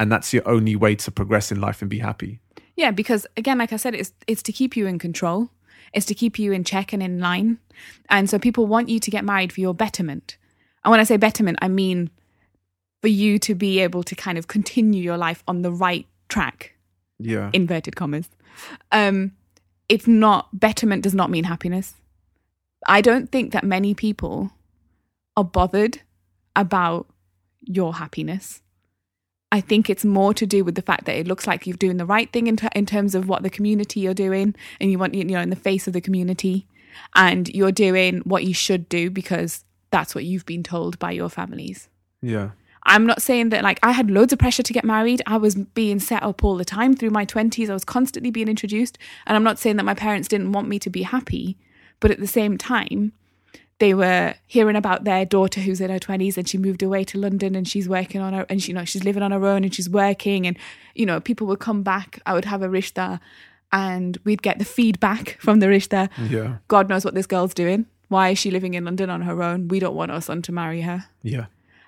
and 0.00 0.10
that's 0.10 0.32
your 0.32 0.48
only 0.48 0.74
way 0.74 0.94
to 0.94 1.10
progress 1.10 1.52
in 1.52 1.60
life 1.60 1.82
and 1.82 1.90
be 1.90 1.98
happy. 1.98 2.40
Yeah, 2.74 2.90
because 2.90 3.26
again, 3.36 3.58
like 3.58 3.74
I 3.74 3.76
said, 3.76 3.94
it's 3.94 4.14
it's 4.26 4.42
to 4.44 4.52
keep 4.52 4.74
you 4.74 4.86
in 4.86 4.98
control. 4.98 5.50
It's 5.92 6.06
to 6.06 6.14
keep 6.14 6.38
you 6.38 6.52
in 6.52 6.64
check 6.64 6.94
and 6.94 7.02
in 7.02 7.20
line. 7.20 7.58
And 8.08 8.30
so 8.30 8.38
people 8.38 8.66
want 8.66 8.88
you 8.88 8.98
to 9.00 9.10
get 9.10 9.22
married 9.22 9.52
for 9.52 9.60
your 9.60 9.74
betterment. 9.74 10.38
And 10.82 10.90
when 10.90 11.00
I 11.00 11.04
say 11.04 11.18
betterment, 11.18 11.58
I 11.60 11.68
mean 11.68 12.08
for 13.06 13.10
you 13.10 13.38
to 13.38 13.54
be 13.54 13.78
able 13.78 14.02
to 14.02 14.16
kind 14.16 14.36
of 14.36 14.48
continue 14.48 15.00
your 15.00 15.16
life 15.16 15.44
on 15.46 15.62
the 15.62 15.70
right 15.70 16.08
track, 16.28 16.74
Yeah. 17.20 17.50
inverted 17.52 17.94
commas. 17.94 18.28
Um, 18.90 19.30
it's 19.88 20.08
not 20.08 20.48
betterment 20.58 21.04
does 21.04 21.14
not 21.14 21.30
mean 21.30 21.44
happiness. 21.44 21.94
I 22.84 23.00
don't 23.00 23.30
think 23.30 23.52
that 23.52 23.62
many 23.62 23.94
people 23.94 24.50
are 25.36 25.44
bothered 25.44 26.00
about 26.56 27.06
your 27.60 27.94
happiness. 27.94 28.60
I 29.52 29.60
think 29.60 29.88
it's 29.88 30.04
more 30.04 30.34
to 30.34 30.44
do 30.44 30.64
with 30.64 30.74
the 30.74 30.82
fact 30.82 31.04
that 31.04 31.14
it 31.16 31.28
looks 31.28 31.46
like 31.46 31.64
you're 31.64 31.76
doing 31.76 31.98
the 31.98 32.06
right 32.06 32.32
thing 32.32 32.48
in, 32.48 32.58
in 32.74 32.86
terms 32.86 33.14
of 33.14 33.28
what 33.28 33.44
the 33.44 33.50
community 33.50 34.00
you're 34.00 34.14
doing, 34.14 34.52
and 34.80 34.90
you 34.90 34.98
want 34.98 35.14
you 35.14 35.22
know 35.22 35.40
in 35.40 35.50
the 35.50 35.54
face 35.70 35.86
of 35.86 35.92
the 35.92 36.00
community, 36.00 36.66
and 37.14 37.48
you're 37.50 37.70
doing 37.70 38.18
what 38.24 38.42
you 38.44 38.52
should 38.52 38.88
do 38.88 39.10
because 39.10 39.64
that's 39.92 40.12
what 40.12 40.24
you've 40.24 40.44
been 40.46 40.64
told 40.64 40.98
by 40.98 41.12
your 41.12 41.28
families. 41.28 41.88
yeah. 42.20 42.50
I'm 42.86 43.04
not 43.04 43.20
saying 43.20 43.50
that 43.50 43.62
like 43.64 43.78
I 43.82 43.92
had 43.92 44.10
loads 44.10 44.32
of 44.32 44.38
pressure 44.38 44.62
to 44.62 44.72
get 44.72 44.84
married. 44.84 45.20
I 45.26 45.36
was 45.36 45.54
being 45.56 45.98
set 45.98 46.22
up 46.22 46.42
all 46.44 46.56
the 46.56 46.64
time 46.64 46.94
through 46.94 47.10
my 47.10 47.26
20s. 47.26 47.68
I 47.68 47.72
was 47.74 47.84
constantly 47.84 48.30
being 48.30 48.48
introduced. 48.48 48.96
And 49.26 49.36
I'm 49.36 49.42
not 49.42 49.58
saying 49.58 49.76
that 49.76 49.84
my 49.84 49.94
parents 49.94 50.28
didn't 50.28 50.52
want 50.52 50.68
me 50.68 50.78
to 50.78 50.88
be 50.88 51.02
happy, 51.02 51.58
but 52.00 52.10
at 52.10 52.20
the 52.20 52.26
same 52.28 52.56
time, 52.56 53.12
they 53.78 53.92
were 53.92 54.34
hearing 54.46 54.76
about 54.76 55.04
their 55.04 55.24
daughter 55.26 55.60
who's 55.60 55.80
in 55.80 55.90
her 55.90 55.98
20s 55.98 56.38
and 56.38 56.48
she 56.48 56.56
moved 56.56 56.82
away 56.82 57.04
to 57.04 57.18
London 57.18 57.54
and 57.54 57.68
she's 57.68 57.88
working 57.88 58.20
on 58.22 58.32
her 58.32 58.46
and 58.48 58.62
she, 58.62 58.68
you 58.68 58.74
know 58.74 58.84
she's 58.86 59.04
living 59.04 59.22
on 59.22 59.32
her 59.32 59.44
own 59.44 59.64
and 59.64 59.74
she's 59.74 59.90
working 59.90 60.46
and 60.46 60.56
you 60.94 61.04
know 61.04 61.20
people 61.20 61.46
would 61.46 61.58
come 61.58 61.82
back 61.82 62.18
I 62.24 62.32
would 62.32 62.46
have 62.46 62.62
a 62.62 62.68
rishta 62.68 63.20
and 63.72 64.16
we'd 64.24 64.40
get 64.42 64.58
the 64.58 64.64
feedback 64.64 65.36
from 65.40 65.60
the 65.60 65.66
rishta 65.66 66.08
Yeah. 66.30 66.56
God 66.68 66.88
knows 66.88 67.04
what 67.04 67.14
this 67.14 67.26
girl's 67.26 67.52
doing 67.52 67.84
why 68.08 68.30
is 68.30 68.38
she 68.38 68.50
living 68.50 68.72
in 68.72 68.84
London 68.86 69.10
on 69.10 69.20
her 69.22 69.42
own 69.42 69.68
we 69.68 69.78
don't 69.78 69.94
want 69.94 70.10
our 70.10 70.22
son 70.22 70.40
to 70.42 70.52
marry 70.52 70.80
her 70.80 71.04
Yeah. 71.22 71.46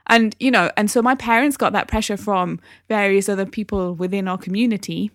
And 0.09 0.35
you 0.39 0.51
know 0.51 0.71
and 0.77 0.91
so 0.91 1.03
my 1.03 1.15
parents 1.15 1.57
got 1.57 1.73
that 1.73 1.89
pressure 1.89 2.17
from 2.17 2.61
various 2.89 3.29
other 3.29 3.47
people 3.47 3.95
within 3.95 4.29
our 4.29 4.39
community. 4.39 5.11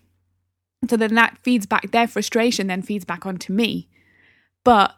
So 0.88 0.96
then 0.96 1.14
that 1.14 1.38
feeds 1.42 1.66
back 1.66 1.90
their 1.90 2.06
frustration 2.06 2.66
then 2.66 2.82
feeds 2.82 3.04
back 3.04 3.26
onto 3.26 3.52
me. 3.52 3.88
But 4.64 4.94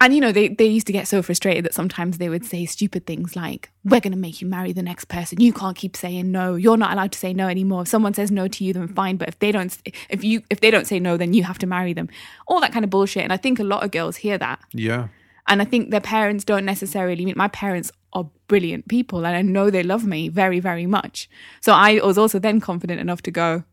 and 0.00 0.14
you 0.14 0.20
know 0.20 0.32
they, 0.32 0.48
they 0.48 0.66
used 0.66 0.86
to 0.86 0.92
get 0.92 1.08
so 1.08 1.22
frustrated 1.22 1.64
that 1.64 1.74
sometimes 1.74 2.18
they 2.18 2.28
would 2.28 2.44
say 2.44 2.66
stupid 2.66 3.06
things 3.06 3.36
like 3.36 3.70
we're 3.84 4.00
going 4.00 4.12
to 4.12 4.18
make 4.18 4.40
you 4.40 4.46
marry 4.46 4.72
the 4.72 4.82
next 4.82 5.06
person. 5.06 5.40
You 5.40 5.52
can't 5.52 5.76
keep 5.76 5.96
saying 5.96 6.30
no. 6.30 6.56
You're 6.56 6.76
not 6.76 6.92
allowed 6.92 7.12
to 7.12 7.18
say 7.18 7.32
no 7.32 7.48
anymore. 7.48 7.82
If 7.82 7.88
someone 7.88 8.14
says 8.14 8.30
no 8.30 8.48
to 8.48 8.64
you 8.64 8.72
then 8.72 8.88
fine. 8.88 9.16
But 9.16 9.28
if 9.28 9.38
they 9.38 9.52
don't 9.52 9.76
if 10.08 10.24
you 10.24 10.42
if 10.50 10.60
they 10.60 10.70
don't 10.70 10.86
say 10.86 10.98
no 10.98 11.16
then 11.16 11.32
you 11.32 11.44
have 11.44 11.58
to 11.58 11.66
marry 11.66 11.92
them. 11.92 12.08
All 12.46 12.60
that 12.60 12.72
kind 12.72 12.84
of 12.84 12.90
bullshit. 12.90 13.22
And 13.24 13.32
i 13.32 13.36
think 13.36 13.58
a 13.58 13.64
lot 13.64 13.82
of 13.84 13.90
girls 13.90 14.16
hear 14.16 14.38
that. 14.38 14.60
Yeah. 14.72 15.08
And 15.46 15.60
I 15.60 15.64
think 15.64 15.90
their 15.90 16.00
parents 16.00 16.44
don't 16.44 16.64
necessarily 16.64 17.24
mean 17.24 17.34
my 17.36 17.48
parents 17.48 17.90
are 18.12 18.28
brilliant 18.48 18.88
people 18.88 19.26
and 19.26 19.36
I 19.36 19.42
know 19.42 19.70
they 19.70 19.82
love 19.82 20.06
me 20.06 20.28
very, 20.28 20.60
very 20.60 20.86
much. 20.86 21.28
So 21.60 21.72
I 21.72 22.00
was 22.02 22.16
also 22.16 22.38
then 22.38 22.60
confident 22.60 23.00
enough 23.00 23.22
to 23.22 23.30
go, 23.30 23.64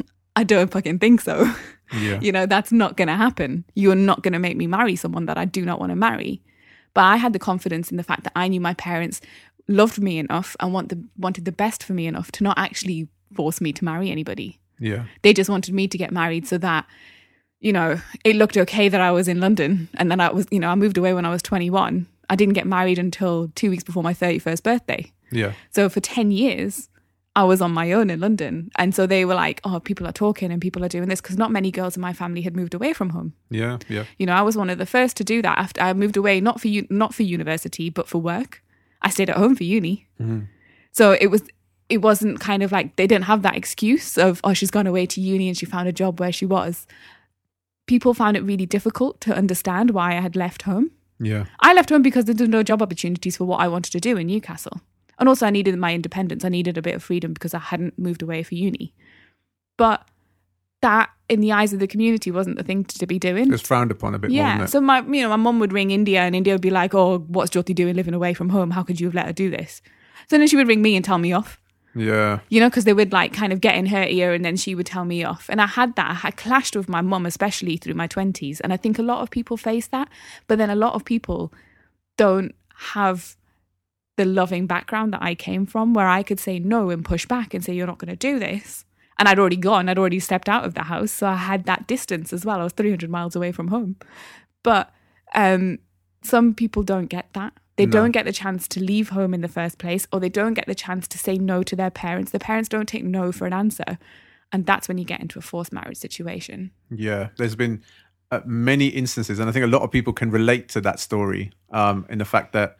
I 0.36 0.44
don't 0.44 0.70
fucking 0.70 0.98
think 0.98 1.20
so. 1.20 1.52
Yeah. 1.92 2.18
you 2.20 2.32
know, 2.32 2.46
that's 2.46 2.72
not 2.72 2.96
going 2.96 3.08
to 3.08 3.14
happen. 3.14 3.62
You're 3.74 3.94
not 3.94 4.22
going 4.22 4.32
to 4.32 4.38
make 4.38 4.56
me 4.56 4.66
marry 4.66 4.96
someone 4.96 5.26
that 5.26 5.36
I 5.36 5.44
do 5.44 5.64
not 5.64 5.78
want 5.78 5.90
to 5.90 5.96
marry. 5.96 6.42
But 6.94 7.02
I 7.02 7.16
had 7.16 7.34
the 7.34 7.38
confidence 7.38 7.90
in 7.90 7.98
the 7.98 8.02
fact 8.02 8.24
that 8.24 8.32
I 8.34 8.48
knew 8.48 8.60
my 8.60 8.74
parents 8.74 9.20
loved 9.68 10.00
me 10.00 10.18
enough 10.18 10.56
and 10.58 10.72
want 10.72 10.88
the, 10.88 11.04
wanted 11.18 11.44
the 11.44 11.52
best 11.52 11.84
for 11.84 11.92
me 11.92 12.06
enough 12.06 12.32
to 12.32 12.42
not 12.42 12.58
actually 12.58 13.08
force 13.34 13.60
me 13.60 13.72
to 13.74 13.84
marry 13.84 14.10
anybody. 14.10 14.58
Yeah. 14.80 15.04
They 15.22 15.34
just 15.34 15.50
wanted 15.50 15.74
me 15.74 15.86
to 15.86 15.98
get 15.98 16.10
married 16.10 16.48
so 16.48 16.58
that, 16.58 16.86
you 17.64 17.72
know, 17.72 17.98
it 18.24 18.36
looked 18.36 18.58
okay 18.58 18.90
that 18.90 19.00
I 19.00 19.10
was 19.10 19.26
in 19.26 19.40
London. 19.40 19.88
And 19.94 20.10
then 20.10 20.20
I 20.20 20.30
was, 20.30 20.46
you 20.50 20.60
know, 20.60 20.68
I 20.68 20.74
moved 20.74 20.98
away 20.98 21.14
when 21.14 21.24
I 21.24 21.30
was 21.30 21.40
21. 21.42 22.06
I 22.28 22.36
didn't 22.36 22.52
get 22.52 22.66
married 22.66 22.98
until 22.98 23.48
two 23.54 23.70
weeks 23.70 23.82
before 23.82 24.02
my 24.02 24.12
31st 24.12 24.62
birthday. 24.62 25.10
Yeah. 25.32 25.52
So 25.70 25.88
for 25.88 26.00
10 26.00 26.30
years, 26.30 26.90
I 27.34 27.44
was 27.44 27.62
on 27.62 27.72
my 27.72 27.92
own 27.92 28.10
in 28.10 28.20
London. 28.20 28.70
And 28.76 28.94
so 28.94 29.06
they 29.06 29.24
were 29.24 29.34
like, 29.34 29.62
oh, 29.64 29.80
people 29.80 30.06
are 30.06 30.12
talking 30.12 30.52
and 30.52 30.60
people 30.60 30.84
are 30.84 30.88
doing 30.88 31.08
this 31.08 31.22
because 31.22 31.38
not 31.38 31.50
many 31.50 31.70
girls 31.70 31.96
in 31.96 32.02
my 32.02 32.12
family 32.12 32.42
had 32.42 32.54
moved 32.54 32.74
away 32.74 32.92
from 32.92 33.08
home. 33.08 33.32
Yeah. 33.48 33.78
Yeah. 33.88 34.04
You 34.18 34.26
know, 34.26 34.34
I 34.34 34.42
was 34.42 34.58
one 34.58 34.68
of 34.68 34.76
the 34.76 34.84
first 34.84 35.16
to 35.16 35.24
do 35.24 35.40
that 35.40 35.56
after 35.56 35.80
I 35.80 35.94
moved 35.94 36.18
away, 36.18 36.42
not 36.42 36.60
for 36.60 36.68
you, 36.68 36.86
not 36.90 37.14
for 37.14 37.22
university, 37.22 37.88
but 37.88 38.08
for 38.08 38.18
work. 38.18 38.62
I 39.00 39.08
stayed 39.08 39.30
at 39.30 39.38
home 39.38 39.56
for 39.56 39.64
uni. 39.64 40.06
Mm-hmm. 40.20 40.40
So 40.92 41.12
it 41.12 41.28
was, 41.28 41.42
it 41.88 42.02
wasn't 42.02 42.40
kind 42.40 42.62
of 42.62 42.72
like 42.72 42.96
they 42.96 43.06
didn't 43.06 43.24
have 43.24 43.40
that 43.40 43.56
excuse 43.56 44.18
of, 44.18 44.42
oh, 44.44 44.52
she's 44.52 44.70
gone 44.70 44.86
away 44.86 45.06
to 45.06 45.20
uni 45.22 45.48
and 45.48 45.56
she 45.56 45.64
found 45.64 45.88
a 45.88 45.92
job 45.92 46.20
where 46.20 46.32
she 46.32 46.44
was. 46.44 46.86
People 47.86 48.14
found 48.14 48.36
it 48.36 48.42
really 48.42 48.66
difficult 48.66 49.20
to 49.22 49.34
understand 49.36 49.90
why 49.90 50.10
I 50.16 50.20
had 50.20 50.36
left 50.36 50.62
home. 50.62 50.90
Yeah. 51.20 51.44
I 51.60 51.74
left 51.74 51.90
home 51.90 52.02
because 52.02 52.24
there 52.24 52.34
were 52.34 52.50
no 52.50 52.62
job 52.62 52.82
opportunities 52.82 53.36
for 53.36 53.44
what 53.44 53.60
I 53.60 53.68
wanted 53.68 53.92
to 53.92 54.00
do 54.00 54.16
in 54.16 54.26
Newcastle. 54.26 54.80
And 55.18 55.28
also, 55.28 55.46
I 55.46 55.50
needed 55.50 55.78
my 55.78 55.94
independence. 55.94 56.44
I 56.44 56.48
needed 56.48 56.76
a 56.76 56.82
bit 56.82 56.94
of 56.96 57.02
freedom 57.02 57.32
because 57.34 57.54
I 57.54 57.60
hadn't 57.60 57.98
moved 57.98 58.22
away 58.22 58.42
for 58.42 58.54
uni. 58.56 58.92
But 59.76 60.08
that, 60.82 61.10
in 61.28 61.40
the 61.40 61.52
eyes 61.52 61.72
of 61.72 61.78
the 61.78 61.86
community, 61.86 62.30
wasn't 62.30 62.56
the 62.56 62.64
thing 62.64 62.84
to 62.84 63.06
be 63.06 63.18
doing. 63.18 63.46
It 63.46 63.52
was 63.52 63.62
frowned 63.62 63.90
upon 63.90 64.14
a 64.14 64.18
bit 64.18 64.30
more, 64.30 64.36
Yeah. 64.36 64.54
wasn't? 64.58 64.70
So 64.70 64.80
my, 64.80 65.00
you 65.02 65.22
know, 65.22 65.28
my 65.28 65.36
mum 65.36 65.60
would 65.60 65.72
ring 65.72 65.90
India, 65.92 66.20
and 66.20 66.34
India 66.34 66.52
would 66.54 66.60
be 66.60 66.70
like, 66.70 66.94
"Oh, 66.94 67.18
what's 67.28 67.50
Jyoti 67.50 67.74
doing 67.74 67.94
living 67.94 68.12
away 68.14 68.34
from 68.34 68.48
home? 68.48 68.72
How 68.72 68.82
could 68.82 69.00
you 69.00 69.06
have 69.06 69.14
let 69.14 69.26
her 69.26 69.32
do 69.32 69.50
this?" 69.50 69.80
So 70.28 70.36
then 70.36 70.46
she 70.48 70.56
would 70.56 70.68
ring 70.68 70.82
me 70.82 70.96
and 70.96 71.04
tell 71.04 71.18
me 71.18 71.32
off 71.32 71.60
yeah. 71.94 72.40
you 72.48 72.60
know, 72.60 72.68
because 72.68 72.84
they 72.84 72.92
would 72.92 73.12
like 73.12 73.32
kind 73.32 73.52
of 73.52 73.60
get 73.60 73.76
in 73.76 73.86
her 73.86 74.04
ear 74.04 74.32
and 74.32 74.44
then 74.44 74.56
she 74.56 74.74
would 74.74 74.86
tell 74.86 75.04
me 75.04 75.24
off. 75.24 75.46
And 75.48 75.60
I 75.60 75.66
had 75.66 75.96
that. 75.96 76.20
I 76.24 76.30
clashed 76.30 76.76
with 76.76 76.88
my 76.88 77.00
mum, 77.00 77.26
especially 77.26 77.76
through 77.76 77.94
my 77.94 78.08
20s. 78.08 78.60
And 78.62 78.72
I 78.72 78.76
think 78.76 78.98
a 78.98 79.02
lot 79.02 79.22
of 79.22 79.30
people 79.30 79.56
face 79.56 79.86
that. 79.88 80.08
But 80.46 80.58
then 80.58 80.70
a 80.70 80.76
lot 80.76 80.94
of 80.94 81.04
people 81.04 81.52
don't 82.16 82.54
have 82.76 83.36
the 84.16 84.24
loving 84.24 84.66
background 84.66 85.12
that 85.12 85.22
I 85.22 85.34
came 85.34 85.66
from, 85.66 85.94
where 85.94 86.08
I 86.08 86.22
could 86.22 86.38
say 86.38 86.58
no 86.58 86.90
and 86.90 87.04
push 87.04 87.26
back 87.26 87.54
and 87.54 87.64
say, 87.64 87.74
you're 87.74 87.86
not 87.86 87.98
going 87.98 88.10
to 88.10 88.16
do 88.16 88.38
this. 88.38 88.84
And 89.18 89.28
I'd 89.28 89.38
already 89.38 89.56
gone, 89.56 89.88
I'd 89.88 89.98
already 89.98 90.20
stepped 90.20 90.48
out 90.48 90.64
of 90.64 90.74
the 90.74 90.84
house. 90.84 91.12
So 91.12 91.26
I 91.26 91.36
had 91.36 91.64
that 91.64 91.86
distance 91.86 92.32
as 92.32 92.44
well. 92.44 92.60
I 92.60 92.64
was 92.64 92.72
300 92.72 93.08
miles 93.10 93.36
away 93.36 93.52
from 93.52 93.68
home. 93.68 93.96
But 94.62 94.92
um, 95.34 95.78
some 96.22 96.54
people 96.54 96.82
don't 96.82 97.06
get 97.06 97.28
that. 97.34 97.52
They 97.76 97.86
No. 97.86 97.92
don't 97.92 98.10
get 98.12 98.24
the 98.24 98.32
chance 98.32 98.68
to 98.68 98.80
leave 98.80 99.08
home 99.10 99.34
in 99.34 99.40
the 99.40 99.48
first 99.48 99.78
place, 99.78 100.06
or 100.12 100.20
they 100.20 100.28
don't 100.28 100.54
get 100.54 100.66
the 100.66 100.74
chance 100.74 101.08
to 101.08 101.18
say 101.18 101.36
no 101.36 101.62
to 101.64 101.74
their 101.74 101.90
parents. 101.90 102.30
The 102.30 102.38
parents 102.38 102.68
don't 102.68 102.88
take 102.88 103.04
no 103.04 103.32
for 103.32 103.46
an 103.46 103.52
answer. 103.52 103.98
And 104.52 104.64
that's 104.66 104.86
when 104.86 104.98
you 104.98 105.04
get 105.04 105.20
into 105.20 105.38
a 105.38 105.42
forced 105.42 105.72
marriage 105.72 105.96
situation. 105.96 106.70
Yeah, 106.88 107.30
there's 107.38 107.56
been 107.56 107.82
uh, 108.30 108.40
many 108.44 108.86
instances, 108.86 109.38
and 109.40 109.48
I 109.48 109.52
think 109.52 109.64
a 109.64 109.68
lot 109.68 109.82
of 109.82 109.90
people 109.90 110.12
can 110.12 110.30
relate 110.30 110.68
to 110.70 110.80
that 110.82 111.00
story. 111.00 111.50
Um, 111.70 112.06
in 112.08 112.18
the 112.18 112.24
fact 112.24 112.52
that 112.52 112.76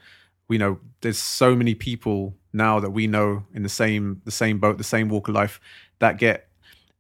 you 0.49 0.59
know, 0.59 0.79
there's 1.01 1.19
so 1.19 1.57
many 1.57 1.75
people 1.75 2.37
now 2.53 2.79
that 2.79 2.91
we 2.91 3.07
know 3.07 3.45
in 3.55 3.63
the 3.63 3.69
same 3.69 4.21
the 4.25 4.31
same 4.31 4.59
boat, 4.59 4.79
the 4.79 4.85
same 4.85 5.09
walk 5.09 5.29
of 5.29 5.35
life 5.35 5.61
that 5.99 6.19
get. 6.19 6.49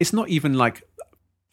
It's 0.00 0.12
not 0.12 0.28
even 0.28 0.54
like 0.54 0.82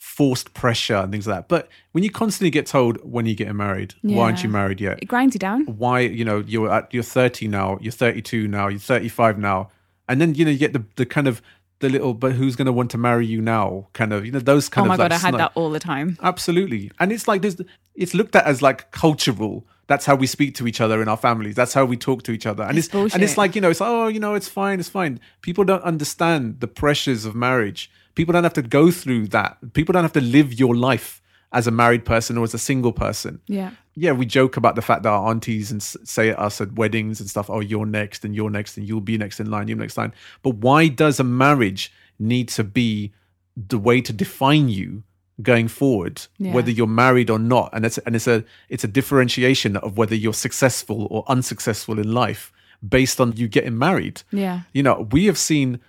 forced 0.01 0.53
pressure 0.55 0.95
and 0.95 1.11
things 1.11 1.27
like 1.27 1.37
that, 1.37 1.47
but 1.47 1.69
when 1.91 2.03
you 2.03 2.09
constantly 2.09 2.49
get 2.49 2.65
told 2.65 2.97
when 3.03 3.27
you're 3.27 3.35
getting 3.35 3.55
married, 3.55 3.93
why 4.01 4.23
aren't 4.25 4.41
you 4.43 4.49
married 4.49 4.81
yet? 4.81 4.97
It 5.01 5.05
grinds 5.05 5.35
you 5.35 5.39
down. 5.39 5.65
why 5.65 5.99
you 5.99 6.25
know 6.25 6.43
you're 6.47 6.71
at 6.71 6.91
you're 6.91 7.03
30 7.03 7.47
now 7.47 7.77
you're 7.81 7.91
32 7.91 8.47
now 8.47 8.67
you're 8.67 8.79
35 8.79 9.37
now 9.37 9.69
and 10.09 10.19
then 10.19 10.33
you 10.33 10.43
know 10.43 10.49
you 10.51 10.57
get 10.57 10.73
the 10.73 10.83
the 10.95 11.05
kind 11.05 11.27
of 11.27 11.39
the 11.79 11.89
little 11.89 12.13
but 12.15 12.31
who's 12.33 12.55
going 12.55 12.65
to 12.65 12.71
want 12.71 12.89
to 12.91 12.97
marry 12.97 13.25
you 13.27 13.41
now 13.41 13.87
kind 13.93 14.11
of 14.11 14.25
you 14.25 14.31
know 14.31 14.39
those 14.39 14.69
kind 14.69 14.85
of 14.87 14.89
Oh 14.89 14.93
of 14.93 14.97
my 14.99 15.03
God, 15.03 15.11
I 15.13 15.17
had 15.17 15.35
that 15.35 15.51
all 15.55 15.69
the 15.69 15.79
time. 15.79 16.17
absolutely 16.23 16.91
and 16.99 17.11
it's 17.11 17.27
like 17.27 17.41
this 17.43 17.55
it's 17.95 18.13
looked 18.15 18.35
at 18.35 18.45
as 18.45 18.61
like 18.61 18.91
cultural 18.91 19.65
that's 19.87 20.05
how 20.05 20.15
we 20.15 20.25
speak 20.25 20.55
to 20.55 20.67
each 20.67 20.79
other 20.79 21.01
in 21.01 21.09
our 21.09 21.17
families. 21.17 21.53
That's 21.55 21.73
how 21.73 21.83
we 21.83 21.97
talk 21.97 22.23
to 22.23 22.31
each 22.31 22.45
other. 22.45 22.63
And 22.63 22.77
It's 22.77 22.87
it's, 22.93 23.13
and 23.13 23.21
it's 23.21 23.37
like, 23.37 23.55
you 23.55 23.61
know, 23.61 23.69
it's 23.69 23.81
like, 23.81 23.89
oh, 23.89 24.07
you 24.07 24.21
know, 24.21 24.35
it's 24.35 24.47
fine, 24.47 24.79
it's 24.79 24.87
fine. 24.87 25.19
People 25.41 25.65
don't 25.65 25.83
understand 25.83 26.61
the 26.61 26.67
pressures 26.67 27.25
of 27.25 27.35
marriage. 27.35 27.91
People 28.21 28.33
don't 28.33 28.43
have 28.43 28.53
to 28.53 28.61
go 28.61 28.91
through 28.91 29.29
that. 29.29 29.57
People 29.73 29.93
don't 29.93 30.03
have 30.03 30.13
to 30.13 30.21
live 30.21 30.53
your 30.53 30.75
life 30.75 31.23
as 31.51 31.65
a 31.65 31.71
married 31.71 32.05
person 32.05 32.37
or 32.37 32.43
as 32.43 32.53
a 32.53 32.59
single 32.59 32.93
person. 32.93 33.41
Yeah. 33.47 33.71
Yeah, 33.95 34.11
we 34.11 34.27
joke 34.27 34.57
about 34.57 34.75
the 34.75 34.83
fact 34.83 35.01
that 35.01 35.09
our 35.09 35.27
aunties 35.31 35.71
and 35.71 35.81
say 35.81 36.29
at 36.29 36.37
us 36.37 36.61
at 36.61 36.73
weddings 36.73 37.19
and 37.19 37.27
stuff, 37.27 37.49
oh, 37.49 37.61
you're 37.61 37.87
next 37.87 38.23
and 38.23 38.35
you're 38.35 38.51
next 38.51 38.77
and 38.77 38.87
you'll 38.87 39.01
be 39.01 39.17
next 39.17 39.39
in 39.39 39.49
line, 39.49 39.67
you're 39.67 39.75
next 39.75 39.97
in 39.97 40.03
line. 40.03 40.13
But 40.43 40.57
why 40.57 40.87
does 40.87 41.19
a 41.19 41.23
marriage 41.23 41.91
need 42.19 42.47
to 42.49 42.63
be 42.63 43.11
the 43.57 43.79
way 43.79 44.01
to 44.01 44.13
define 44.13 44.69
you 44.69 45.01
going 45.41 45.67
forward, 45.67 46.21
Yeah. 46.37 46.53
whether 46.53 46.69
you're 46.69 46.85
married 46.85 47.31
or 47.31 47.39
not? 47.39 47.71
And 47.73 47.87
it's 47.87 47.97
and 48.05 48.15
it's 48.15 48.27
a 48.27 48.45
it's 48.69 48.83
a 48.83 48.87
differentiation 48.87 49.77
of 49.77 49.97
whether 49.97 50.13
you're 50.15 50.35
successful 50.47 51.07
or 51.09 51.23
unsuccessful 51.27 51.97
in 51.97 52.13
life 52.13 52.53
based 52.87 53.19
on 53.19 53.33
you 53.35 53.47
getting 53.47 53.79
married. 53.79 54.21
Yeah. 54.31 54.61
You 54.73 54.83
know, 54.83 55.07
we 55.11 55.25
have 55.25 55.39
seen 55.39 55.79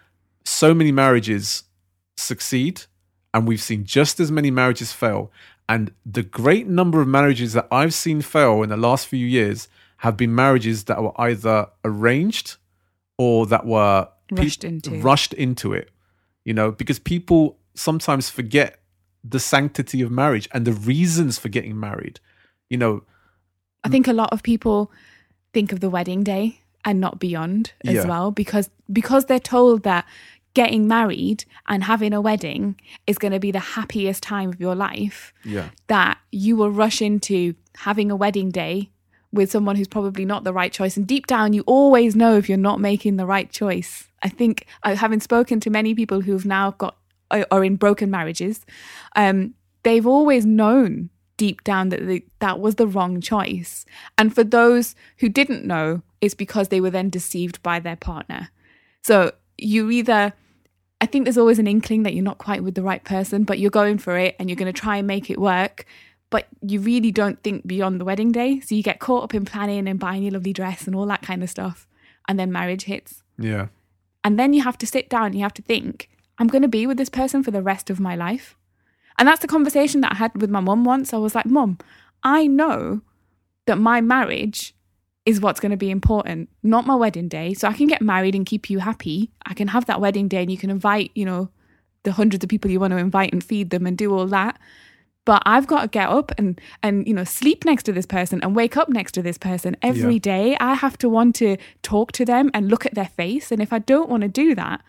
so 0.45 0.73
many 0.73 0.93
marriages 0.93 1.65
succeed, 2.17 2.83
and 3.35 3.47
we've 3.47 3.63
seen 3.63 3.85
just 3.85 4.21
as 4.21 4.31
many 4.31 4.51
marriages 4.51 4.93
fail. 4.93 5.31
And 5.69 5.93
the 6.05 6.23
great 6.23 6.67
number 6.67 7.01
of 7.01 7.09
marriages 7.09 7.53
that 7.55 7.67
I've 7.71 7.95
seen 7.95 8.21
fail 8.21 8.63
in 8.63 8.69
the 8.69 8.77
last 8.77 9.07
few 9.07 9.27
years 9.27 9.69
have 9.99 10.17
been 10.17 10.35
marriages 10.35 10.85
that 10.85 11.03
were 11.03 11.19
either 11.21 11.69
arranged 11.85 12.57
or 13.17 13.47
that 13.47 13.65
were 13.65 14.09
pe- 14.29 14.43
Rushed 14.43 14.65
into. 14.65 14.91
rushed 15.01 15.33
into 15.33 15.73
it. 15.73 15.91
You 16.45 16.53
know, 16.55 16.73
because 16.73 16.99
people 16.99 17.59
sometimes 17.75 18.29
forget 18.29 18.81
the 19.25 19.39
sanctity 19.39 20.03
of 20.03 20.11
marriage 20.11 20.49
and 20.53 20.65
the 20.67 20.73
reasons 20.73 21.39
for 21.39 21.49
getting 21.49 21.79
married. 21.79 22.19
You 22.69 22.79
know, 22.79 23.05
I 23.85 23.89
think 23.89 24.09
a 24.09 24.13
lot 24.13 24.33
of 24.33 24.43
people 24.43 24.91
think 25.55 25.71
of 25.73 25.79
the 25.81 25.89
wedding 25.89 26.25
day 26.25 26.61
and 26.85 27.01
not 27.01 27.21
beyond 27.21 27.73
as 27.87 27.95
Yeah. 27.95 28.07
well 28.07 28.33
because 28.33 28.69
because 28.93 29.27
they're 29.27 29.39
told 29.39 29.85
that 29.85 30.05
getting 30.55 30.87
married 30.87 31.45
and 31.69 31.85
having 31.85 32.13
a 32.13 32.21
wedding 32.21 32.79
is 33.07 33.19
going 33.19 33.33
to 33.33 33.41
be 33.41 33.51
the 33.51 33.59
happiest 33.59 34.23
time 34.23 34.51
of 34.51 34.61
your 34.61 34.75
life 34.75 35.33
yeah, 35.45 35.71
that 35.87 36.19
you 36.31 36.57
will 36.57 36.71
rush 36.71 37.01
into 37.01 37.55
having 37.77 38.11
a 38.11 38.17
wedding 38.17 38.51
day 38.51 38.91
with 39.33 39.51
someone 39.51 39.77
who's 39.77 39.89
probably 39.89 40.27
not 40.27 40.45
the 40.45 40.53
right 40.53 40.73
choice. 40.73 40.97
And 40.97 41.07
deep 41.07 41.27
down 41.27 41.53
you 41.53 41.63
always 41.63 42.15
know 42.15 42.37
if 42.37 42.49
you're 42.49 42.59
not 42.59 42.81
making 42.81 43.17
the 43.17 43.27
right 43.27 43.51
choice. 43.51 44.09
I 44.23 44.29
think 44.29 44.67
uh, 44.83 44.95
having 44.95 45.21
spoken 45.21 45.59
to 45.61 45.71
many 45.71 45.95
people 45.95 46.21
who've 46.21 46.47
now 46.47 46.73
got 46.73 46.97
are 47.31 47.47
are 47.51 47.65
in 47.65 47.77
broken 47.77 48.11
marriages 48.11 48.67
um 49.17 49.55
they've 49.85 50.07
always 50.07 50.45
known 50.45 51.09
deep 51.39 51.65
down 51.65 51.89
that 51.89 52.07
they, 52.07 52.23
that 52.39 52.61
was 52.61 52.77
the 52.77 52.87
wrong 52.87 53.21
choice. 53.21 53.85
And 54.19 54.33
for 54.35 54.45
those 54.45 54.95
who 55.19 55.29
didn't 55.29 55.65
know 55.65 56.03
it's 56.21 56.35
because 56.35 56.69
they 56.69 56.81
were 56.81 56.91
then 56.91 57.11
deceived 57.11 57.63
by 57.63 57.81
their 57.81 57.97
partner. 57.97 58.51
So 59.03 59.33
you 59.59 59.91
either 59.91 60.35
I 61.03 61.07
think 61.07 61.25
there's 61.25 61.37
always 61.37 61.59
an 61.59 61.67
inkling 61.67 62.05
that 62.05 62.15
you're 62.15 62.23
not 62.23 62.39
quite 62.39 62.63
with 62.63 62.77
the 62.77 62.83
right 62.83 63.03
person, 63.03 63.43
but 63.43 63.59
you're 63.59 63.73
going 63.73 63.99
for 63.99 64.17
it 64.17 64.37
and 64.39 64.49
you're 64.49 64.57
going 64.57 64.73
to 64.73 64.81
try 64.81 64.99
and 64.99 65.07
make 65.07 65.31
it 65.31 65.39
work. 65.41 65.85
But 66.31 66.47
you 66.63 66.79
really 66.79 67.11
don't 67.11 67.43
think 67.43 67.67
beyond 67.67 68.01
the 68.01 68.05
wedding 68.05 68.31
day. 68.31 68.61
So 68.61 68.77
you 68.77 68.85
get 68.85 69.01
caught 69.01 69.25
up 69.25 69.35
in 69.35 69.45
planning 69.45 69.89
and 69.89 69.99
buying 69.99 70.23
your 70.23 70.31
lovely 70.31 70.53
dress 70.53 70.87
and 70.87 70.95
all 70.95 71.05
that 71.07 71.23
kind 71.23 71.43
of 71.43 71.51
stuff. 71.51 71.89
And 72.29 72.39
then 72.39 72.53
marriage 72.53 72.85
hits. 72.85 73.25
yeah, 73.37 73.67
And 74.23 74.39
then 74.39 74.53
you 74.53 74.63
have 74.63 74.79
to 74.79 74.87
sit 74.87 75.11
down 75.11 75.27
and 75.27 75.35
you 75.35 75.43
have 75.43 75.55
to 75.55 75.63
think, 75.63 76.09
I'm 76.39 76.47
going 76.47 76.63
to 76.63 76.69
be 76.69 76.87
with 76.87 76.99
this 76.99 77.09
person 77.09 77.43
for 77.43 77.51
the 77.51 77.63
rest 77.63 77.91
of 77.91 77.99
my 77.99 78.15
life. 78.15 78.57
And 79.19 79.27
that's 79.27 79.43
the 79.43 79.49
conversation 79.49 80.03
that 80.03 80.13
I 80.13 80.17
had 80.17 80.41
with 80.41 80.51
my 80.51 80.61
mum 80.61 80.85
once. 80.85 81.13
I 81.13 81.17
was 81.17 81.35
like, 81.35 81.47
Mum, 81.47 81.79
I 82.23 82.47
know 82.47 83.01
that 83.67 83.77
my 83.77 84.01
marriage 84.01 84.73
is 85.25 85.41
what's 85.41 85.61
going 85.61 85.71
to 85.71 85.77
be 85.77 85.91
important, 85.91 86.49
not 86.63 86.87
my 86.87 86.95
wedding 86.97 87.29
day. 87.29 87.55
So 87.55 87.69
I 87.69 87.73
can 87.75 87.87
get 87.87 88.03
married 88.03 88.35
and 88.35 88.45
keep 88.45 88.69
you 88.69 88.81
happy. 88.81 89.31
I 89.47 89.55
can 89.55 89.69
have 89.69 89.87
that 89.87 90.01
wedding 90.01 90.27
day 90.29 90.43
and 90.43 90.51
you 90.51 90.59
can 90.59 90.71
invite, 90.71 91.13
you 91.15 91.25
know, 91.25 91.49
the 92.03 92.13
hundreds 92.13 92.43
of 92.45 92.51
people 92.51 92.71
you 92.71 92.81
want 92.81 92.91
to 92.93 92.97
invite 92.97 93.33
and 93.33 93.43
feed 93.43 93.71
them 93.71 93.87
and 93.87 93.97
do 93.97 94.13
all 94.13 94.27
that. 94.27 94.59
But 95.25 95.45
I've 95.47 95.69
got 95.69 95.83
to 95.83 95.89
get 95.89 96.09
up 96.09 96.33
and 96.37 96.61
and 96.83 97.07
you 97.07 97.15
know 97.15 97.23
sleep 97.23 97.65
next 97.65 97.85
to 97.85 97.93
this 97.93 98.07
person 98.07 98.41
and 98.43 98.57
wake 98.57 98.77
up 98.77 98.89
next 98.89 99.13
to 99.13 99.23
this 99.23 99.39
person 99.39 99.77
every 99.81 100.15
Yeah. 100.15 100.19
day. 100.19 100.57
I 100.59 100.75
have 100.75 100.99
to 100.99 101.09
want 101.09 101.37
to 101.37 101.57
talk 101.83 102.11
to 102.13 102.25
them 102.25 102.51
and 102.53 102.69
look 102.69 102.85
at 102.85 102.95
their 102.97 103.07
face. 103.07 103.53
And 103.53 103.63
if 103.63 103.73
I 103.73 103.79
don't 103.79 104.11
want 104.11 104.23
to 104.23 104.29
do 104.29 104.57
that, 104.57 104.83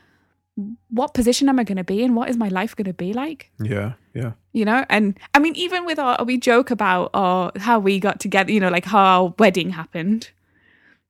what 0.89 1.13
position 1.13 1.49
am 1.49 1.59
I 1.59 1.63
going 1.63 1.77
to 1.77 1.83
be 1.83 2.03
in? 2.03 2.13
What 2.13 2.29
is 2.29 2.37
my 2.37 2.47
life 2.47 2.75
going 2.75 2.85
to 2.85 2.93
be 2.93 3.13
like? 3.13 3.51
yeah, 3.59 3.93
yeah, 4.13 4.33
you 4.53 4.63
know 4.63 4.85
and 4.89 5.19
i 5.33 5.39
mean 5.39 5.55
even 5.55 5.85
with 5.85 5.99
our 5.99 6.23
we 6.23 6.37
joke 6.37 6.71
about 6.71 7.09
our 7.13 7.51
how 7.57 7.79
we 7.79 7.99
got 7.99 8.19
together 8.19 8.51
you 8.51 8.59
know 8.59 8.69
like 8.69 8.85
how 8.85 8.99
our 8.99 9.33
wedding 9.39 9.71
happened 9.71 10.29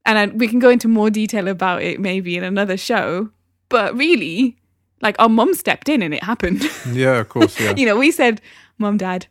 and 0.06 0.18
I, 0.18 0.26
we 0.28 0.48
can 0.48 0.60
go 0.60 0.70
into 0.70 0.88
more 0.88 1.10
detail 1.10 1.48
about 1.48 1.84
it 1.84 2.00
maybe 2.00 2.36
in 2.38 2.44
another 2.44 2.78
show 2.78 3.30
but 3.70 3.96
really 3.96 4.58
like 5.02 5.16
our 5.20 5.30
mum 5.30 5.54
stepped 5.54 5.89
in 5.89 6.02
and 6.02 6.14
it 6.14 6.24
happened 6.24 6.64
yeah. 6.91 7.20
Of 7.20 7.30
course, 7.30 7.60
yeah, 7.60 7.74
you 7.76 7.86
know 7.86 7.98
we 7.98 8.12
said 8.12 8.41
mum 8.78 8.98
dad 8.98 9.28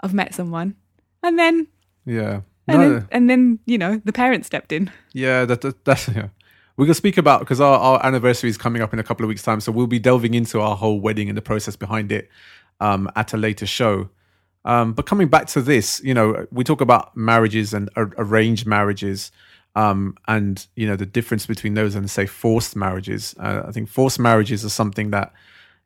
i've 0.00 0.14
met 0.14 0.34
someone 0.34 0.74
and 1.22 1.38
then 1.38 1.66
yeah. 2.06 2.40
and, 2.66 2.78
No, 2.78 2.78
then, 2.78 3.08
and 3.12 3.30
then 3.30 3.58
you 3.66 3.76
know 3.76 4.00
the 4.04 4.12
parents 4.12 4.46
stepped 4.46 4.72
in 4.72 4.90
Yeah, 5.12 5.44
that, 5.44 5.60
that 5.60 5.84
that's 5.84 6.08
yeah. 6.16 6.28
We're 6.80 6.86
gonna 6.86 6.94
speak 6.94 7.18
about 7.18 7.40
because 7.40 7.60
our, 7.60 7.78
our 7.78 8.06
anniversary 8.06 8.48
is 8.48 8.56
coming 8.56 8.80
up 8.80 8.94
in 8.94 8.98
a 8.98 9.02
couple 9.02 9.22
of 9.22 9.28
weeks' 9.28 9.42
time, 9.42 9.60
so 9.60 9.70
we'll 9.70 9.86
be 9.86 9.98
delving 9.98 10.32
into 10.32 10.62
our 10.62 10.74
whole 10.74 10.98
wedding 10.98 11.28
and 11.28 11.36
the 11.36 11.42
process 11.42 11.76
behind 11.76 12.10
it 12.10 12.30
um, 12.80 13.06
at 13.16 13.34
a 13.34 13.36
later 13.36 13.66
show. 13.66 14.08
Um, 14.64 14.94
but 14.94 15.04
coming 15.04 15.28
back 15.28 15.46
to 15.48 15.60
this, 15.60 16.00
you 16.02 16.14
know, 16.14 16.46
we 16.50 16.64
talk 16.64 16.80
about 16.80 17.14
marriages 17.14 17.74
and 17.74 17.90
ar- 17.96 18.14
arranged 18.16 18.66
marriages, 18.66 19.30
um, 19.76 20.16
and 20.26 20.66
you 20.74 20.86
know 20.86 20.96
the 20.96 21.04
difference 21.04 21.44
between 21.44 21.74
those 21.74 21.94
and 21.94 22.10
say 22.10 22.24
forced 22.24 22.74
marriages. 22.74 23.34
Uh, 23.38 23.62
I 23.66 23.72
think 23.72 23.90
forced 23.90 24.18
marriages 24.18 24.64
are 24.64 24.70
something 24.70 25.10
that 25.10 25.34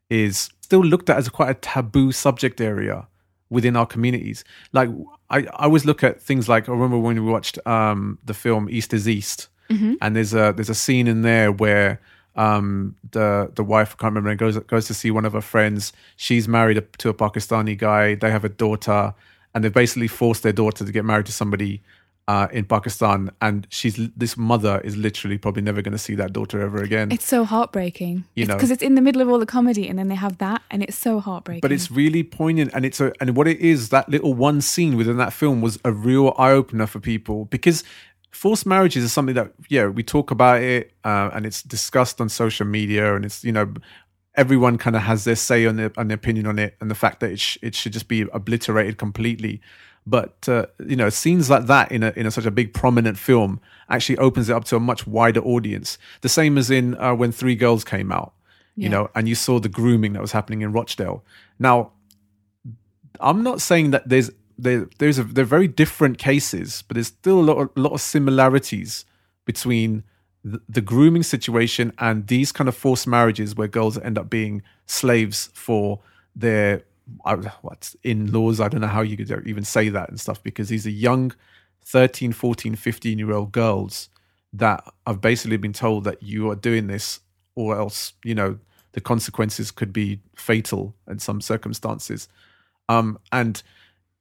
is 0.09 0.49
still 0.61 0.79
looked 0.79 1.09
at 1.09 1.17
as 1.17 1.27
quite 1.27 1.49
a 1.49 1.55
taboo 1.55 2.13
subject 2.13 2.61
area 2.61 3.05
within 3.49 3.75
our 3.75 3.85
communities. 3.85 4.45
Like 4.71 4.91
I, 5.29 5.39
I 5.39 5.65
always 5.65 5.83
look 5.83 6.05
at 6.05 6.21
things 6.21 6.47
like 6.47 6.69
I 6.69 6.71
remember 6.71 6.97
when 6.97 7.21
we 7.21 7.29
watched 7.29 7.59
um, 7.67 8.17
the 8.23 8.33
film 8.33 8.69
East 8.69 8.93
is 8.93 9.09
East, 9.09 9.49
and 9.69 10.15
there's 10.15 10.33
a 10.33 10.53
there's 10.55 10.69
a 10.69 10.75
scene 10.75 11.07
in 11.07 11.21
there 11.21 11.51
where 11.51 11.99
um, 12.35 12.95
the 13.11 13.51
the 13.55 13.63
wife 13.63 13.95
I 13.97 14.01
can't 14.01 14.15
remember 14.15 14.35
goes 14.35 14.57
goes 14.59 14.87
to 14.87 14.93
see 14.93 15.11
one 15.11 15.25
of 15.25 15.33
her 15.33 15.41
friends. 15.41 15.93
She's 16.17 16.47
married 16.47 16.83
to 16.97 17.09
a 17.09 17.13
Pakistani 17.13 17.77
guy. 17.77 18.15
They 18.15 18.29
have 18.31 18.43
a 18.45 18.49
daughter, 18.49 19.13
and 19.53 19.63
they've 19.63 19.73
basically 19.73 20.07
forced 20.07 20.43
their 20.43 20.53
daughter 20.53 20.85
to 20.85 20.91
get 20.91 21.05
married 21.05 21.25
to 21.27 21.31
somebody. 21.31 21.81
Uh, 22.27 22.47
in 22.51 22.65
Pakistan, 22.65 23.29
and 23.39 23.67
she's 23.69 23.97
this 24.17 24.35
mother 24.35 24.81
is 24.83 24.97
literally 24.97 25.37
probably 25.37 25.61
never 25.61 25.83
going 25.83 25.91
to 25.91 25.97
see 25.99 26.15
that 26.15 26.33
daughter 26.33 26.59
ever 26.59 26.81
again. 26.81 27.11
it's 27.11 27.23
so 27.27 27.43
heartbreaking 27.45 28.23
You 28.33 28.47
know. 28.47 28.55
because 28.55 28.71
it's 28.71 28.81
in 28.81 28.95
the 28.95 29.01
middle 29.01 29.21
of 29.21 29.29
all 29.29 29.37
the 29.37 29.45
comedy 29.45 29.87
and 29.87 29.99
then 29.99 30.07
they 30.07 30.15
have 30.15 30.39
that 30.39 30.63
and 30.71 30.81
it's 30.81 30.97
so 30.97 31.19
heartbreaking 31.19 31.61
but 31.61 31.71
it's 31.71 31.91
really 31.91 32.23
poignant 32.23 32.71
and 32.73 32.83
it's 32.83 32.99
a 32.99 33.13
and 33.21 33.35
what 33.37 33.47
it 33.47 33.59
is 33.59 33.89
that 33.89 34.09
little 34.09 34.33
one 34.33 34.59
scene 34.61 34.97
within 34.97 35.17
that 35.17 35.33
film 35.33 35.61
was 35.61 35.77
a 35.85 35.91
real 35.91 36.33
eye-opener 36.39 36.87
for 36.87 36.99
people 36.99 37.45
because 37.45 37.83
forced 38.35 38.65
marriages 38.65 39.03
is 39.03 39.13
something 39.13 39.35
that 39.35 39.51
yeah 39.69 39.85
we 39.87 40.03
talk 40.03 40.29
about 40.31 40.61
it 40.61 40.91
uh, 41.03 41.29
and 41.33 41.45
it's 41.45 41.61
discussed 41.63 42.19
on 42.21 42.27
social 42.29 42.65
media 42.65 43.15
and 43.15 43.23
it's 43.25 43.43
you 43.43 43.51
know 43.51 43.67
everyone 44.35 44.77
kind 44.77 44.95
of 44.95 45.01
has 45.01 45.23
their 45.23 45.35
say 45.35 45.65
on 45.65 45.75
their, 45.77 45.89
their 45.89 46.15
opinion 46.15 46.45
on 46.45 46.59
it 46.59 46.75
and 46.81 46.91
the 46.91 46.95
fact 46.95 47.19
that 47.21 47.31
it, 47.31 47.39
sh- 47.39 47.57
it 47.61 47.73
should 47.73 47.93
just 47.93 48.07
be 48.09 48.21
obliterated 48.33 48.97
completely. 48.97 49.61
But 50.05 50.47
uh, 50.49 50.65
you 50.85 50.95
know 50.95 51.09
scenes 51.09 51.49
like 51.49 51.65
that 51.67 51.91
in 51.91 52.03
a 52.03 52.11
in 52.15 52.25
a, 52.27 52.31
such 52.31 52.45
a 52.45 52.51
big 52.51 52.73
prominent 52.73 53.17
film 53.17 53.59
actually 53.89 54.17
opens 54.17 54.49
it 54.49 54.53
up 54.53 54.65
to 54.65 54.75
a 54.75 54.79
much 54.79 55.07
wider 55.07 55.39
audience. 55.41 55.97
The 56.21 56.29
same 56.29 56.57
as 56.57 56.69
in 56.69 56.95
uh, 56.99 57.15
when 57.15 57.31
three 57.31 57.55
girls 57.55 57.83
came 57.83 58.11
out 58.11 58.33
you 58.75 58.83
Yeah. 58.83 58.89
know 58.89 59.09
and 59.15 59.27
you 59.29 59.35
saw 59.35 59.59
the 59.59 59.69
grooming 59.69 60.13
that 60.13 60.21
was 60.21 60.33
happening 60.33 60.61
in 60.61 60.71
rochdale. 60.73 61.23
Now 61.59 61.91
i'm 63.21 63.41
not 63.43 63.61
saying 63.61 63.91
that 63.91 64.03
there's 64.09 64.29
there, 64.57 64.87
there's 64.99 65.19
a 65.19 65.23
they're 65.23 65.45
very 65.45 65.67
different 65.67 66.17
cases 66.17 66.83
but 66.87 66.95
there's 66.95 67.07
still 67.07 67.39
a 67.39 67.41
lot 67.41 67.57
of, 67.57 67.69
lot 67.75 67.93
of 67.93 68.01
similarities 68.01 69.05
between 69.45 70.03
the, 70.43 70.61
the 70.69 70.81
grooming 70.81 71.23
situation 71.23 71.91
and 71.97 72.27
these 72.27 72.51
kind 72.51 72.67
of 72.67 72.75
forced 72.75 73.07
marriages 73.07 73.55
where 73.55 73.67
girls 73.67 73.97
end 73.97 74.17
up 74.17 74.29
being 74.29 74.61
slaves 74.85 75.49
for 75.53 75.99
their 76.35 76.83
what 77.23 77.95
in-laws? 78.03 78.59
I 78.59 78.67
don't 78.67 78.81
know 78.81 78.87
how 78.87 79.01
you 79.01 79.17
could 79.17 79.47
even 79.47 79.63
say 79.63 79.89
that 79.89 80.09
and 80.09 80.19
stuff 80.19 80.41
because 80.41 80.69
these 80.69 80.87
are 80.87 80.91
young 80.91 81.33
13 81.83 82.31
14 82.31 82.75
15 82.75 83.19
year 83.19 83.31
old 83.31 83.51
girls 83.51 84.09
that 84.53 84.83
have 85.05 85.21
basically 85.21 85.57
been 85.57 85.73
told 85.73 86.03
that 86.05 86.23
you 86.23 86.49
are 86.49 86.55
doing 86.55 86.87
this 86.87 87.19
or 87.55 87.77
else 87.77 88.13
you 88.23 88.33
know 88.33 88.57
the 88.93 89.01
consequences 89.01 89.71
could 89.71 89.93
be 89.93 90.19
fatal 90.35 90.95
in 91.07 91.19
some 91.19 91.41
circumstances. 91.41 92.27
Um 92.89 93.19
and 93.31 93.61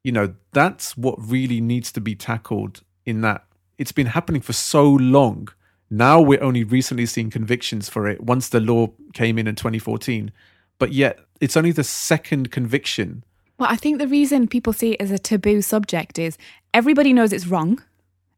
you 0.05 0.13
know 0.13 0.35
that's 0.53 0.97
what 0.97 1.17
really 1.19 1.61
needs 1.61 1.91
to 1.93 2.01
be 2.01 2.15
tackled 2.15 2.83
in 3.05 3.23
that 3.23 3.45
it's 3.79 3.93
been 3.93 4.07
happening 4.07 4.41
for 4.41 4.53
so 4.53 4.89
long. 4.89 5.49
Now 5.91 6.21
we're 6.21 6.43
only 6.43 6.63
recently 6.63 7.07
seeing 7.07 7.31
convictions 7.31 7.89
for 7.89 8.07
it 8.09 8.21
once 8.23 8.49
the 8.49 8.61
law 8.61 8.93
came 9.13 9.39
in 9.39 9.47
in 9.49 9.57
2014 9.57 10.31
but 10.79 10.93
yet 10.93 11.19
it's 11.41 11.57
only 11.57 11.73
the 11.73 11.85
second 11.85 12.51
conviction. 12.51 13.25
Well, 13.59 13.71
I 13.71 13.77
think 13.77 13.99
the 13.99 14.09
reason 14.09 14.49
people 14.49 14.73
see 14.73 14.93
it 14.93 15.01
as 15.01 15.11
a 15.11 15.19
taboo 15.19 15.63
subject 15.63 16.19
is 16.19 16.37
everybody 16.73 17.13
knows 17.13 17.33
it's 17.33 17.47
wrong. 17.47 17.83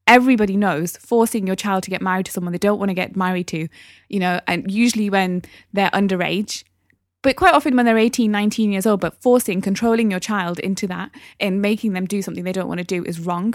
everybody 0.07 0.57
knows 0.57 0.97
forcing 0.99 1.47
your 1.47 1.57
child 1.57 1.83
to 1.83 1.91
get 1.91 2.01
married 2.01 2.27
to 2.27 2.33
someone 2.33 2.53
they 2.53 2.59
don't 2.59 2.79
want 2.79 2.91
to 2.91 2.95
get 2.95 3.17
married 3.17 3.49
to, 3.49 3.69
you 4.09 4.21
know, 4.21 4.41
and 4.47 4.71
usually 4.71 5.11
when 5.11 5.43
they're 5.73 5.91
underage, 5.91 6.63
but 7.23 7.37
quite 7.37 7.55
often 7.55 7.77
when 7.77 7.87
they're 7.87 7.99
18, 7.99 8.31
19 8.31 8.73
years 8.73 8.87
old, 8.87 9.01
but 9.01 9.21
forcing, 9.23 9.61
controlling 9.61 10.11
your 10.11 10.21
child 10.21 10.59
into 10.61 10.87
that 10.87 11.11
and 11.41 11.63
making 11.63 11.93
them 11.93 12.07
do 12.07 12.23
something 12.23 12.45
they 12.45 12.53
don't 12.53 12.69
want 12.69 12.79
to 12.79 12.85
do 12.85 13.05
is 13.05 13.21
wrong. 13.21 13.55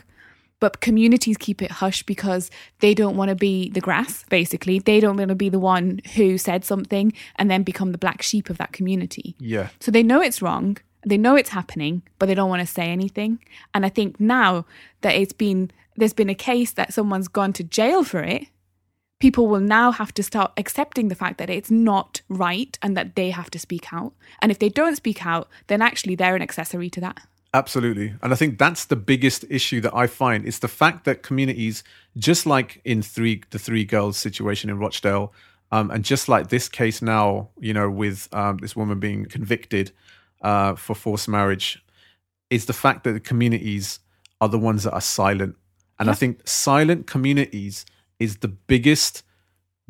But 0.60 0.80
communities 0.80 1.38
keep 1.38 1.62
it 1.62 1.72
hush 1.72 2.04
because 2.04 2.52
they 2.82 2.94
don't 2.94 3.18
want 3.18 3.30
to 3.30 3.36
be 3.36 3.70
the 3.70 3.82
grass, 3.82 4.26
basically. 4.30 4.78
They 4.78 5.00
don't 5.00 5.18
want 5.18 5.30
to 5.30 5.36
be 5.36 5.50
the 5.50 5.60
one 5.60 6.02
who 6.16 6.38
said 6.38 6.64
something 6.64 7.14
and 7.38 7.50
then 7.50 7.64
become 7.64 7.94
the 7.94 7.98
black 7.98 8.22
sheep 8.22 8.50
of 8.50 8.60
that 8.60 8.72
community. 8.72 9.36
Yeah. 9.40 9.70
So 9.80 9.90
they 9.90 10.04
know 10.04 10.22
it's 10.22 10.42
wrong, 10.42 10.78
they 11.06 11.18
know 11.18 11.36
it's 11.36 11.50
happening, 11.50 12.04
but 12.20 12.28
they 12.28 12.36
don't 12.36 12.50
want 12.50 12.62
to 12.62 12.72
say 12.72 12.92
anything. 12.92 13.40
And 13.74 13.86
I 13.86 13.90
think 13.90 14.20
now 14.20 14.66
that 15.02 15.16
it's 15.16 15.34
been 15.34 15.72
there's 15.98 16.14
been 16.14 16.30
a 16.30 16.36
case 16.36 16.72
that 16.74 16.94
someone's 16.94 17.28
gone 17.28 17.54
to 17.54 17.64
jail 17.64 18.04
for 18.04 18.22
it, 18.22 18.48
people 19.22 19.48
will 19.48 19.62
now 19.62 19.92
have 19.92 20.14
to 20.16 20.24
start 20.24 20.52
accepting 20.58 21.08
the 21.08 21.16
fact 21.16 21.38
that 21.38 21.50
it's 21.50 21.72
not 21.72 22.22
right 22.28 22.78
and 22.82 22.98
that 22.98 23.16
they 23.16 23.30
have 23.30 23.50
to 23.52 23.60
speak 23.60 23.94
out. 23.94 24.14
And 24.42 24.52
if 24.52 24.60
they 24.60 24.68
don't 24.68 24.96
speak 24.96 25.26
out, 25.26 25.48
then 25.68 25.82
actually 25.82 26.16
they're 26.16 26.36
an 26.36 26.42
accessory 26.42 26.90
to 26.90 27.02
that. 27.02 27.22
Absolutely. 27.54 28.14
And 28.22 28.34
I 28.34 28.36
think 28.36 28.58
that's 28.58 28.86
the 28.86 28.96
biggest 28.96 29.46
issue 29.50 29.82
that 29.82 29.96
I 29.96 30.08
find. 30.08 30.46
It's 30.46 30.60
the 30.60 30.68
fact 30.68 31.06
that 31.06 31.22
communities, 31.22 31.84
just 32.18 32.46
like 32.46 32.82
in 32.84 33.02
three 33.02 33.44
the 33.50 33.60
three 33.60 33.86
girls 33.86 34.18
situation 34.18 34.70
in 34.70 34.80
Rochdale, 34.80 35.34
um, 35.72 35.92
and 35.92 36.04
just 36.04 36.30
like 36.30 36.48
this 36.48 36.70
case 36.70 37.02
now, 37.02 37.50
you 37.60 37.74
know, 37.74 37.90
with 37.90 38.30
um, 38.34 38.58
this 38.58 38.76
woman 38.76 39.00
being 39.00 39.26
convicted 39.26 39.92
uh, 40.42 40.76
for 40.76 40.96
forced 40.96 41.28
marriage, 41.28 41.84
is 42.50 42.66
the 42.66 42.74
fact 42.74 43.04
that 43.04 43.14
the 43.14 43.20
communities 43.20 44.00
are 44.40 44.50
the 44.50 44.60
ones 44.60 44.84
that 44.84 44.94
are 44.94 45.02
silent. 45.02 45.56
And 46.00 46.10
I 46.10 46.14
think 46.14 46.48
silent 46.48 47.06
communities 47.06 47.86
is 48.22 48.38
the 48.38 48.48
biggest 48.48 49.24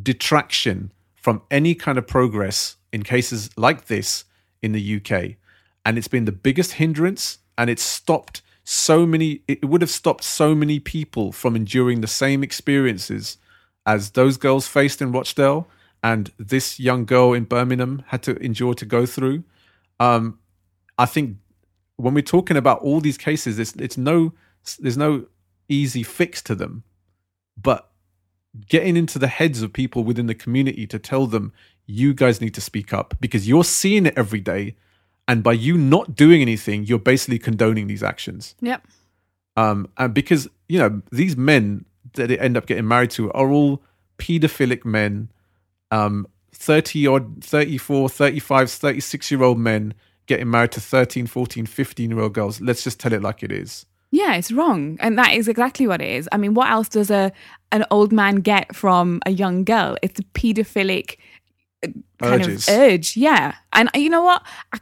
detraction 0.01 0.93
from 1.15 1.41
any 1.51 1.75
kind 1.75 1.97
of 1.97 2.07
progress 2.07 2.77
in 2.93 3.03
cases 3.03 3.49
like 3.57 3.85
this 3.85 4.23
in 4.61 4.71
the 4.71 4.95
UK. 4.95 5.35
And 5.85 5.97
it's 5.97 6.07
been 6.07 6.25
the 6.25 6.31
biggest 6.31 6.73
hindrance 6.73 7.39
and 7.57 7.69
it's 7.69 7.83
stopped 7.83 8.41
so 8.63 9.05
many, 9.05 9.41
it 9.49 9.65
would 9.65 9.81
have 9.81 9.89
stopped 9.89 10.23
so 10.23 10.55
many 10.55 10.79
people 10.79 11.33
from 11.33 11.57
enduring 11.57 11.99
the 11.99 12.07
same 12.07 12.41
experiences 12.41 13.37
as 13.85 14.11
those 14.11 14.37
girls 14.37 14.65
faced 14.65 15.01
in 15.01 15.11
Rochdale 15.11 15.67
and 16.01 16.31
this 16.37 16.79
young 16.79 17.03
girl 17.03 17.33
in 17.33 17.43
Birmingham 17.43 18.03
had 18.07 18.23
to 18.23 18.37
endure 18.37 18.73
to 18.75 18.85
go 18.85 19.05
through. 19.05 19.43
Um, 19.99 20.39
I 20.97 21.05
think 21.05 21.37
when 21.97 22.13
we're 22.13 22.21
talking 22.21 22.55
about 22.55 22.79
all 22.79 23.01
these 23.01 23.17
cases, 23.17 23.59
it's, 23.59 23.73
it's 23.75 23.97
no, 23.97 24.33
there's 24.79 24.97
no 24.97 25.25
easy 25.67 26.03
fix 26.03 26.41
to 26.43 26.55
them, 26.55 26.83
but 27.61 27.90
getting 28.67 28.97
into 28.97 29.17
the 29.17 29.27
heads 29.27 29.61
of 29.61 29.71
people 29.71 30.03
within 30.03 30.27
the 30.27 30.35
community 30.35 30.85
to 30.87 30.99
tell 30.99 31.25
them 31.25 31.53
you 31.85 32.13
guys 32.13 32.41
need 32.41 32.53
to 32.53 32.61
speak 32.61 32.93
up 32.93 33.15
because 33.19 33.47
you're 33.47 33.63
seeing 33.63 34.05
it 34.05 34.13
every 34.17 34.39
day 34.39 34.75
and 35.27 35.43
by 35.43 35.53
you 35.53 35.77
not 35.77 36.15
doing 36.15 36.41
anything 36.41 36.83
you're 36.85 36.99
basically 36.99 37.39
condoning 37.39 37.87
these 37.87 38.03
actions. 38.03 38.55
Yep. 38.61 38.85
um 39.57 39.89
and 39.97 40.13
because 40.13 40.47
you 40.67 40.79
know 40.79 41.01
these 41.11 41.37
men 41.37 41.85
that 42.13 42.27
they 42.27 42.37
end 42.37 42.57
up 42.57 42.65
getting 42.65 42.87
married 42.87 43.11
to 43.11 43.31
are 43.31 43.49
all 43.49 43.81
pedophilic 44.17 44.85
men. 44.85 45.31
Um 45.91 46.27
30 46.53 47.07
odd 47.07 47.43
34 47.43 48.09
35 48.09 48.69
36 48.71 49.31
year 49.31 49.43
old 49.43 49.57
men 49.57 49.93
getting 50.25 50.49
married 50.49 50.71
to 50.73 50.81
13 50.81 51.25
14 51.25 51.65
15 51.65 52.11
year 52.11 52.19
old 52.19 52.33
girls. 52.33 52.61
Let's 52.61 52.83
just 52.83 52.99
tell 52.99 53.13
it 53.13 53.21
like 53.21 53.43
it 53.43 53.51
is 53.51 53.85
Yeah, 54.11 54.35
it's 54.35 54.51
wrong. 54.51 54.97
And 54.99 55.17
that 55.17 55.33
is 55.33 55.47
exactly 55.47 55.87
what 55.87 56.01
it 56.01 56.09
is. 56.09 56.27
I 56.31 56.37
mean, 56.37 56.53
what 56.53 56.69
else 56.69 56.89
does 56.89 57.09
a 57.09 57.31
an 57.71 57.85
old 57.89 58.11
man 58.11 58.35
get 58.37 58.75
from 58.75 59.21
a 59.25 59.31
young 59.31 59.63
girl? 59.63 59.97
It's 60.01 60.19
a 60.19 60.23
pedophilic 60.23 61.17
uh, 61.83 61.87
kind 62.19 62.41
Urges. 62.41 62.67
of 62.67 62.75
urge. 62.75 63.15
Yeah. 63.15 63.55
And 63.73 63.89
uh, 63.95 63.99
you 63.99 64.09
know 64.09 64.21
what? 64.23 64.43
I, 64.73 64.79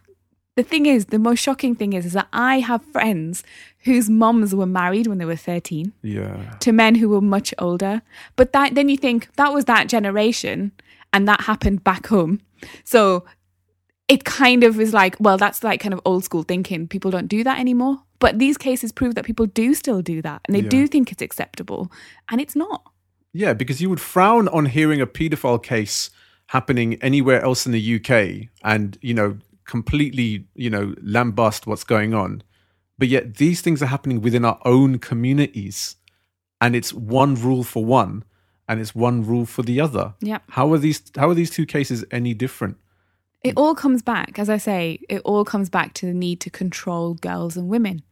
the 0.55 0.63
thing 0.63 0.87
is, 0.87 1.05
the 1.05 1.19
most 1.19 1.39
shocking 1.39 1.73
thing 1.73 1.93
is, 1.93 2.05
is 2.05 2.13
that 2.13 2.27
I 2.33 2.59
have 2.59 2.83
friends 2.83 3.43
whose 3.85 4.09
moms 4.09 4.53
were 4.53 4.65
married 4.65 5.07
when 5.07 5.17
they 5.17 5.23
were 5.23 5.37
13 5.37 5.93
yeah 6.01 6.51
to 6.59 6.73
men 6.73 6.95
who 6.95 7.07
were 7.07 7.21
much 7.21 7.53
older. 7.59 8.01
But 8.35 8.51
that 8.51 8.75
then 8.75 8.89
you 8.89 8.97
think 8.97 9.33
that 9.35 9.53
was 9.53 9.65
that 9.65 9.87
generation 9.87 10.73
and 11.13 11.27
that 11.29 11.41
happened 11.41 11.83
back 11.85 12.07
home. 12.07 12.41
So 12.83 13.23
it 14.09 14.25
kind 14.25 14.63
of 14.63 14.79
is 14.79 14.93
like, 14.93 15.15
well, 15.19 15.37
that's 15.37 15.63
like 15.63 15.79
kind 15.79 15.93
of 15.93 16.01
old 16.03 16.23
school 16.25 16.43
thinking. 16.43 16.87
People 16.87 17.11
don't 17.11 17.27
do 17.27 17.43
that 17.43 17.59
anymore. 17.59 17.99
But 18.19 18.39
these 18.39 18.57
cases 18.57 18.91
prove 18.91 19.15
that 19.15 19.23
people 19.23 19.45
do 19.45 19.73
still 19.73 20.01
do 20.01 20.21
that 20.23 20.41
and 20.45 20.53
they 20.55 20.61
Yeah. 20.61 20.69
do 20.69 20.87
think 20.87 21.11
it's 21.11 21.21
acceptable 21.21 21.89
and 22.29 22.41
it's 22.41 22.55
not. 22.55 22.91
Yeah, 23.31 23.53
because 23.53 23.79
you 23.81 23.89
would 23.89 24.01
frown 24.01 24.47
on 24.49 24.65
hearing 24.65 24.99
a 24.99 25.07
paedophile 25.07 25.61
case 25.63 26.09
happening 26.47 26.95
anywhere 26.95 27.41
else 27.41 27.65
in 27.65 27.71
the 27.71 27.79
UK 27.79 28.49
and, 28.63 28.97
you 29.01 29.13
know, 29.13 29.37
completely, 29.65 30.45
you 30.55 30.69
know, 30.69 30.95
lambast 31.03 31.67
what's 31.67 31.83
going 31.83 32.13
on. 32.13 32.41
But 32.97 33.07
yet 33.07 33.35
these 33.37 33.61
things 33.61 33.81
are 33.83 33.85
happening 33.85 34.19
within 34.19 34.43
our 34.43 34.59
own 34.65 34.97
communities. 34.99 35.95
And 36.59 36.75
it's 36.75 36.91
one 36.93 37.35
rule 37.35 37.63
for 37.63 37.85
one 37.85 38.23
and 38.67 38.81
it's 38.81 38.93
one 38.95 39.23
rule 39.25 39.45
for 39.45 39.61
the 39.61 39.79
other. 39.79 40.15
Yeah. 40.19 40.39
How 40.49 40.73
are 40.73 40.77
these 40.79 41.01
how 41.15 41.29
are 41.29 41.35
these 41.35 41.51
two 41.51 41.65
cases 41.65 42.03
any 42.11 42.33
different? 42.33 42.75
It 43.43 43.53
all 43.55 43.73
comes 43.73 44.01
back, 44.01 44.37
as 44.37 44.49
I 44.49 44.57
say, 44.57 44.99
it 45.07 45.21
all 45.23 45.45
comes 45.45 45.69
back 45.69 45.93
to 45.95 46.05
the 46.05 46.13
need 46.13 46.41
to 46.41 46.49
control 46.49 47.13
girls 47.15 47.55
and 47.55 47.69
women. 47.69 48.03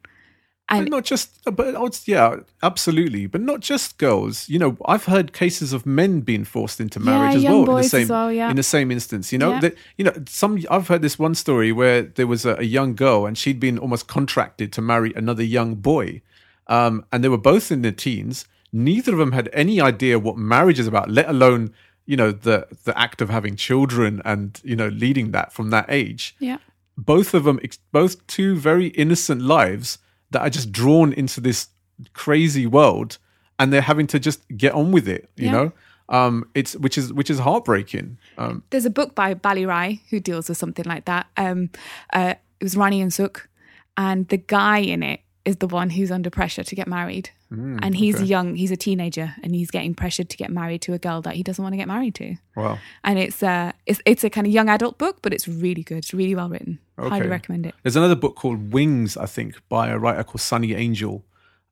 But 0.70 0.78
And 0.80 0.90
not 0.90 1.06
just, 1.06 1.44
but 1.46 1.76
I 1.76 1.88
yeah, 2.06 2.38
absolutely. 2.62 3.26
But 3.26 3.40
not 3.40 3.62
just 3.62 3.98
girls. 3.98 4.50
You 4.50 4.60
know, 4.60 4.78
I've 4.86 5.06
heard 5.06 5.32
cases 5.32 5.72
of 5.72 5.86
men 5.86 6.20
being 6.22 6.44
forced 6.44 6.82
into 6.82 7.00
marriage 7.00 7.38
as 7.38 7.44
young 7.44 7.66
well. 7.66 7.78
in 7.78 7.84
the 7.84 7.90
same, 7.90 8.02
as 8.04 8.10
well, 8.10 8.32
yeah. 8.32 8.50
in 8.50 8.58
the 8.58 8.64
same 8.64 8.92
instance. 8.92 9.32
You 9.32 9.40
know, 9.40 9.52
Yeah. 9.52 9.60
that 9.62 9.76
you 9.98 10.04
know, 10.04 10.14
some. 10.28 10.62
I've 10.70 10.90
heard 10.90 11.02
this 11.02 11.18
one 11.18 11.36
story 11.36 11.72
where 11.72 12.02
there 12.02 12.28
was 12.28 12.46
a, 12.46 12.56
a 12.56 12.64
young 12.64 12.96
girl 12.96 13.26
and 13.26 13.38
she'd 13.38 13.62
been 13.62 13.78
almost 13.78 14.08
contracted 14.08 14.74
to 14.74 14.82
marry 14.82 15.14
another 15.16 15.44
young 15.44 15.76
boy, 15.76 16.22
um, 16.68 17.06
and 17.14 17.24
they 17.24 17.30
were 17.30 17.38
both 17.38 17.72
in 17.72 17.82
their 17.82 17.94
teens. 17.94 18.46
Neither 18.74 19.14
of 19.14 19.20
them 19.20 19.32
had 19.32 19.50
any 19.54 19.80
idea 19.80 20.20
what 20.20 20.36
marriage 20.36 20.80
is 20.80 20.88
about, 20.88 21.10
let 21.10 21.30
alone 21.30 21.74
you 22.08 22.18
know 22.18 22.32
the 22.32 22.68
the 22.86 22.97
act 22.97 23.22
of 23.22 23.30
having 23.30 23.55
children 23.55 24.22
and 24.26 24.60
you 24.64 24.76
know 24.76 24.88
leading 24.88 25.32
that 25.32 25.53
from 25.53 25.70
that 25.70 25.86
age 25.89 26.36
yeah. 26.39 26.58
both 26.97 27.34
of 27.34 27.43
them 27.43 27.60
both 27.91 28.26
two 28.28 28.55
very 28.55 28.88
innocent 29.03 29.41
lives 29.41 29.99
that 30.32 30.41
are 30.41 30.49
just 30.49 30.72
drawn 30.72 31.14
into 31.14 31.39
this 31.41 31.68
crazy 32.14 32.66
world 32.66 33.18
and 33.60 33.72
they're 33.72 33.82
having 33.93 34.08
to 34.08 34.20
just 34.20 34.39
get 34.58 34.74
on 34.74 34.91
with 34.91 35.08
it 35.08 35.30
you 35.36 35.45
Yeah. 35.47 35.51
know 35.58 35.72
um 36.10 36.45
it's 36.55 36.74
which 36.78 36.97
is 36.97 37.12
which 37.12 37.30
is 37.30 37.39
heartbreaking 37.39 38.18
um 38.38 38.64
there's 38.70 38.86
a 38.86 38.89
book 38.99 39.14
by 39.14 39.34
Bali 39.34 39.66
Rai 39.66 40.01
who 40.10 40.20
deals 40.22 40.47
with 40.49 40.58
something 40.58 40.86
like 40.86 41.03
that. 41.05 41.28
Um, 41.36 41.70
uh, 42.14 42.36
it 42.60 42.64
was 42.64 42.78
Rani 42.78 43.01
and 43.01 43.12
Sukh, 43.12 43.41
and 43.97 44.28
the 44.30 44.38
guy 44.38 44.80
in 44.80 45.03
it 45.03 45.20
is 45.43 45.58
the 45.58 45.68
one 45.68 45.89
who's 45.89 46.12
under 46.12 46.30
pressure 46.30 46.64
to 46.64 46.76
get 46.76 46.88
married, 46.88 47.32
and 47.50 47.95
he's 47.95 48.16
okay. 48.16 48.26
young, 48.26 48.56
he's 48.56 48.72
a 48.72 48.78
teenager, 48.78 49.36
and 49.43 49.56
he's 49.56 49.72
getting 49.72 49.93
pressured 49.95 50.30
to 50.30 50.38
get 50.38 50.52
married 50.52 50.82
to 50.84 50.93
a 50.93 51.00
girl 51.00 51.22
that 51.22 51.36
he 51.36 51.43
doesn't 51.43 51.64
want 51.64 51.74
to 51.74 51.78
get 51.78 51.88
married 51.88 52.16
to. 52.16 52.36
wow 52.56 52.78
And 53.04 53.18
it's 53.20 53.41
uh, 53.41 53.72
it's 53.86 54.02
it's 54.06 54.24
a 54.24 54.30
kind 54.30 54.45
of 54.48 54.54
young 54.54 54.70
adult 54.70 54.98
book, 54.98 55.20
but 55.22 55.34
it's 55.34 55.48
really 55.48 55.84
good. 55.84 55.98
It's 56.00 56.14
really 56.14 56.36
well 56.36 56.50
written. 56.50 56.80
Highly 56.98 57.28
recommend 57.28 57.66
it. 57.68 57.76
there's 57.84 57.95
another 57.95 58.16
book 58.16 58.36
called 58.36 58.74
wings 58.74 59.18
i 59.18 59.28
think 59.28 59.56
by 59.70 59.89
a 59.89 60.00
writer 60.00 60.24
called 60.24 60.41
sunny 60.41 60.74
angel 60.74 61.24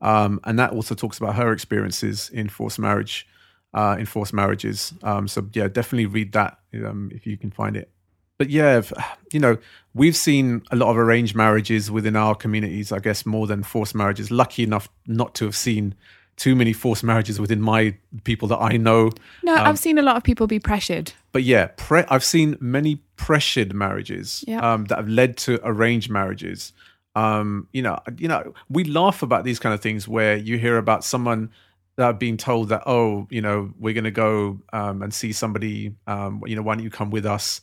um 0.01 0.39
and 0.43 0.59
that 0.59 0.71
also 0.71 0.93
talks 0.93 1.17
about 1.17 1.33
her 1.35 1.51
experiences 1.51 2.29
in 2.29 2.47
forced 2.47 2.77
marriage 2.77 3.27
uh 3.73 3.95
in 3.97 4.05
forced 4.05 4.33
marriages 4.33 4.93
um 5.01 5.27
so 5.27 5.43
yeah 5.53 5.67
definitely 5.67 6.05
read 6.05 6.31
that 6.33 6.59
um 6.85 7.09
if 7.11 7.25
you 7.25 7.37
can 7.37 7.49
find 7.49 7.75
it 7.75 7.89
but 8.37 8.49
yeah, 8.49 8.77
if- 8.79 8.93
you 9.33 9.39
know, 9.39 9.57
we've 9.93 10.15
seen 10.15 10.61
a 10.71 10.75
lot 10.75 10.89
of 10.89 10.97
arranged 10.97 11.35
marriages 11.35 11.89
within 11.91 12.15
our 12.15 12.35
communities, 12.35 12.91
I 12.91 12.99
guess, 12.99 13.25
more 13.25 13.47
than 13.47 13.63
forced 13.63 13.95
marriages. 13.95 14.31
Lucky 14.31 14.63
enough 14.63 14.89
not 15.07 15.35
to 15.35 15.45
have 15.45 15.55
seen 15.55 15.95
too 16.37 16.53
many 16.53 16.73
forced 16.73 17.01
marriages 17.03 17.39
within 17.39 17.61
my 17.61 17.95
people 18.25 18.47
that 18.49 18.57
I 18.57 18.75
know. 18.75 19.09
No, 19.43 19.55
I've 19.55 19.79
seen 19.79 19.97
a 19.97 20.01
lot 20.01 20.17
of 20.17 20.23
people 20.23 20.47
be 20.47 20.59
pressured. 20.59 21.13
But 21.31 21.43
yeah, 21.43 21.67
pre- 21.77 22.03
I've 22.09 22.25
seen 22.25 22.57
many 22.59 23.01
pressured 23.15 23.73
marriages 23.73 24.43
Yeah. 24.45 24.59
um, 24.59 24.83
that 24.85 24.97
have 24.97 25.07
led 25.07 25.37
to 25.37 25.59
arranged 25.63 26.09
marriages. 26.09 26.73
Um, 27.15 27.69
you 27.71 27.81
know, 27.81 27.97
you 28.17 28.27
know, 28.27 28.53
we 28.69 28.83
laugh 28.83 29.21
about 29.23 29.45
these 29.45 29.59
kind 29.59 29.73
of 29.73 29.79
things 29.81 30.09
where 30.09 30.35
you 30.35 30.57
hear 30.57 30.77
about 30.77 31.05
someone 31.05 31.51
that 31.95 32.19
being 32.19 32.35
told 32.35 32.67
that, 32.67 32.83
oh, 32.85 33.25
you 33.29 33.39
know, 33.41 33.71
we're 33.79 33.93
going 33.93 34.03
to 34.03 34.11
go 34.11 34.59
um, 34.73 35.01
and 35.01 35.13
see 35.13 35.31
somebody. 35.31 35.95
Um, 36.07 36.43
you 36.45 36.57
know, 36.57 36.61
why 36.61 36.75
don't 36.75 36.83
you 36.83 36.89
come 36.89 37.11
with 37.11 37.25
us? 37.25 37.61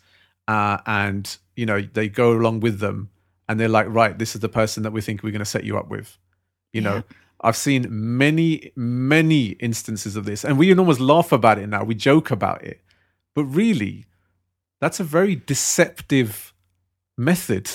Uh, 0.49 0.78
and 0.86 1.36
you 1.57 1.66
know, 1.66 1.80
they 1.80 2.09
go 2.09 2.32
along 2.32 2.61
with 2.61 2.78
them, 2.80 3.11
and 3.49 3.59
they're 3.61 3.68
like, 3.68 3.86
right, 3.88 4.18
this 4.18 4.34
is 4.34 4.40
the 4.40 4.49
person 4.49 4.82
that 4.82 4.93
we 4.93 5.01
think 5.01 5.22
we're 5.22 5.30
going 5.30 5.38
to 5.40 5.45
set 5.45 5.64
you 5.64 5.78
up 5.78 5.88
with. 5.88 6.18
You 6.72 6.80
know, 6.80 6.95
Yeah. 6.97 7.03
I've 7.43 7.57
seen 7.57 7.86
many, 7.90 8.72
many 8.76 9.47
instances 9.61 10.16
of 10.16 10.24
this, 10.24 10.45
and 10.45 10.59
we 10.59 10.68
can 10.68 10.78
almost 10.78 11.01
laugh 11.01 11.32
about 11.32 11.59
it 11.59 11.66
now. 11.68 11.84
We 11.84 11.95
joke 11.95 12.30
about 12.30 12.62
it, 12.64 12.80
but 13.34 13.45
really, 13.45 14.07
that's 14.80 15.01
a 15.01 15.05
very 15.05 15.36
deceptive 15.36 16.53
method. 17.18 17.70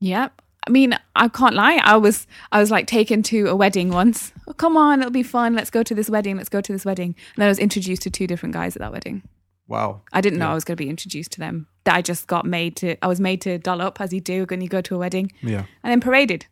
Yep. 0.00 0.42
I 0.66 0.70
mean, 0.70 0.94
I 1.16 1.28
can't 1.28 1.54
lie. 1.54 1.80
I 1.82 1.96
was 1.96 2.26
I 2.52 2.60
was 2.60 2.70
like 2.70 2.86
taken 2.86 3.22
to 3.24 3.46
a 3.48 3.56
wedding 3.56 3.90
once. 3.90 4.32
Oh, 4.46 4.52
come 4.52 4.76
on, 4.76 5.00
it'll 5.00 5.10
be 5.10 5.22
fun. 5.22 5.54
Let's 5.54 5.70
go 5.70 5.82
to 5.82 5.94
this 5.94 6.10
wedding. 6.10 6.36
Let's 6.36 6.50
go 6.50 6.60
to 6.60 6.72
this 6.72 6.84
wedding. 6.84 7.14
And 7.34 7.36
then 7.36 7.46
I 7.46 7.48
was 7.48 7.58
introduced 7.58 8.02
to 8.02 8.10
two 8.10 8.26
different 8.26 8.52
guys 8.54 8.76
at 8.76 8.80
that 8.80 8.92
wedding. 8.92 9.22
Wow. 9.68 10.00
I 10.12 10.20
didn't 10.20 10.38
know 10.38 10.48
I 10.48 10.54
was 10.54 10.64
going 10.64 10.76
to 10.76 10.82
be 10.82 10.88
introduced 10.90 11.32
to 11.32 11.40
them. 11.40 11.66
That 11.84 11.94
I 11.94 12.02
just 12.02 12.26
got 12.26 12.44
made 12.44 12.74
to. 12.76 12.96
I 13.02 13.06
was 13.06 13.20
made 13.20 13.40
to 13.42 13.58
doll 13.58 13.80
up 13.80 14.00
as 14.00 14.12
you 14.12 14.20
do 14.20 14.46
when 14.48 14.60
you 14.60 14.68
go 14.68 14.80
to 14.80 14.94
a 14.94 14.98
wedding, 14.98 15.30
Yeah. 15.42 15.64
and 15.82 15.90
then 15.90 16.00
paraded. 16.00 16.46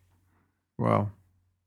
Wow. 0.77 1.09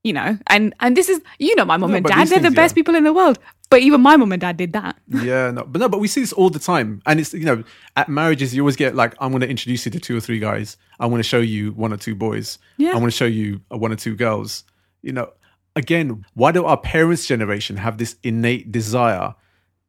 You 0.03 0.15
know, 0.15 0.39
and 0.47 0.75
and 0.81 0.97
this 0.97 1.09
is 1.11 1.21
you 1.39 1.55
know 1.57 1.65
my 1.67 1.77
mum 1.77 1.91
No, 1.91 1.97
and 1.99 2.07
dad. 2.07 2.29
They're 2.29 2.39
the 2.39 2.51
best 2.51 2.73
yeah. 2.73 2.81
people 2.81 2.95
in 2.95 3.05
the 3.05 3.13
world. 3.13 3.39
But 3.69 3.83
even 3.83 4.01
my 4.01 4.17
mum 4.17 4.33
and 4.33 4.41
dad 4.41 4.57
did 4.57 4.73
that. 4.73 4.97
Yeah, 5.09 5.51
no, 5.51 5.65
but 5.65 5.79
no, 5.79 5.89
but 5.89 5.99
we 6.01 6.09
see 6.09 6.21
this 6.23 6.33
all 6.33 6.51
the 6.51 6.59
time, 6.59 7.03
and 7.05 7.21
it's 7.21 7.35
you 7.35 7.45
know 7.45 7.63
at 7.97 8.09
marriages 8.09 8.55
you 8.55 8.63
always 8.63 8.77
get 8.77 8.95
like 8.95 9.15
I'm 9.21 9.31
going 9.31 9.43
to 9.43 9.49
introduce 9.49 9.85
you 9.85 9.93
to 9.93 10.01
two 10.01 10.17
or 10.17 10.21
three 10.21 10.39
guys. 10.39 10.77
I 10.99 11.07
want 11.07 11.23
to 11.23 11.29
show 11.29 11.41
you 11.41 11.73
one 11.73 11.93
or 11.93 11.97
two 11.99 12.15
boys. 12.15 12.59
Yeah. 12.79 12.93
I 12.93 12.95
want 12.95 13.07
to 13.13 13.17
show 13.17 13.27
you 13.27 13.61
uh, 13.73 13.77
one 13.77 13.93
or 13.93 13.97
two 13.97 14.17
girls. 14.17 14.65
You 15.03 15.13
know, 15.13 15.33
again, 15.77 16.25
why 16.35 16.53
do 16.53 16.65
our 16.65 16.79
parents' 16.79 17.27
generation 17.27 17.77
have 17.77 17.99
this 17.99 18.17
innate 18.23 18.73
desire 18.73 19.35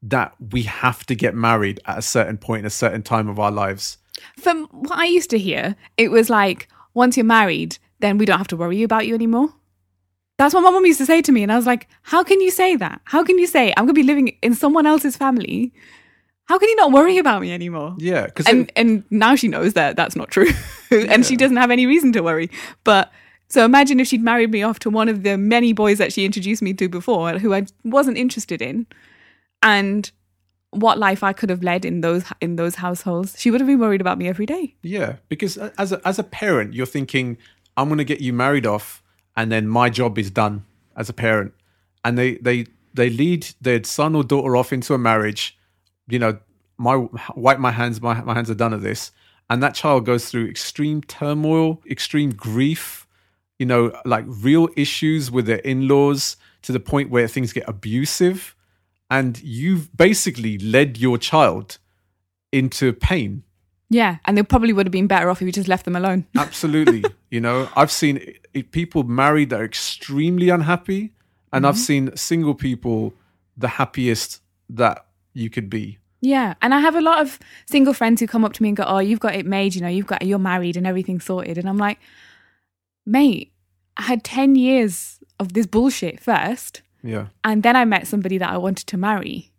that 0.04 0.34
we 0.52 0.64
have 0.64 1.06
to 1.06 1.16
get 1.16 1.36
married 1.36 1.80
at 1.86 1.98
a 1.98 2.02
certain 2.02 2.38
point, 2.38 2.62
in 2.62 2.66
a 2.66 2.72
certain 2.72 3.04
time 3.04 3.28
of 3.28 3.40
our 3.40 3.52
lives? 3.52 3.98
From 4.40 4.66
what 4.68 4.98
I 4.98 5.06
used 5.06 5.30
to 5.32 5.38
hear, 5.38 5.76
it 5.98 6.10
was 6.12 6.30
like 6.30 6.68
once 6.94 7.18
you're 7.18 7.26
married, 7.26 7.78
then 8.00 8.18
we 8.18 8.26
don't 8.26 8.38
have 8.38 8.48
to 8.48 8.58
worry 8.58 8.84
about 8.84 9.08
you 9.08 9.16
anymore. 9.16 9.54
That's 10.38 10.54
what 10.54 10.62
my 10.62 10.72
mum 10.72 10.86
used 10.86 10.98
to 10.98 11.06
say 11.06 11.22
to 11.22 11.32
me, 11.32 11.44
and 11.44 11.52
I 11.52 11.56
was 11.56 11.68
like, 11.68 11.88
"How 12.02 12.24
can 12.24 12.42
you 12.42 12.50
say 12.50 12.76
that? 12.76 13.02
How 13.06 13.24
can 13.24 13.38
you 13.38 13.46
say 13.46 13.74
I'm 13.78 13.86
going 13.86 13.94
to 13.96 14.02
be 14.02 14.04
living 14.04 14.30
in 14.42 14.56
someone 14.56 14.88
else's 14.88 15.16
family? 15.16 15.72
How 16.46 16.58
can 16.58 16.68
you 16.68 16.76
not 16.78 16.92
worry 16.92 17.20
about 17.20 17.42
me 17.42 17.52
anymore?" 17.52 17.96
Yeah, 18.00 18.26
because 18.26 18.48
and 18.48 18.72
and 18.76 19.04
now 19.12 19.36
she 19.36 19.48
knows 19.48 19.74
that 19.74 19.96
that's 19.96 20.16
not 20.16 20.32
true, 20.32 20.50
and 20.92 21.26
she 21.26 21.36
doesn't 21.36 21.58
have 21.58 21.70
any 21.70 21.86
reason 21.86 22.12
to 22.14 22.22
worry. 22.22 22.50
But 22.84 23.12
so 23.50 23.66
imagine 23.66 24.00
if 24.00 24.08
she'd 24.08 24.24
married 24.24 24.50
me 24.50 24.64
off 24.64 24.80
to 24.80 24.90
one 24.90 25.10
of 25.10 25.24
the 25.24 25.38
many 25.38 25.74
boys 25.74 26.00
that 26.00 26.12
she 26.12 26.26
introduced 26.26 26.62
me 26.62 26.74
to 26.74 26.90
before, 26.90 27.38
who 27.38 27.54
I 27.54 27.66
wasn't 27.84 28.18
interested 28.18 28.62
in, 28.62 28.88
and 29.64 30.12
what 30.72 30.98
life 30.98 31.22
I 31.24 31.34
could 31.34 31.50
have 31.50 31.64
led 31.64 31.86
in 31.86 32.02
those 32.02 32.24
in 32.40 32.56
those 32.56 32.76
households. 32.76 33.40
She 33.40 33.52
would 33.52 33.60
have 33.60 33.68
been 33.68 33.80
worried 33.80 34.02
about 34.02 34.18
me 34.18 34.28
every 34.28 34.46
day. 34.46 34.76
Yeah, 34.82 35.18
because 35.28 35.58
as 35.58 35.92
a, 35.92 36.02
as 36.08 36.18
a 36.18 36.24
parent, 36.24 36.74
you're 36.74 36.86
thinking, 36.86 37.38
I'm 37.78 37.90
going 37.90 37.98
to 37.98 38.06
get 38.06 38.22
you 38.22 38.34
married 38.34 38.66
off, 38.66 39.04
and 39.36 39.52
then 39.52 39.68
my 39.68 39.90
job 39.90 40.18
is 40.18 40.32
done 40.32 40.66
as 40.96 41.10
a 41.10 41.14
parent. 41.14 41.54
And 42.04 42.18
they 42.18 42.36
they 42.36 42.66
they 42.94 43.10
lead 43.10 43.48
their 43.62 43.84
son 43.84 44.16
or 44.16 44.24
daughter 44.24 44.56
off 44.56 44.74
into 44.74 44.94
a 44.94 44.98
marriage. 44.98 45.58
You 46.08 46.20
know, 46.20 46.40
my 46.78 47.08
wipe 47.36 47.60
my 47.60 47.72
hands, 47.72 48.02
my 48.02 48.22
my 48.22 48.34
hands 48.34 48.50
are 48.50 48.56
done 48.56 48.74
of 48.74 48.82
this. 48.82 49.12
And 49.50 49.62
that 49.62 49.76
child 49.76 50.06
goes 50.06 50.30
through 50.30 50.48
extreme 50.48 51.02
turmoil, 51.02 51.82
extreme 51.90 52.32
grief. 52.34 53.08
You 53.60 53.66
know, 53.66 53.92
like 54.06 54.26
real 54.28 54.70
issues 54.76 55.30
with 55.30 55.46
their 55.46 55.58
in-laws 55.58 56.38
to 56.64 56.72
the 56.72 56.80
point 56.80 57.12
where 57.12 57.28
things 57.28 57.54
get 57.54 57.68
abusive, 57.68 58.56
and 59.12 59.44
you've 59.44 59.96
basically 59.96 60.58
led 60.58 60.98
your 60.98 61.20
child 61.20 61.78
into 62.52 62.94
pain 62.94 63.44
Yeah, 63.90 64.18
and 64.26 64.38
they 64.38 64.44
probably 64.44 64.72
would 64.72 64.88
have 64.88 64.92
been 64.92 65.08
better 65.08 65.30
off 65.30 65.42
if 65.42 65.46
you 65.46 65.52
just 65.52 65.68
left 65.68 65.84
them 65.84 65.98
alone. 65.98 66.26
Absolutely. 66.38 67.04
you 67.30 67.42
know, 67.42 67.68
I've 67.76 67.92
seen 67.92 68.34
people 68.72 69.04
married 69.04 69.50
that 69.50 69.60
are 69.60 69.66
extremely 69.66 70.48
unhappy, 70.48 71.12
and 71.52 71.68
I've 71.68 71.76
mm-hmm. 71.76 72.08
seen 72.08 72.16
single 72.16 72.56
people 72.56 73.14
the 73.58 73.68
happiest 73.68 74.42
that 74.70 75.06
you 75.34 75.50
could 75.50 75.70
be. 75.70 75.98
Yeah, 76.22 76.54
and 76.62 76.74
I 76.74 76.80
have 76.80 76.96
a 76.96 77.02
lot 77.02 77.20
of 77.20 77.38
single 77.66 77.94
friends 77.94 78.22
who 78.22 78.28
come 78.28 78.46
up 78.46 78.54
to 78.54 78.64
me 78.64 78.70
and 78.70 78.78
go, 78.78 78.86
"Oh, 78.88 79.00
you've 79.00 79.20
got 79.20 79.36
it 79.36 79.46
made, 79.46 79.76
you 79.76 79.82
know, 79.82 79.90
you've 79.90 80.08
got 80.08 80.26
you're 80.26 80.40
married 80.40 80.78
and 80.78 80.88
everything 80.88 81.20
sorted." 81.20 81.58
And 81.58 81.68
I'm 81.68 81.78
like, 81.78 82.00
"Mate, 83.06 83.52
I 83.98 84.04
had 84.04 84.24
10 84.24 84.56
years 84.56 85.20
of 85.38 85.52
this 85.52 85.66
bullshit 85.66 86.20
first, 86.22 86.82
Yeah. 87.04 87.28
and 87.44 87.64
then 87.64 87.76
I 87.76 87.86
met 87.86 88.08
somebody 88.08 88.38
that 88.38 88.50
I 88.50 88.58
wanted 88.58 88.88
to 88.88 88.98
marry." 88.98 89.52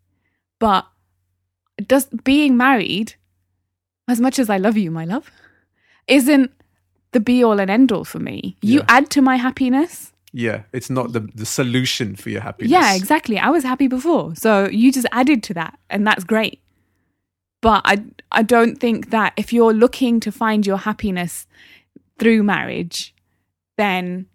But 0.59 0.87
does 1.87 2.07
being 2.25 2.57
married 2.57 3.15
as 4.09 4.21
much 4.21 4.39
as 4.39 4.49
I 4.51 4.59
love 4.59 4.77
you, 4.77 4.91
my 4.91 5.05
love, 5.05 5.31
isn't 6.07 6.51
the 7.13 7.21
be 7.21 7.43
all 7.45 7.61
and 7.61 7.71
end 7.71 7.93
all 7.93 8.05
for 8.05 8.19
me. 8.19 8.57
You 8.63 8.79
Yeah. 8.81 8.85
add 8.89 9.11
to 9.11 9.23
my 9.23 9.37
happiness. 9.37 10.13
Yeah. 10.33 10.63
It's 10.73 10.89
not 10.91 11.13
the, 11.13 11.21
the 11.35 11.45
solution 11.47 12.17
for 12.17 12.31
your 12.31 12.41
happiness. 12.41 12.71
Yeah, 12.73 12.95
exactly. 12.95 13.39
I 13.39 13.51
was 13.51 13.65
happy 13.65 13.87
before. 13.87 14.35
So 14.35 14.67
you 14.69 14.91
just 14.91 15.07
added 15.13 15.43
to 15.45 15.55
that 15.55 15.79
and 15.91 16.07
that's 16.07 16.25
great. 16.25 16.61
But 17.61 17.83
I 17.85 18.03
I 18.33 18.43
don't 18.43 18.77
think 18.81 19.11
that 19.11 19.35
if 19.37 19.53
you're 19.53 19.75
looking 19.75 20.21
to 20.21 20.33
find 20.33 20.67
your 20.67 20.79
happiness 20.79 21.47
through 22.19 22.43
marriage, 22.45 23.15
then 23.77 24.27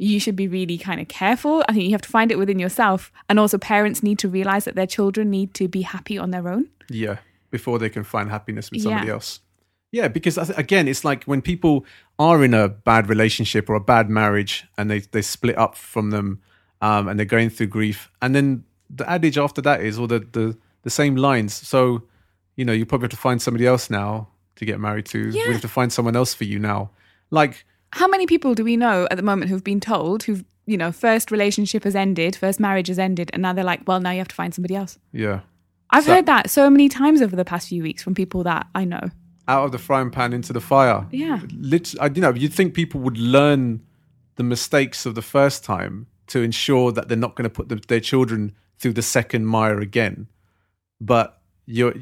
you 0.00 0.18
should 0.18 0.36
be 0.36 0.48
really 0.48 0.78
kind 0.78 1.00
of 1.00 1.08
careful. 1.08 1.62
I 1.68 1.72
think 1.72 1.84
you 1.84 1.92
have 1.92 2.02
to 2.02 2.08
find 2.08 2.32
it 2.32 2.38
within 2.38 2.58
yourself 2.58 3.12
and 3.28 3.38
also 3.38 3.58
parents 3.58 4.02
need 4.02 4.18
to 4.20 4.28
realize 4.28 4.64
that 4.64 4.74
their 4.74 4.86
children 4.86 5.30
need 5.30 5.52
to 5.54 5.68
be 5.68 5.82
happy 5.82 6.16
on 6.18 6.30
their 6.30 6.48
own. 6.48 6.68
Yeah. 6.88 7.18
Before 7.50 7.78
they 7.78 7.90
can 7.90 8.04
find 8.04 8.30
happiness 8.30 8.70
with 8.70 8.82
somebody 8.82 9.08
Yeah. 9.08 9.12
else. 9.14 9.40
Yeah, 9.92 10.08
because 10.08 10.38
again, 10.56 10.86
it's 10.88 11.04
like 11.04 11.24
when 11.24 11.42
people 11.42 11.84
are 12.18 12.44
in 12.44 12.54
a 12.54 12.68
bad 12.68 13.08
relationship 13.08 13.68
or 13.68 13.74
a 13.74 13.80
bad 13.80 14.08
marriage 14.08 14.64
and 14.78 14.88
they, 14.90 15.00
they 15.00 15.20
split 15.20 15.58
up 15.58 15.74
from 15.74 16.10
them 16.10 16.40
um, 16.80 17.08
and 17.08 17.18
they're 17.18 17.26
going 17.26 17.50
through 17.50 17.66
grief. 17.66 18.10
And 18.22 18.34
then 18.34 18.64
the 18.88 19.08
adage 19.10 19.36
after 19.36 19.60
that 19.62 19.82
is, 19.82 19.98
or 19.98 20.06
the, 20.08 20.20
the, 20.20 20.56
the 20.82 20.90
same 20.90 21.16
lines. 21.16 21.52
So, 21.54 22.04
you 22.56 22.64
know, 22.64 22.72
you 22.72 22.86
probably 22.86 23.04
have 23.06 23.10
to 23.10 23.16
find 23.16 23.42
somebody 23.42 23.66
else 23.66 23.90
now 23.90 24.28
to 24.56 24.64
get 24.64 24.78
married 24.80 25.06
to. 25.06 25.18
Yeah. 25.18 25.46
We 25.48 25.52
have 25.52 25.62
to 25.62 25.68
find 25.68 25.92
someone 25.92 26.16
else 26.16 26.32
for 26.34 26.44
you 26.44 26.58
now. 26.58 26.90
Like, 27.30 27.64
How 27.92 28.06
many 28.08 28.26
people 28.26 28.54
do 28.54 28.64
we 28.64 28.76
know 28.76 29.06
at 29.10 29.16
the 29.16 29.22
moment 29.22 29.50
who've 29.50 29.64
been 29.64 29.80
told 29.80 30.22
who've, 30.24 30.44
you 30.66 30.76
know, 30.76 30.92
first 30.92 31.30
relationship 31.30 31.84
has 31.84 31.96
ended, 31.96 32.36
first 32.36 32.60
marriage 32.60 32.88
has 32.88 32.98
ended, 32.98 33.30
and 33.32 33.42
now 33.42 33.52
they're 33.52 33.64
like, 33.64 33.82
well, 33.86 34.00
now 34.00 34.10
you 34.10 34.18
have 34.18 34.28
to 34.28 34.34
find 34.34 34.54
somebody 34.54 34.74
else. 34.76 34.98
yeah, 35.12 35.40
I've 35.90 36.04
So- 36.04 36.14
heard 36.14 36.26
that 36.26 36.50
so 36.50 36.70
many 36.70 36.88
times 36.88 37.20
over 37.20 37.34
the 37.34 37.44
past 37.44 37.68
few 37.68 37.82
weeks 37.82 38.02
from 38.02 38.14
people 38.14 38.42
that 38.44 38.66
I 38.74 38.84
know. 38.84 39.10
out 39.48 39.64
of 39.64 39.72
the 39.72 39.78
frying 39.78 40.10
pan 40.10 40.32
into 40.32 40.52
the 40.52 40.60
fire. 40.60 41.06
Yeah. 41.10 41.40
Lit- 41.58 41.96
I, 42.00 42.06
you 42.06 42.20
know, 42.20 42.32
you'd 42.32 42.52
think 42.54 42.72
people 42.74 43.00
would 43.00 43.18
learn 43.18 43.80
the 44.36 44.44
mistakes 44.44 45.04
of 45.06 45.16
the 45.16 45.22
first 45.22 45.64
time 45.64 46.06
to 46.28 46.40
ensure 46.42 46.92
that 46.92 47.08
they're 47.08 47.16
not 47.16 47.34
going 47.34 47.42
to 47.50 47.50
put 47.50 47.68
the, 47.68 47.76
their 47.88 47.98
children 47.98 48.52
through 48.78 48.92
the 48.92 49.02
second 49.02 49.46
mire 49.46 49.80
again. 49.80 50.28
But 51.00 51.40
you're 51.66 51.94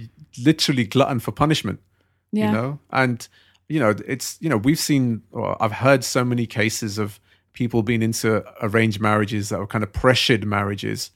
literally 0.44 0.84
glutton 0.84 1.20
for 1.20 1.32
punishment, 1.32 1.80
Yeah. 2.32 2.46
you 2.48 2.52
know? 2.52 2.78
And, 2.90 3.26
you 3.68 3.78
know, 3.78 3.94
it's, 4.06 4.38
you 4.40 4.48
know, 4.48 4.56
we've 4.56 4.78
seen, 4.78 5.22
or 5.30 5.60
I've 5.62 5.72
heard 5.72 6.02
so 6.04 6.24
many 6.24 6.46
cases 6.46 6.98
of 6.98 7.20
people 7.52 7.82
being 7.82 8.02
into 8.02 8.44
arranged 8.62 9.00
marriages 9.00 9.48
that 9.50 9.58
were 9.58 9.66
kind 9.66 9.84
of 9.84 9.92
pressured 9.92 10.44
marriages. 10.44 11.10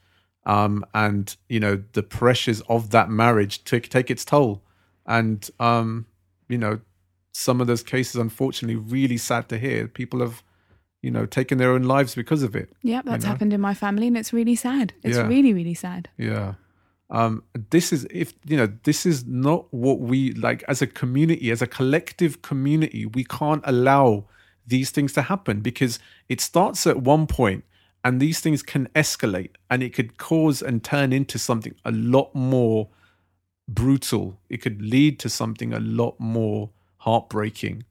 Um, 0.45 0.85
and, 0.93 1.35
you 1.49 1.61
know, 1.61 1.83
the 1.93 2.03
pressures 2.03 2.61
of 2.63 2.91
that 2.91 3.09
marriage 3.09 3.65
take, 3.65 3.89
take 3.89 4.11
its 4.11 4.25
toll. 4.25 4.63
And, 5.07 5.49
um, 5.61 6.07
you 6.49 6.59
know, 6.59 6.81
some 7.33 7.61
of 7.61 7.67
those 7.69 7.83
cases, 7.83 8.17
unfortunately, 8.17 8.77
really 8.77 9.17
sad 9.17 9.49
to 9.49 9.59
hear. 9.59 9.87
People 9.89 10.21
have, 10.21 10.43
you 11.01 11.11
know, 11.11 11.27
taken 11.27 11.59
their 11.59 11.71
own 11.71 11.85
lives 11.85 12.15
because 12.15 12.43
of 12.43 12.55
it. 12.57 12.73
Yeah, 12.83 13.03
that's 13.05 13.25
know? 13.25 13.31
happened 13.31 13.53
in 13.53 13.61
my 13.61 13.73
family 13.73 14.09
and 14.09 14.17
it's 14.19 14.33
really 14.33 14.57
sad. 14.57 14.93
It's 15.03 15.17
Yeah. 15.17 15.27
really, 15.29 15.55
really 15.55 15.75
sad. 15.75 16.09
Yeah. 16.19 16.55
Um, 17.13 17.45
this 17.71 17.93
is 17.93 18.07
if 18.11 18.33
you 18.47 18.57
know 18.57 18.73
this 18.85 19.05
is 19.05 19.27
not 19.27 19.67
what 19.71 20.01
we 20.01 20.33
like 20.33 20.65
as 20.67 20.81
a 20.81 20.87
community, 20.87 21.51
as 21.51 21.61
a 21.61 21.67
collective 21.67 22.41
community. 22.41 23.05
We 23.05 23.23
can't 23.23 23.63
allow 23.67 24.25
these 24.67 24.91
things 24.91 25.13
to 25.13 25.23
happen 25.23 25.61
because 25.61 25.99
it 26.31 26.41
starts 26.41 26.87
at 26.87 27.03
one 27.03 27.27
point, 27.27 27.65
and 28.03 28.19
these 28.19 28.41
things 28.41 28.63
can 28.63 28.89
escalate, 28.95 29.51
and 29.71 29.83
it 29.83 29.93
could 29.93 30.17
cause 30.17 30.63
and 30.63 30.83
turn 30.83 31.13
into 31.13 31.39
something 31.39 31.75
a 31.85 31.93
lot 31.93 32.35
more 32.35 32.89
brutal. 33.69 34.39
It 34.49 34.63
could 34.63 34.81
lead 34.81 35.19
to 35.21 35.29
something 35.29 35.75
a 35.75 35.81
lot 35.81 36.19
more 36.19 36.71
heartbreaking. 36.99 37.85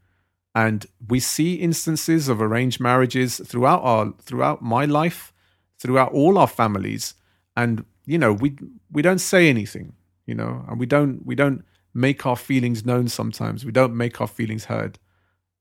And 0.55 0.87
we 1.07 1.19
see 1.19 1.55
instances 1.55 2.27
of 2.27 2.41
arranged 2.41 2.79
marriages 2.79 3.39
throughout 3.45 3.83
our 3.83 4.13
throughout 4.19 4.63
my 4.63 4.85
life, 4.85 5.31
throughout 5.77 6.11
all 6.11 6.39
our 6.39 6.47
families, 6.47 7.13
and 7.55 7.85
you 8.11 8.17
know 8.17 8.33
we 8.33 8.57
we 8.91 9.01
don't 9.01 9.19
say 9.19 9.47
anything, 9.47 9.93
you 10.25 10.35
know, 10.35 10.65
and 10.67 10.77
we 10.77 10.85
don't 10.85 11.25
we 11.25 11.33
don't 11.33 11.63
make 11.93 12.25
our 12.25 12.35
feelings 12.35 12.85
known. 12.85 13.07
Sometimes 13.07 13.63
we 13.63 13.71
don't 13.71 13.95
make 13.95 14.19
our 14.19 14.27
feelings 14.27 14.65
heard, 14.65 14.99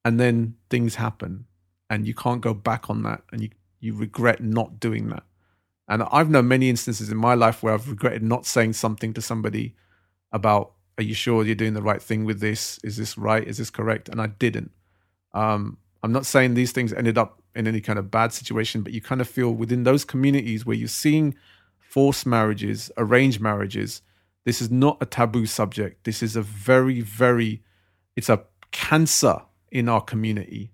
and 0.04 0.18
then 0.18 0.56
things 0.68 0.96
happen, 0.96 1.46
and 1.88 2.08
you 2.08 2.14
can't 2.14 2.40
go 2.40 2.52
back 2.52 2.90
on 2.90 3.04
that, 3.04 3.22
and 3.30 3.40
you 3.40 3.50
you 3.78 3.94
regret 3.94 4.42
not 4.42 4.80
doing 4.80 5.10
that. 5.10 5.22
And 5.86 6.02
I've 6.02 6.28
known 6.28 6.48
many 6.48 6.68
instances 6.68 7.08
in 7.10 7.16
my 7.16 7.34
life 7.34 7.62
where 7.62 7.72
I've 7.72 7.88
regretted 7.88 8.24
not 8.24 8.46
saying 8.46 8.72
something 8.72 9.12
to 9.14 9.22
somebody 9.22 9.76
about, 10.32 10.72
"Are 10.98 11.04
you 11.04 11.14
sure 11.14 11.44
you're 11.44 11.54
doing 11.54 11.74
the 11.74 11.88
right 11.90 12.02
thing 12.02 12.24
with 12.24 12.40
this? 12.40 12.80
Is 12.82 12.96
this 12.96 13.16
right? 13.16 13.46
Is 13.46 13.58
this 13.58 13.70
correct?" 13.70 14.08
And 14.08 14.20
I 14.20 14.26
didn't. 14.26 14.72
Um, 15.34 15.78
I'm 16.02 16.12
not 16.12 16.26
saying 16.26 16.54
these 16.54 16.72
things 16.72 16.92
ended 16.92 17.16
up 17.16 17.42
in 17.54 17.68
any 17.68 17.80
kind 17.80 17.98
of 17.98 18.10
bad 18.10 18.32
situation, 18.32 18.82
but 18.82 18.92
you 18.92 19.00
kind 19.00 19.20
of 19.20 19.28
feel 19.28 19.52
within 19.52 19.84
those 19.84 20.04
communities 20.04 20.66
where 20.66 20.76
you're 20.76 20.88
seeing 21.04 21.36
forced 21.90 22.24
marriages, 22.24 22.90
arranged 22.96 23.40
marriages, 23.40 24.00
this 24.44 24.62
is 24.62 24.70
not 24.70 24.98
a 25.00 25.06
taboo 25.06 25.44
subject. 25.44 26.04
This 26.04 26.22
is 26.22 26.36
a 26.36 26.42
very, 26.42 27.00
very, 27.00 27.62
it's 28.16 28.28
a 28.28 28.44
cancer 28.70 29.42
in 29.72 29.88
our 29.88 30.00
community. 30.00 30.70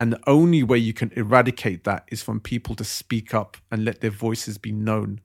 And 0.00 0.12
the 0.12 0.20
only 0.26 0.64
way 0.64 0.78
you 0.78 0.92
can 0.92 1.12
eradicate 1.14 1.84
that 1.84 2.06
is 2.08 2.24
from 2.24 2.40
people 2.40 2.74
to 2.74 2.84
speak 2.84 3.32
up 3.32 3.56
and 3.70 3.84
let 3.84 4.00
their 4.00 4.10
voices 4.10 4.58
be 4.58 4.72
known. 4.72 5.20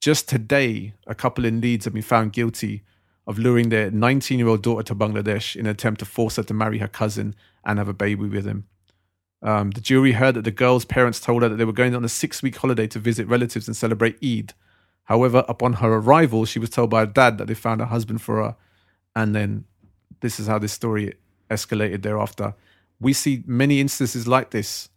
Just 0.00 0.28
today, 0.28 0.94
a 1.06 1.14
couple 1.14 1.44
in 1.44 1.60
Leeds 1.60 1.84
have 1.84 1.94
been 1.94 2.02
found 2.02 2.32
guilty 2.32 2.82
of 3.28 3.38
luring 3.38 3.68
their 3.68 3.92
19 3.92 4.38
year 4.40 4.48
old 4.48 4.62
daughter 4.62 4.82
to 4.82 4.94
Bangladesh 4.94 5.54
in 5.54 5.66
an 5.66 5.70
attempt 5.70 6.00
to 6.00 6.04
force 6.04 6.34
her 6.34 6.42
to 6.42 6.54
marry 6.54 6.78
her 6.78 6.88
cousin 6.88 7.36
and 7.64 7.78
have 7.78 7.88
a 7.88 7.94
baby 7.94 8.28
with 8.28 8.44
him. 8.44 8.66
Um, 9.42 9.70
the 9.70 9.80
jury 9.80 10.12
heard 10.12 10.34
that 10.34 10.42
the 10.42 10.50
girl's 10.50 10.84
parents 10.84 11.20
told 11.20 11.42
her 11.42 11.48
that 11.48 11.56
they 11.56 11.64
were 11.64 11.72
going 11.72 11.94
on 11.94 12.04
a 12.04 12.08
six 12.08 12.42
week 12.42 12.56
holiday 12.56 12.86
to 12.88 12.98
visit 12.98 13.28
relatives 13.28 13.68
and 13.68 13.76
celebrate 13.76 14.18
Eid. 14.24 14.52
However, 15.04 15.44
upon 15.48 15.74
her 15.74 15.94
arrival, 15.94 16.44
she 16.44 16.58
was 16.58 16.70
told 16.70 16.90
by 16.90 17.00
her 17.00 17.06
dad 17.06 17.38
that 17.38 17.46
they 17.46 17.54
found 17.54 17.80
a 17.80 17.86
husband 17.86 18.20
for 18.20 18.42
her. 18.42 18.56
And 19.14 19.34
then 19.34 19.64
this 20.20 20.38
is 20.38 20.48
how 20.48 20.58
this 20.58 20.72
story 20.72 21.14
escalated 21.50 22.02
thereafter. 22.02 22.54
We 23.00 23.12
see 23.12 23.44
many 23.46 23.80
instances 23.80 24.26
like 24.26 24.50
this, 24.50 24.88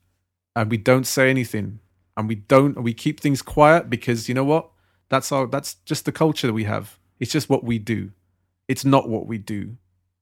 and 0.56 0.70
we 0.70 0.78
don't 0.78 1.06
say 1.06 1.30
anything, 1.30 1.80
and 2.18 2.28
we 2.28 2.36
don't, 2.36 2.82
we 2.84 2.94
keep 2.94 3.20
things 3.20 3.42
quiet 3.42 3.90
because 3.90 4.28
you 4.28 4.36
know 4.36 4.44
what? 4.44 4.70
That's 5.10 5.32
our, 5.32 5.46
that's 5.46 5.76
just 5.86 6.06
the 6.06 6.12
culture 6.12 6.48
that 6.48 6.54
we 6.54 6.64
have. 6.64 6.98
It's 7.20 7.32
just 7.32 7.50
what 7.50 7.64
we 7.64 7.78
do. 7.78 8.12
It's 8.68 8.84
not 8.84 9.08
what 9.08 9.28
we 9.28 9.38
do. 9.38 9.78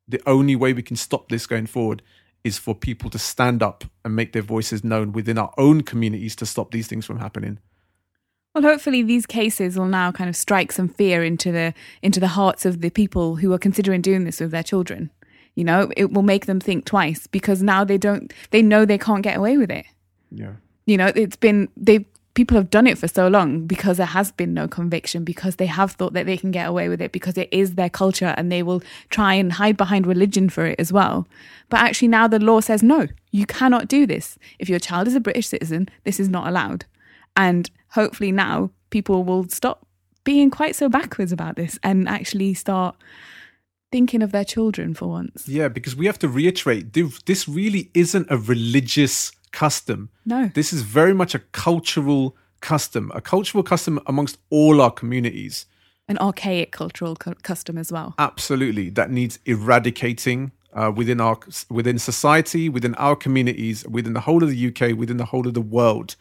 The 0.08 0.22
only 0.26 0.56
way 0.56 0.74
we 0.74 0.82
can 0.82 0.98
stop 0.98 1.30
this 1.30 1.48
going 1.48 1.68
forward 1.68 2.02
is 2.44 2.58
for 2.58 2.74
people 2.74 3.10
to 3.10 3.20
stand 3.20 3.62
up 3.62 3.84
and 4.06 4.16
make 4.16 4.34
their 4.34 4.42
voices 4.42 4.84
known 4.84 5.12
within 5.12 5.38
our 5.38 5.54
own 5.58 5.82
communities 5.82 6.36
to 6.38 6.46
stop 6.46 6.72
these 6.72 6.88
things 6.88 7.06
from 7.06 7.20
happening. 7.20 7.60
Well, 8.54 8.64
hopefully 8.64 9.04
these 9.04 9.26
cases 9.26 9.78
will 9.78 9.88
now 9.88 10.12
kind 10.12 10.30
of 10.30 10.36
strike 10.36 10.72
some 10.72 10.90
fear 10.90 11.24
into 11.24 11.52
the 11.52 11.74
into 12.02 12.20
the 12.20 12.30
hearts 12.30 12.66
of 12.66 12.82
the 12.82 12.90
people 12.90 13.36
who 13.36 13.54
are 13.54 13.60
considering 13.60 14.02
doing 14.02 14.24
this 14.24 14.40
with 14.40 14.52
their 14.52 14.64
children. 14.64 15.12
You 15.56 15.64
know, 15.64 15.92
it 15.96 16.12
will 16.12 16.24
make 16.24 16.46
them 16.46 16.60
think 16.60 16.86
twice 16.86 17.28
because 17.28 17.62
now 17.62 17.84
they 17.84 17.98
don't 17.98 18.34
they 18.50 18.62
know 18.62 18.86
they 18.86 18.98
can't 18.98 19.22
get 19.22 19.38
away 19.38 19.58
with 19.58 19.70
it. 19.70 19.86
Yeah. 20.32 20.54
You 20.86 20.98
know, 20.98 21.12
it's 21.16 21.36
been 21.36 21.70
they 21.78 22.06
people 22.40 22.56
have 22.56 22.70
done 22.70 22.88
it 22.88 22.98
for 22.98 23.10
so 23.10 23.28
long 23.28 23.68
because 23.68 23.98
there 23.98 24.06
has 24.06 24.32
been 24.32 24.54
no 24.54 24.66
conviction 24.66 25.26
because 25.26 25.58
they 25.58 25.66
have 25.66 25.92
thought 25.92 26.14
that 26.14 26.26
they 26.26 26.38
can 26.38 26.52
get 26.52 26.70
away 26.70 26.88
with 26.88 27.02
it 27.02 27.12
because 27.12 27.38
it 27.38 27.50
is 27.52 27.76
their 27.76 27.90
culture 27.90 28.34
and 28.38 28.50
they 28.50 28.64
will 28.64 28.82
try 29.10 29.34
and 29.34 29.52
hide 29.52 29.76
behind 29.76 30.08
religion 30.08 30.48
for 30.48 30.66
it 30.66 30.80
as 30.80 30.94
well. 30.94 31.28
But 31.68 31.82
actually 31.82 32.08
now 32.08 32.30
the 32.30 32.40
law 32.40 32.62
says 32.62 32.82
no, 32.82 33.10
you 33.32 33.46
cannot 33.46 33.90
do 33.90 34.08
this. 34.08 34.38
If 34.58 34.70
your 34.70 34.80
child 34.80 35.06
is 35.10 35.16
a 35.16 35.20
British 35.20 35.48
citizen, 35.48 35.90
this 36.06 36.18
is 36.18 36.30
not 36.30 36.48
allowed. 36.48 36.86
And 37.36 37.70
hopefully 37.90 38.32
now 38.32 38.72
people 38.90 39.26
will 39.26 39.50
stop 39.50 39.86
being 40.24 40.50
quite 40.50 40.78
so 40.78 40.88
backwards 40.88 41.34
about 41.34 41.58
this 41.58 41.78
and 41.84 42.08
actually 42.08 42.54
start 42.54 42.96
thinking 43.92 44.22
of 44.22 44.32
their 44.32 44.46
children 44.46 44.94
for 44.94 45.08
once. 45.08 45.46
Yeah, 45.46 45.68
because 45.68 45.94
we 45.94 46.06
have 46.06 46.20
to 46.20 46.30
reiterate 46.30 46.94
this 46.94 47.50
really 47.50 47.92
isn't 47.94 48.28
a 48.30 48.38
religious 48.38 49.34
custom. 49.52 50.10
No. 50.26 50.52
This 50.54 50.74
is 50.74 50.82
very 50.82 51.14
much 51.14 51.36
a 51.36 51.40
cultural 51.40 52.36
custom, 52.62 53.12
a 53.16 53.22
cultural 53.22 53.64
custom 53.64 54.00
amongst 54.08 54.38
all 54.50 54.82
our 54.82 54.92
communities. 54.92 55.66
An 56.08 56.18
archaic 56.18 56.72
cultural 56.72 57.16
cu- 57.16 57.36
custom 57.36 57.78
as 57.78 57.92
well. 57.92 58.16
Absolutely, 58.18 58.90
that 58.92 59.12
needs 59.12 59.40
eradicating 59.46 60.52
uh, 60.74 60.92
within 60.96 61.22
our 61.22 61.40
within 61.70 62.00
society, 62.00 62.70
within 62.70 62.96
our 62.96 63.16
communities, 63.16 63.86
within 63.88 64.14
the 64.14 64.22
whole 64.22 64.44
of 64.44 64.50
the 64.50 64.68
UK, 64.68 64.98
within 64.98 65.18
the 65.18 65.26
whole 65.26 65.48
of 65.48 65.54
the 65.54 65.62
world. 65.62 66.16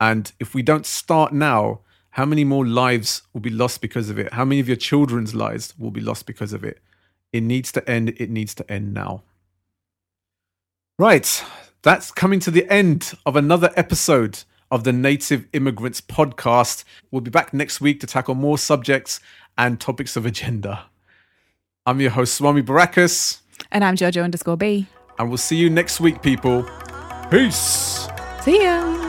And 0.00 0.32
if 0.40 0.54
we 0.54 0.62
don't 0.62 0.86
start 0.86 1.32
now, 1.32 1.80
how 2.10 2.24
many 2.24 2.44
more 2.44 2.66
lives 2.66 3.22
will 3.32 3.40
be 3.40 3.50
lost 3.50 3.80
because 3.80 4.10
of 4.10 4.18
it? 4.18 4.32
How 4.32 4.44
many 4.44 4.60
of 4.60 4.66
your 4.66 4.76
children's 4.76 5.34
lives 5.34 5.74
will 5.78 5.90
be 5.90 6.00
lost 6.00 6.26
because 6.26 6.52
of 6.52 6.64
it? 6.64 6.78
It 7.32 7.42
needs 7.42 7.70
to 7.72 7.88
end. 7.88 8.14
It 8.16 8.30
needs 8.30 8.54
to 8.56 8.70
end 8.70 8.94
now. 8.94 9.22
Right. 10.98 11.44
That's 11.82 12.10
coming 12.10 12.40
to 12.40 12.50
the 12.50 12.70
end 12.70 13.14
of 13.24 13.36
another 13.36 13.70
episode 13.74 14.44
of 14.70 14.84
the 14.84 14.92
Native 14.92 15.46
Immigrants 15.54 16.02
podcast. 16.02 16.84
We'll 17.10 17.22
be 17.22 17.30
back 17.30 17.54
next 17.54 17.80
week 17.80 18.00
to 18.00 18.06
tackle 18.06 18.34
more 18.34 18.58
subjects 18.58 19.18
and 19.56 19.80
topics 19.80 20.14
of 20.14 20.26
agenda. 20.26 20.84
I'm 21.86 22.02
your 22.02 22.10
host, 22.10 22.34
Swami 22.34 22.62
Barakas. 22.62 23.40
And 23.72 23.82
I'm 23.82 23.96
Jojo 23.96 24.22
underscore 24.22 24.58
B. 24.58 24.88
And 25.18 25.28
we'll 25.28 25.38
see 25.38 25.56
you 25.56 25.70
next 25.70 26.00
week, 26.00 26.20
people. 26.20 26.68
Peace. 27.30 28.08
See 28.42 28.62
ya. 28.62 28.99